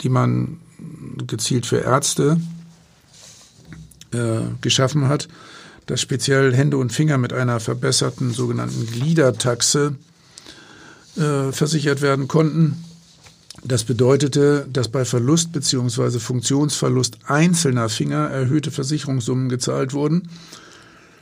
die 0.00 0.08
man 0.08 0.60
gezielt 1.26 1.66
für 1.66 1.78
Ärzte 1.78 2.38
geschaffen 4.60 5.08
hat, 5.08 5.26
dass 5.86 6.00
speziell 6.00 6.54
Hände 6.54 6.76
und 6.76 6.92
Finger 6.92 7.18
mit 7.18 7.32
einer 7.32 7.58
verbesserten 7.58 8.32
sogenannten 8.32 8.86
Gliedertaxe 8.86 9.96
versichert 11.50 12.00
werden 12.00 12.28
konnten. 12.28 12.84
Das 13.64 13.82
bedeutete, 13.82 14.68
dass 14.72 14.88
bei 14.88 15.04
Verlust 15.04 15.52
bzw. 15.52 16.20
Funktionsverlust 16.20 17.18
einzelner 17.26 17.88
Finger 17.88 18.28
erhöhte 18.28 18.70
Versicherungssummen 18.70 19.48
gezahlt 19.48 19.94
wurden. 19.94 20.28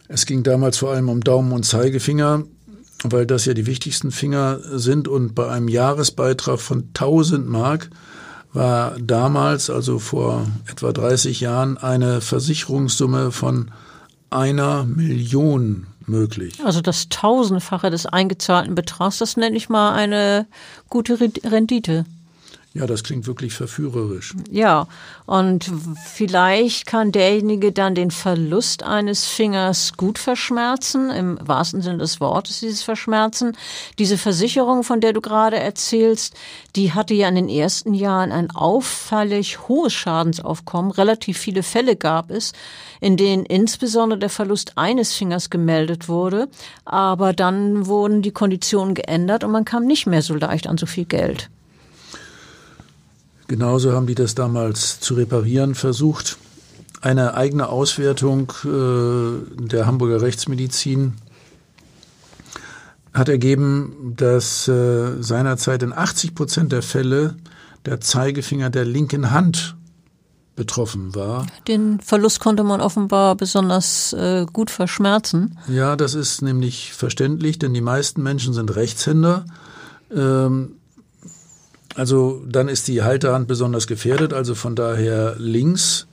Es 0.09 0.27
ging 0.27 0.43
damals 0.43 0.77
vor 0.77 0.91
allem 0.91 1.09
um 1.09 1.23
Daumen 1.23 1.53
und 1.53 1.65
Zeigefinger, 1.65 2.45
weil 3.05 3.27
das 3.27 3.45
ja 3.45 3.55
die 3.55 3.67
wichtigsten 3.67 4.11
Finger 4.11 4.61
sind 4.79 5.09
und 5.09 5.35
bei 5.35 5.49
einem 5.49 5.69
Jahresbeitrag 5.69 6.61
von 6.61 6.89
1000 6.95 7.49
Mark 7.49 7.91
war 8.53 8.97
damals, 9.01 9.71
also 9.71 9.99
vor 9.99 10.47
etwa 10.71 10.93
30 10.93 11.41
Jahren, 11.41 11.79
eine 11.79 12.21
Versicherungssumme 12.21 13.33
von 13.33 13.71
einer 14.31 14.85
Million 14.85 15.87
möglich. 16.07 16.65
Also 16.65 16.81
das 16.81 17.09
Tausendfache 17.09 17.91
des 17.91 18.07
eingezahlten 18.07 18.75
Betrags, 18.75 19.19
das 19.19 19.37
nenne 19.37 19.57
ich 19.57 19.69
mal 19.69 19.95
eine 19.95 20.47
gute 20.89 21.19
Rendite. 21.21 22.05
Ja, 22.75 22.87
das 22.87 23.05
klingt 23.05 23.27
wirklich 23.27 23.53
verführerisch. 23.53 24.35
Ja, 24.51 24.87
und 25.27 25.71
vielleicht 26.07 26.87
kann 26.87 27.13
derjenige 27.13 27.71
dann 27.71 27.95
den 27.95 28.11
Verlust 28.11 28.83
eines 28.83 29.27
Fingers 29.27 29.93
gut 29.99 30.19
verschmerzen, 30.19 31.11
im 31.11 31.39
wahrsten 31.43 31.83
Sinne 31.83 31.99
des 31.99 32.19
Wortes 32.19 32.61
dieses 32.61 32.83
Verschmerzen. 32.83 33.57
Diese 33.99 34.17
Versicherung, 34.17 34.85
von 34.85 35.03
der 35.03 35.13
du 35.13 35.21
gerade 35.21 35.59
erzählst, 35.59 36.35
die 36.75 36.93
hatte 36.93 37.13
ja 37.13 37.29
in 37.29 37.35
den 37.35 37.51
ersten 37.51 37.93
Jahren 37.93 38.33
ein 38.33 38.51
auffällig 38.51 39.69
hohes 39.69 39.93
Schadensaufkommen. 39.93 40.93
Relativ 40.93 41.37
viele 41.37 41.63
Fälle 41.63 41.95
gab 41.95 42.31
es, 42.31 42.53
in 43.03 43.19
denen 43.19 43.45
insbesondere 43.45 44.19
der 44.19 44.31
Verlust 44.31 44.79
eines 44.79 45.13
Fingers 45.13 45.51
gemeldet 45.51 46.09
wurde. 46.09 46.49
Aber 46.87 47.35
dann 47.35 47.87
wurden 47.87 48.23
die 48.23 48.33
Konditionen 48.33 48.95
geändert 48.95 49.45
und 49.45 49.51
man 49.51 49.67
kam 49.67 49.85
nicht 49.85 50.07
mehr 50.07 50.23
so 50.23 50.35
leicht 50.35 50.67
an 50.67 50.79
so 50.79 50.87
viel 50.87 51.05
Geld. 51.05 51.51
Genauso 53.49 53.93
haben 53.93 54.07
die 54.07 54.15
das 54.15 54.35
damals 54.35 55.01
zu 55.01 55.15
reparieren 55.15 55.75
versucht. 55.75 56.39
Eine 57.01 57.35
eigene 57.35 57.69
Auswertung 57.69 58.53
äh, 58.65 59.67
der 59.67 59.87
Hamburger 59.87 60.23
Rechtsmedizin 60.23 61.15
hat 63.13 63.29
ergeben, 63.29 64.15
dass 64.17 64.69
äh, 64.69 65.21
seinerzeit 65.21 65.83
in 65.83 65.93
80 65.93 66.35
Prozent 66.35 66.73
der 66.73 66.83
Fälle 66.83 67.37
der 67.85 68.01
Zeigefinger 68.01 68.71
der 68.71 68.85
linken 68.85 69.33
Hand 69.33 69.77
betroffen 70.55 71.15
war. 71.15 71.47
Den 71.67 72.01
Verlust 72.01 72.41
konnte 72.41 72.63
man 72.63 72.81
offenbar 72.81 73.35
besonders 73.37 74.13
äh, 74.13 74.47
gut 74.51 74.71
verschmerzen. 74.71 75.59
Ja, 75.67 75.97
das 75.97 76.15
ist 76.15 76.43
nämlich 76.43 76.93
verständlich, 76.93 77.59
denn 77.59 77.75
die 77.75 77.81
meisten 77.81 78.23
Menschen 78.23 78.53
sind 78.53 78.75
Rechtshänder. 78.75 79.47
Ähm, 80.15 80.77
also 81.95 82.43
dann 82.49 82.69
ist 82.69 82.89
die 82.89 83.03
Halterhand 83.03 83.49
besonders 83.49 83.87
gefährdet, 83.87 84.33
also 84.33 84.55
von 84.55 84.75
daher 84.75 85.37
links, 85.39 86.07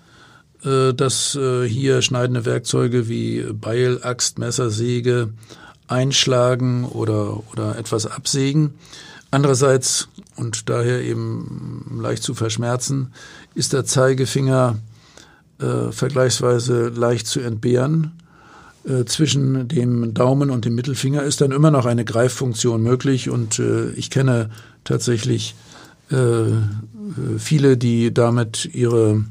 äh, 0.63 0.93
dass 0.93 1.35
äh, 1.35 1.67
hier 1.67 2.01
schneidende 2.01 2.45
Werkzeuge 2.45 3.07
wie 3.07 3.43
Beil, 3.53 3.99
Axt, 4.03 4.39
Messer, 4.39 4.69
Säge 4.69 5.29
einschlagen 5.87 6.85
oder, 6.85 7.41
oder 7.51 7.77
etwas 7.77 8.05
absägen. 8.05 8.75
Andererseits, 9.31 10.09
und 10.35 10.69
daher 10.69 11.01
eben 11.01 11.99
leicht 12.01 12.23
zu 12.23 12.33
verschmerzen, 12.33 13.13
ist 13.55 13.73
der 13.73 13.85
Zeigefinger 13.85 14.79
äh, 15.59 15.91
vergleichsweise 15.91 16.89
leicht 16.89 17.27
zu 17.27 17.39
entbehren. 17.39 18.13
Äh, 18.85 19.05
zwischen 19.05 19.67
dem 19.67 20.13
Daumen 20.13 20.49
und 20.49 20.65
dem 20.65 20.73
Mittelfinger 20.75 21.23
ist 21.23 21.41
dann 21.41 21.51
immer 21.51 21.69
noch 21.69 21.85
eine 21.85 22.05
Greiffunktion 22.05 22.81
möglich 22.81 23.29
und 23.29 23.59
äh, 23.59 23.91
ich 23.91 24.09
kenne 24.09 24.49
tatsächlich 24.83 25.55
viele, 27.37 27.77
die 27.77 28.13
damit 28.13 28.69
ihre 28.73 29.23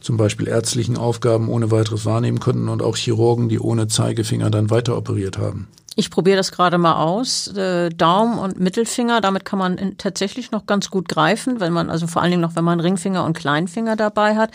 zum 0.00 0.16
Beispiel 0.16 0.48
ärztlichen 0.48 0.96
Aufgaben 0.96 1.48
ohne 1.48 1.70
weiteres 1.70 2.04
wahrnehmen 2.04 2.40
konnten 2.40 2.68
und 2.68 2.82
auch 2.82 2.96
Chirurgen, 2.96 3.48
die 3.48 3.58
ohne 3.58 3.88
Zeigefinger 3.88 4.50
dann 4.50 4.70
weiter 4.70 4.96
operiert 4.96 5.38
haben. 5.38 5.68
Ich 5.94 6.10
probiere 6.10 6.38
das 6.38 6.52
gerade 6.52 6.78
mal 6.78 6.94
aus. 6.94 7.48
Äh, 7.48 7.90
Daumen 7.90 8.38
und 8.38 8.58
Mittelfinger, 8.58 9.20
damit 9.20 9.44
kann 9.44 9.58
man 9.58 9.94
tatsächlich 9.98 10.50
noch 10.50 10.64
ganz 10.64 10.90
gut 10.90 11.08
greifen, 11.08 11.60
wenn 11.60 11.72
man, 11.72 11.90
also 11.90 12.06
vor 12.06 12.22
allen 12.22 12.30
Dingen 12.30 12.40
noch, 12.40 12.56
wenn 12.56 12.64
man 12.64 12.80
Ringfinger 12.80 13.24
und 13.24 13.36
Kleinfinger 13.36 13.94
dabei 13.94 14.36
hat. 14.36 14.50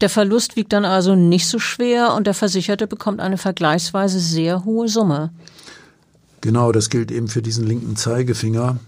Der 0.00 0.08
Verlust 0.10 0.56
wiegt 0.56 0.72
dann 0.72 0.84
also 0.84 1.14
nicht 1.14 1.46
so 1.46 1.60
schwer 1.60 2.14
und 2.14 2.26
der 2.26 2.34
Versicherte 2.34 2.88
bekommt 2.88 3.20
eine 3.20 3.38
vergleichsweise 3.38 4.18
sehr 4.18 4.64
hohe 4.64 4.88
Summe. 4.88 5.30
Genau, 6.40 6.72
das 6.72 6.90
gilt 6.90 7.12
eben 7.12 7.28
für 7.28 7.42
diesen 7.42 7.66
linken 7.66 7.94
Zeigefinger. 7.94 8.78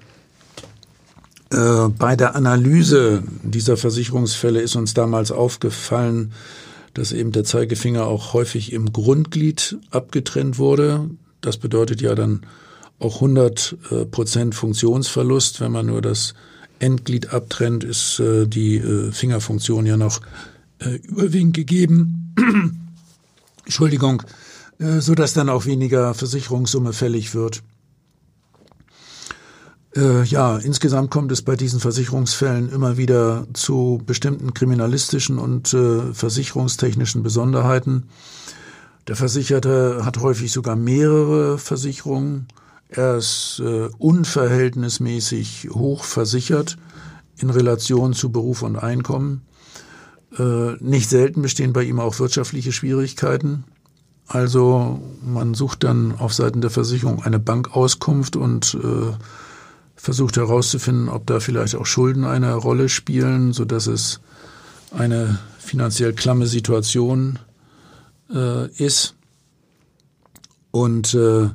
Äh, 1.53 1.89
bei 1.91 2.17
der 2.17 2.35
Analyse 2.35 3.23
dieser 3.43 3.77
Versicherungsfälle 3.77 4.61
ist 4.61 4.75
uns 4.75 4.95
damals 4.95 5.31
aufgefallen, 5.31 6.33
dass 6.95 7.13
eben 7.13 7.33
der 7.33 7.45
Zeigefinger 7.45 8.07
auch 8.07 8.33
häufig 8.33 8.73
im 8.73 8.93
Grundglied 8.93 9.77
abgetrennt 9.91 10.59
wurde. 10.59 11.11
Das 11.41 11.59
bedeutet 11.59 12.01
ja 12.01 12.15
dann 12.15 12.47
auch 12.99 13.17
100 13.17 13.77
äh, 13.91 14.05
Prozent 14.07 14.55
Funktionsverlust. 14.55 15.61
Wenn 15.61 15.73
man 15.73 15.87
nur 15.87 16.01
das 16.01 16.35
Endglied 16.79 17.35
abtrennt, 17.35 17.85
ist 17.85 18.19
äh, 18.19 18.47
die 18.47 18.83
Fingerfunktion 19.13 19.87
ja 19.87 19.97
noch 19.97 20.21
überwiegend 21.05 21.55
gegeben. 21.55 22.35
Entschuldigung, 23.65 24.25
so 24.81 25.15
dass 25.15 25.33
dann 25.33 25.49
auch 25.49 25.65
weniger 25.65 26.13
Versicherungssumme 26.13 26.93
fällig 26.93 27.37
wird. 27.37 27.63
Äh, 29.95 30.23
ja, 30.25 30.57
insgesamt 30.57 31.11
kommt 31.11 31.33
es 31.33 31.43
bei 31.43 31.57
diesen 31.57 31.81
Versicherungsfällen 31.81 32.71
immer 32.71 32.97
wieder 32.97 33.47
zu 33.53 34.01
bestimmten 34.07 34.55
kriminalistischen 34.55 35.39
und 35.39 35.75
äh, 35.75 36.15
versicherungstechnischen 36.15 37.23
Besonderheiten. 37.23 38.09
Der 39.09 39.17
Versicherte 39.17 40.05
hat 40.05 40.19
häufig 40.19 40.53
sogar 40.53 40.77
mehrere 40.77 41.59
Versicherungen. 41.59 42.47
Er 42.89 43.17
ist 43.17 43.61
äh, 43.65 43.89
unverhältnismäßig 43.99 45.69
hoch 45.73 46.05
versichert 46.05 46.79
in 47.37 47.51
Relation 47.51 48.15
zu 48.15 48.31
Beruf 48.31 48.63
und 48.63 48.77
Einkommen. 48.77 49.43
Äh, 50.39 50.75
nicht 50.81 51.11
selten 51.11 51.43
bestehen 51.43 51.73
bei 51.73 51.83
ihm 51.83 52.01
auch 52.01 52.19
wirtschaftliche 52.19 52.73
Schwierigkeiten. 52.73 53.65
Also 54.27 55.03
man 55.23 55.53
sucht 55.53 55.85
dann 55.85 56.15
auf 56.17 56.33
Seiten 56.33 56.63
der 56.63 56.71
Versicherung 56.71 57.23
eine 57.23 57.39
Bankauskunft 57.39 58.37
und 58.37 58.79
äh, 58.83 59.13
versucht 59.97 60.37
herauszufinden, 60.37 61.09
ob 61.09 61.27
da 61.27 61.41
vielleicht 61.41 61.75
auch 61.77 61.87
Schulden 61.87 62.25
eine 62.25 62.55
Rolle 62.55 62.89
spielen, 62.89 63.53
so 63.53 63.65
dass 63.65 63.87
es 63.87 64.21
eine 64.91 65.39
finanziell 65.59 66.13
klamme 66.13 66.47
Situation 66.47 67.39
äh, 68.33 68.69
ist. 68.73 69.15
Und 70.71 71.15
äh, 71.15 71.45
äh, 71.45 71.51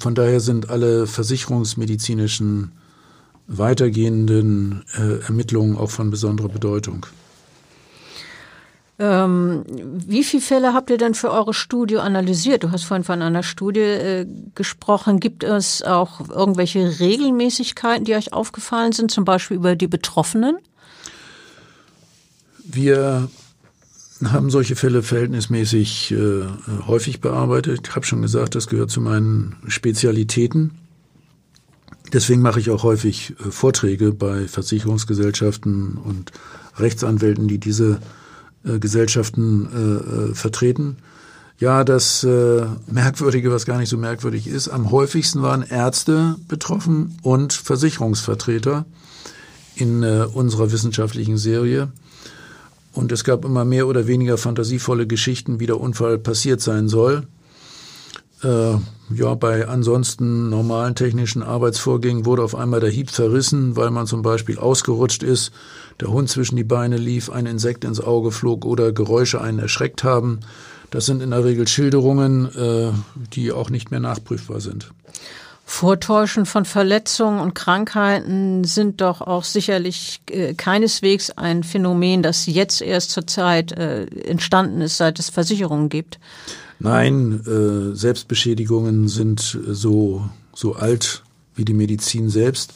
von 0.00 0.14
daher 0.14 0.40
sind 0.40 0.70
alle 0.70 1.06
versicherungsmedizinischen 1.06 2.72
weitergehenden 3.46 4.84
äh, 4.96 5.24
Ermittlungen 5.24 5.76
auch 5.76 5.90
von 5.90 6.10
besonderer 6.10 6.48
Bedeutung. 6.48 7.06
Ähm, 9.00 9.64
wie 9.68 10.24
viele 10.24 10.42
Fälle 10.42 10.74
habt 10.74 10.90
ihr 10.90 10.98
denn 10.98 11.14
für 11.14 11.30
eure 11.30 11.54
Studie 11.54 11.98
analysiert? 11.98 12.64
Du 12.64 12.72
hast 12.72 12.82
vorhin 12.82 13.04
von 13.04 13.22
einer 13.22 13.44
Studie 13.44 13.80
äh, 13.80 14.26
gesprochen. 14.56 15.20
Gibt 15.20 15.44
es 15.44 15.82
auch 15.82 16.28
irgendwelche 16.28 16.98
Regelmäßigkeiten, 16.98 18.04
die 18.04 18.14
euch 18.14 18.32
aufgefallen 18.32 18.90
sind, 18.90 19.12
zum 19.12 19.24
Beispiel 19.24 19.56
über 19.56 19.76
die 19.76 19.86
Betroffenen? 19.86 20.58
Wir 22.64 23.28
haben 24.24 24.50
solche 24.50 24.74
Fälle 24.74 25.04
verhältnismäßig 25.04 26.10
äh, 26.10 26.42
häufig 26.88 27.20
bearbeitet. 27.20 27.88
Ich 27.88 27.94
habe 27.94 28.04
schon 28.04 28.20
gesagt, 28.20 28.56
das 28.56 28.66
gehört 28.66 28.90
zu 28.90 29.00
meinen 29.00 29.56
Spezialitäten. 29.68 30.72
Deswegen 32.12 32.42
mache 32.42 32.58
ich 32.58 32.70
auch 32.70 32.82
häufig 32.82 33.36
äh, 33.38 33.50
Vorträge 33.52 34.12
bei 34.12 34.48
Versicherungsgesellschaften 34.48 35.98
und 35.98 36.32
Rechtsanwälten, 36.78 37.46
die 37.46 37.58
diese 37.58 38.00
äh, 38.64 38.78
Gesellschaften 38.78 39.68
äh, 39.72 40.30
äh, 40.30 40.34
vertreten. 40.34 40.96
Ja, 41.58 41.82
das 41.82 42.22
äh, 42.22 42.66
Merkwürdige, 42.86 43.50
was 43.50 43.66
gar 43.66 43.78
nicht 43.78 43.88
so 43.88 43.98
merkwürdig 43.98 44.46
ist, 44.46 44.68
am 44.68 44.92
häufigsten 44.92 45.42
waren 45.42 45.62
Ärzte 45.62 46.36
betroffen 46.46 47.18
und 47.22 47.52
Versicherungsvertreter 47.52 48.84
in 49.74 50.04
äh, 50.04 50.26
unserer 50.32 50.70
wissenschaftlichen 50.70 51.36
Serie. 51.36 51.90
Und 52.92 53.12
es 53.12 53.24
gab 53.24 53.44
immer 53.44 53.64
mehr 53.64 53.88
oder 53.88 54.06
weniger 54.06 54.38
fantasievolle 54.38 55.06
Geschichten, 55.06 55.60
wie 55.60 55.66
der 55.66 55.80
Unfall 55.80 56.18
passiert 56.18 56.60
sein 56.60 56.88
soll. 56.88 57.26
Äh, 58.42 58.74
ja, 59.14 59.34
bei 59.34 59.66
ansonsten 59.66 60.48
normalen 60.48 60.94
technischen 60.94 61.42
Arbeitsvorgängen 61.42 62.24
wurde 62.24 62.42
auf 62.42 62.54
einmal 62.54 62.80
der 62.80 62.90
Hieb 62.90 63.10
verrissen, 63.10 63.76
weil 63.76 63.90
man 63.90 64.06
zum 64.06 64.22
Beispiel 64.22 64.58
ausgerutscht 64.58 65.22
ist, 65.22 65.50
der 66.00 66.08
Hund 66.08 66.28
zwischen 66.28 66.56
die 66.56 66.64
Beine 66.64 66.96
lief, 66.96 67.30
ein 67.30 67.46
Insekt 67.46 67.84
ins 67.84 68.00
Auge 68.00 68.30
flog 68.30 68.64
oder 68.64 68.92
Geräusche 68.92 69.40
einen 69.40 69.58
erschreckt 69.58 70.04
haben. 70.04 70.40
Das 70.90 71.06
sind 71.06 71.22
in 71.22 71.30
der 71.30 71.44
Regel 71.44 71.66
Schilderungen, 71.66 72.46
äh, 72.54 72.92
die 73.34 73.52
auch 73.52 73.70
nicht 73.70 73.90
mehr 73.90 74.00
nachprüfbar 74.00 74.60
sind. 74.60 74.90
Vortäuschen 75.66 76.46
von 76.46 76.64
Verletzungen 76.64 77.40
und 77.40 77.54
Krankheiten 77.54 78.64
sind 78.64 79.02
doch 79.02 79.20
auch 79.20 79.44
sicherlich 79.44 80.22
äh, 80.30 80.54
keineswegs 80.54 81.30
ein 81.30 81.62
Phänomen, 81.62 82.22
das 82.22 82.46
jetzt 82.46 82.80
erst 82.80 83.10
zur 83.10 83.26
Zeit 83.26 83.72
äh, 83.72 84.06
entstanden 84.06 84.80
ist, 84.80 84.96
seit 84.96 85.18
es 85.18 85.28
Versicherungen 85.28 85.90
gibt. 85.90 86.18
Nein, 86.78 87.42
äh, 87.46 87.94
Selbstbeschädigungen 87.94 89.08
sind 89.08 89.58
so, 89.66 90.30
so 90.54 90.74
alt 90.74 91.22
wie 91.54 91.66
die 91.66 91.74
Medizin 91.74 92.30
selbst. 92.30 92.72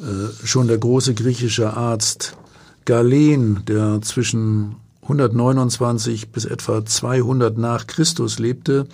Äh, 0.00 0.46
schon 0.46 0.68
der 0.68 0.78
große 0.78 1.12
griechische 1.12 1.76
Arzt 1.76 2.36
Galen, 2.84 3.64
der 3.66 4.00
zwischen 4.02 4.76
129 5.02 6.30
bis 6.30 6.44
etwa 6.44 6.84
200 6.84 7.58
nach 7.58 7.86
Christus 7.86 8.38
lebte, 8.38 8.86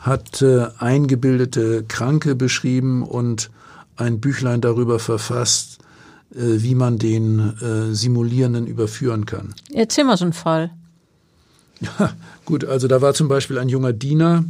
hat 0.00 0.42
äh, 0.42 0.68
eingebildete 0.78 1.84
Kranke 1.86 2.34
beschrieben 2.34 3.02
und 3.02 3.50
ein 3.96 4.20
Büchlein 4.20 4.60
darüber 4.60 4.98
verfasst, 4.98 5.78
äh, 6.32 6.38
wie 6.38 6.74
man 6.74 6.98
den 6.98 7.56
äh, 7.60 7.94
Simulierenden 7.94 8.66
überführen 8.66 9.26
kann. 9.26 9.54
Erzähl 9.72 10.04
mal 10.04 10.16
so 10.16 10.24
einen 10.24 10.32
Fall. 10.32 10.70
Ja, 11.80 12.12
gut, 12.44 12.64
also 12.64 12.88
da 12.88 13.02
war 13.02 13.14
zum 13.14 13.28
Beispiel 13.28 13.58
ein 13.58 13.68
junger 13.68 13.92
Diener, 13.92 14.44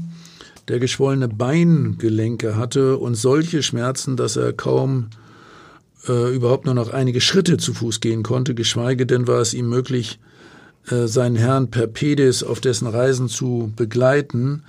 der 0.69 0.79
geschwollene 0.79 1.29
Beingelenke 1.29 2.57
hatte 2.57 2.99
und 2.99 3.15
solche 3.15 3.63
Schmerzen, 3.63 4.17
dass 4.17 4.37
er 4.37 4.53
kaum 4.53 5.09
äh, 6.09 6.35
überhaupt 6.35 6.67
nur 6.67 6.75
noch 6.75 6.91
einige 6.91 7.21
Schritte 7.21 7.57
zu 7.57 7.75
Fuß 7.75 8.01
gehen 8.01 8.23
konnte, 8.23 8.55
geschweige 8.55 9.07
denn 9.07 9.27
war 9.27 9.41
es 9.41 9.55
ihm 9.55 9.69
möglich, 9.69 10.19
äh, 10.91 11.07
seinen 11.07 11.37
Herrn 11.37 11.71
per 11.71 11.87
Pedis 11.87 12.43
auf 12.43 12.61
dessen 12.61 12.87
Reisen 12.87 13.29
zu 13.29 13.73
begleiten, 13.75 14.63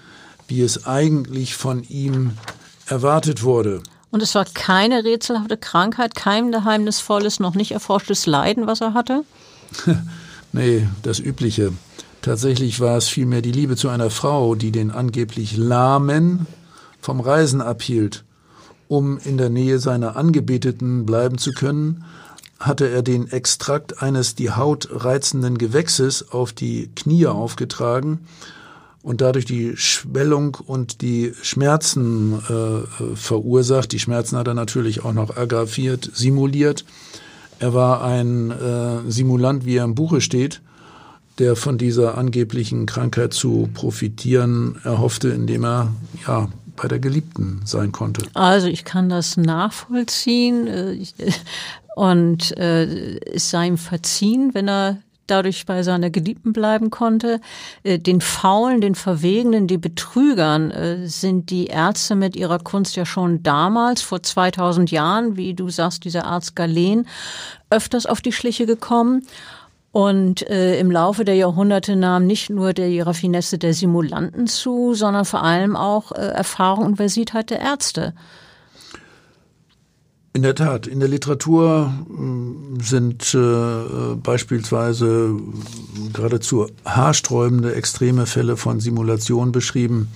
wie 0.48 0.62
es 0.62 0.86
eigentlich 0.86 1.56
von 1.56 1.84
ihm 1.84 2.32
erwartet 2.88 3.44
wurde. 3.44 3.82
Und 4.10 4.24
es 4.24 4.34
war 4.36 4.46
keine 4.46 5.04
rätselhafte 5.04 5.58
Krankheit, 5.58 6.16
kein 6.16 6.52
geheimnisvolles, 6.52 7.40
noch 7.40 7.56
nicht 7.56 7.72
erforschtes 7.72 8.26
Leiden, 8.26 8.66
was 8.66 8.82
er 8.82 8.94
hatte? 8.94 9.24
nee, 10.54 10.88
das 11.04 11.20
Übliche. 11.20 11.74
Tatsächlich 12.22 12.80
war 12.80 12.98
es 12.98 13.08
vielmehr 13.08 13.42
die 13.42 13.52
Liebe 13.52 13.76
zu 13.76 13.90
einer 13.90 14.10
Frau, 14.10 14.56
die 14.56 14.72
den 14.72 14.92
angeblich 14.92 15.56
Lahmen 15.56 16.48
vom 17.00 17.20
Reisen 17.20 17.62
abhielt. 17.62 18.24
Um 18.88 19.18
in 19.18 19.38
der 19.38 19.50
Nähe 19.50 19.80
seiner 19.80 20.16
Angebeteten 20.16 21.06
bleiben 21.06 21.38
zu 21.38 21.52
können, 21.52 22.04
hatte 22.60 22.90
er 22.90 23.02
den 23.02 23.30
Extrakt 23.30 24.02
eines 24.02 24.36
die 24.36 24.52
Haut 24.52 24.90
reizenden 24.92 25.58
Gewächses 25.58 26.32
auf 26.32 26.54
die 26.54 26.90
Knie 26.96 27.28
aufgetragen 27.28 28.20
und 29.04 29.22
dadurch 29.22 29.46
die 29.46 29.78
Schwellung 29.78 30.58
und 30.66 31.02
die 31.02 31.34
Schmerzen 31.42 32.42
äh, 32.50 33.16
verursacht. 33.16 33.92
Die 33.92 34.00
Schmerzen 34.00 34.38
hat 34.38 34.48
er 34.48 34.54
natürlich 34.54 35.06
auch 35.06 35.14
noch 35.14 35.38
aggraviert, 35.38 36.10
simuliert. 36.14 36.84
Er 37.60 37.74
war 37.74 38.04
ein 38.04 38.52
äh, 38.52 39.10
Simulant, 39.10 39.66
wie 39.66 39.78
er 39.78 39.84
im 39.84 39.96
Buche 39.96 40.22
steht, 40.22 40.62
der 41.40 41.56
von 41.56 41.78
dieser 41.78 42.18
angeblichen 42.18 42.86
Krankheit 42.86 43.34
zu 43.34 43.70
profitieren 43.74 44.78
erhoffte, 44.84 45.30
indem 45.30 45.64
er 45.64 45.94
ja 46.28 46.50
bei 46.78 46.88
der 46.88 47.00
Geliebten 47.00 47.62
sein 47.66 47.92
konnte. 47.92 48.24
Also 48.34 48.68
ich 48.68 48.86
kann 48.86 49.10
das 49.10 49.38
nachvollziehen. 49.38 50.68
Äh, 50.68 50.98
und 51.96 52.56
äh, 52.58 53.18
es 53.34 53.50
sei 53.50 53.68
ihm 53.68 53.78
verziehen, 53.78 54.54
wenn 54.54 54.70
er 54.70 54.98
dadurch 55.26 55.66
bei 55.66 55.84
seiner 55.84 56.10
Geliebten 56.10 56.54
bleiben 56.54 56.90
konnte. 56.90 57.42
Äh, 57.84 58.00
den 58.00 58.22
Faulen, 58.22 58.80
den 58.80 58.96
Verwegenen, 58.96 59.68
die 59.68 59.78
Betrügern 59.78 60.72
sind 61.06 61.50
die 61.50 61.66
Ärzte 61.66 62.16
mit 62.16 62.36
ihrer 62.36 62.60
Kunst 62.60 62.96
ja 62.96 63.06
schon 63.06 63.44
damals, 63.44 64.02
vor 64.02 64.24
2000 64.24 64.90
Jahren, 64.92 65.36
wie 65.36 65.54
du 65.54 65.70
sagst, 65.70 66.06
dieser 66.06 66.26
Arzt 66.26 66.56
Galen, 66.56 67.08
öfters 67.70 68.06
auf 68.06 68.22
die 68.22 68.32
Schliche 68.32 68.66
gekommen. 68.66 69.26
Und 69.98 70.48
äh, 70.48 70.80
im 70.80 70.92
Laufe 70.92 71.26
der 71.26 71.34
Jahrhunderte 71.34 71.96
nahm 71.96 72.28
nicht 72.28 72.52
nur 72.52 72.74
die 72.74 73.00
Raffinesse 73.02 73.58
der 73.58 73.74
Simulanten 73.74 74.46
zu, 74.46 74.94
sondern 74.94 75.26
vor 75.26 75.42
allem 75.42 75.76
auch 75.76 76.12
äh, 76.12 76.18
Erfahrung 76.18 76.86
und 76.86 76.98
Versiertheit 76.98 77.50
der 77.50 77.62
Ärzte. 77.62 78.14
In 80.34 80.44
der 80.44 80.54
Tat, 80.54 80.86
in 80.86 81.00
der 81.00 81.10
Literatur 81.10 81.92
hm, 82.10 82.78
sind 82.80 83.34
äh, 83.34 84.14
beispielsweise 84.22 85.36
geradezu 86.14 86.68
haarsträubende 86.86 87.74
extreme 87.74 88.28
Fälle 88.28 88.56
von 88.56 88.80
Simulation 88.80 89.52
beschrieben. 89.52 90.10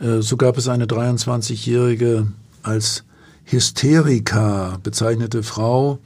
Äh, 0.00 0.22
so 0.22 0.38
gab 0.38 0.56
es 0.56 0.66
eine 0.66 0.86
23-jährige 0.86 2.28
als 2.62 3.04
Hysterika 3.44 4.78
bezeichnete 4.82 5.42
Frau, 5.42 5.98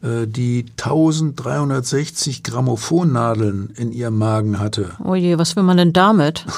die 0.00 0.64
1360 0.76 2.44
Grammophonnadeln 2.44 3.70
in 3.76 3.90
ihrem 3.90 4.16
Magen 4.16 4.60
hatte. 4.60 4.90
Oh 5.04 5.16
je, 5.16 5.38
was 5.38 5.56
will 5.56 5.64
man 5.64 5.76
denn 5.76 5.92
damit? 5.92 6.46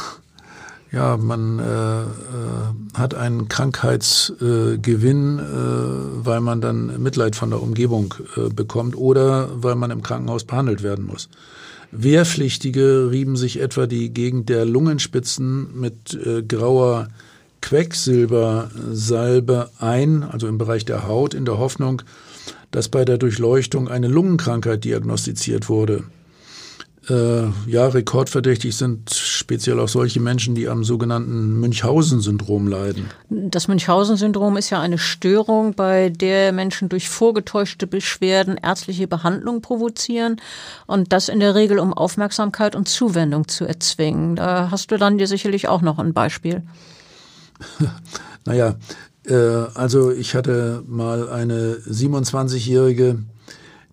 Ja, 0.92 1.16
man 1.16 1.60
äh, 1.60 2.02
äh, 2.02 2.06
hat 2.94 3.14
einen 3.14 3.48
Krankheitsgewinn, 3.48 5.38
äh, 5.38 5.42
äh, 5.42 6.24
weil 6.24 6.40
man 6.40 6.60
dann 6.60 7.00
Mitleid 7.00 7.36
von 7.36 7.50
der 7.50 7.62
Umgebung 7.62 8.12
äh, 8.36 8.48
bekommt 8.48 8.96
oder 8.96 9.50
weil 9.54 9.76
man 9.76 9.92
im 9.92 10.02
Krankenhaus 10.02 10.42
behandelt 10.42 10.82
werden 10.82 11.06
muss. 11.06 11.28
Wehrpflichtige 11.92 13.08
rieben 13.10 13.36
sich 13.36 13.60
etwa 13.60 13.86
die 13.86 14.12
Gegend 14.12 14.48
der 14.48 14.64
Lungenspitzen 14.64 15.78
mit 15.78 16.12
äh, 16.14 16.42
grauer 16.42 17.06
Quecksilbersalbe 17.60 19.70
ein, 19.78 20.24
also 20.24 20.48
im 20.48 20.58
Bereich 20.58 20.84
der 20.84 21.06
Haut, 21.06 21.34
in 21.34 21.44
der 21.44 21.58
Hoffnung, 21.58 22.02
dass 22.70 22.88
bei 22.88 23.04
der 23.04 23.18
Durchleuchtung 23.18 23.88
eine 23.88 24.08
Lungenkrankheit 24.08 24.84
diagnostiziert 24.84 25.68
wurde. 25.68 26.04
Äh, 27.08 27.48
ja, 27.66 27.88
rekordverdächtig 27.88 28.76
sind 28.76 29.10
speziell 29.10 29.80
auch 29.80 29.88
solche 29.88 30.20
Menschen, 30.20 30.54
die 30.54 30.68
am 30.68 30.84
sogenannten 30.84 31.58
Münchhausen-Syndrom 31.58 32.68
leiden. 32.68 33.06
Das 33.30 33.68
Münchhausen-Syndrom 33.68 34.58
ist 34.58 34.68
ja 34.68 34.80
eine 34.80 34.98
Störung, 34.98 35.74
bei 35.74 36.10
der 36.10 36.52
Menschen 36.52 36.90
durch 36.90 37.08
vorgetäuschte 37.08 37.86
Beschwerden 37.86 38.58
ärztliche 38.58 39.08
Behandlung 39.08 39.62
provozieren 39.62 40.36
und 40.86 41.12
das 41.12 41.30
in 41.30 41.40
der 41.40 41.54
Regel, 41.54 41.78
um 41.78 41.94
Aufmerksamkeit 41.94 42.76
und 42.76 42.86
Zuwendung 42.86 43.48
zu 43.48 43.64
erzwingen. 43.64 44.36
Da 44.36 44.70
hast 44.70 44.90
du 44.90 44.98
dann 44.98 45.16
dir 45.16 45.26
sicherlich 45.26 45.68
auch 45.68 45.80
noch 45.80 45.98
ein 45.98 46.12
Beispiel. 46.12 46.62
naja, 48.44 48.76
äh, 49.26 49.34
also 49.34 50.10
ich 50.10 50.34
hatte 50.34 50.82
mal 50.86 51.28
eine 51.28 51.74
27-Jährige, 51.74 53.18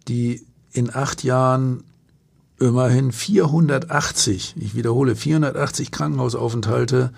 die 0.07 0.45
in 0.71 0.93
acht 0.93 1.23
Jahren 1.23 1.83
immerhin 2.59 3.11
480, 3.11 4.55
ich 4.57 4.75
wiederhole, 4.75 5.15
480 5.15 5.91
Krankenhausaufenthalte 5.91 7.11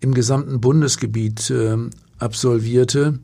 im 0.00 0.14
gesamten 0.14 0.60
Bundesgebiet 0.60 1.50
äh, 1.50 1.76
absolvierte. 2.18 3.20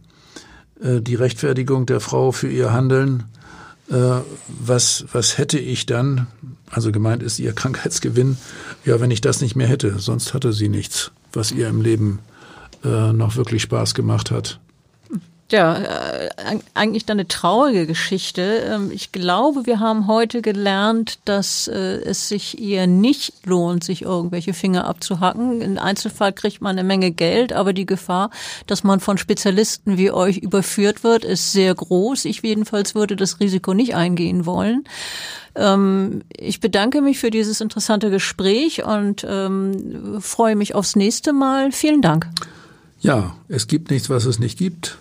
Äh, 0.80 1.00
die 1.00 1.16
Rechtfertigung 1.16 1.86
der 1.86 2.00
Frau 2.00 2.30
für 2.32 2.48
ihr 2.48 2.72
Handeln, 2.72 3.24
äh, 3.90 4.20
was, 4.48 5.06
was 5.12 5.38
hätte 5.38 5.58
ich 5.58 5.86
dann, 5.86 6.26
also 6.70 6.92
gemeint 6.92 7.22
ist 7.22 7.38
ihr 7.38 7.52
Krankheitsgewinn, 7.52 8.36
ja, 8.84 9.00
wenn 9.00 9.10
ich 9.10 9.20
das 9.20 9.40
nicht 9.40 9.56
mehr 9.56 9.68
hätte, 9.68 9.98
sonst 9.98 10.34
hatte 10.34 10.52
sie 10.52 10.68
nichts, 10.68 11.10
was 11.32 11.50
ihr 11.50 11.68
im 11.68 11.80
Leben 11.80 12.20
äh, 12.84 13.12
noch 13.12 13.36
wirklich 13.36 13.62
Spaß 13.62 13.94
gemacht 13.94 14.30
hat. 14.30 14.60
Ja, 15.50 15.78
äh, 15.78 16.58
eigentlich 16.74 17.06
dann 17.06 17.16
eine 17.18 17.26
traurige 17.26 17.86
Geschichte. 17.86 18.42
Ähm, 18.70 18.90
ich 18.92 19.12
glaube, 19.12 19.64
wir 19.64 19.80
haben 19.80 20.06
heute 20.06 20.42
gelernt, 20.42 21.20
dass 21.24 21.68
äh, 21.68 22.02
es 22.02 22.28
sich 22.28 22.60
eher 22.60 22.86
nicht 22.86 23.46
lohnt, 23.46 23.82
sich 23.82 24.02
irgendwelche 24.02 24.52
Finger 24.52 24.86
abzuhacken. 24.86 25.62
Im 25.62 25.78
Einzelfall 25.78 26.34
kriegt 26.34 26.60
man 26.60 26.78
eine 26.78 26.86
Menge 26.86 27.12
Geld, 27.12 27.54
aber 27.54 27.72
die 27.72 27.86
Gefahr, 27.86 28.28
dass 28.66 28.84
man 28.84 29.00
von 29.00 29.16
Spezialisten 29.16 29.96
wie 29.96 30.10
euch 30.10 30.36
überführt 30.36 31.02
wird, 31.02 31.24
ist 31.24 31.52
sehr 31.52 31.74
groß. 31.74 32.26
Ich 32.26 32.42
jedenfalls 32.42 32.94
würde 32.94 33.16
das 33.16 33.40
Risiko 33.40 33.72
nicht 33.72 33.94
eingehen 33.94 34.44
wollen. 34.44 34.84
Ähm, 35.54 36.24
ich 36.36 36.60
bedanke 36.60 37.00
mich 37.00 37.18
für 37.18 37.30
dieses 37.30 37.62
interessante 37.62 38.10
Gespräch 38.10 38.84
und 38.84 39.26
ähm, 39.26 40.18
freue 40.20 40.56
mich 40.56 40.74
aufs 40.74 40.94
nächste 40.94 41.32
Mal. 41.32 41.72
Vielen 41.72 42.02
Dank. 42.02 42.28
Ja, 43.00 43.36
es 43.48 43.66
gibt 43.66 43.90
nichts, 43.90 44.10
was 44.10 44.24
es 44.24 44.38
nicht 44.38 44.58
gibt. 44.58 44.98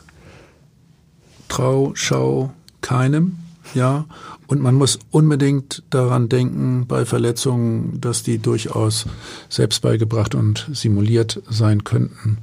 Trau, 1.47 1.91
schau 1.95 2.53
keinem, 2.81 3.37
ja. 3.73 4.05
Und 4.47 4.61
man 4.61 4.75
muss 4.75 4.99
unbedingt 5.11 5.83
daran 5.89 6.29
denken, 6.29 6.85
bei 6.87 7.05
Verletzungen, 7.05 7.99
dass 7.99 8.23
die 8.23 8.37
durchaus 8.37 9.05
selbst 9.49 9.81
beigebracht 9.81 10.35
und 10.35 10.69
simuliert 10.71 11.41
sein 11.49 11.83
könnten. 11.83 12.37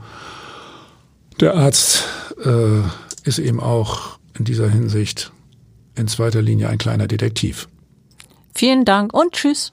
Der 1.40 1.54
Arzt 1.54 2.04
äh, 2.44 2.80
ist 3.24 3.38
eben 3.38 3.60
auch 3.60 4.18
in 4.38 4.44
dieser 4.44 4.68
Hinsicht 4.68 5.32
in 5.94 6.08
zweiter 6.08 6.42
Linie 6.42 6.68
ein 6.68 6.78
kleiner 6.78 7.06
Detektiv. 7.06 7.68
Vielen 8.54 8.84
Dank 8.84 9.14
und 9.14 9.32
tschüss. 9.32 9.72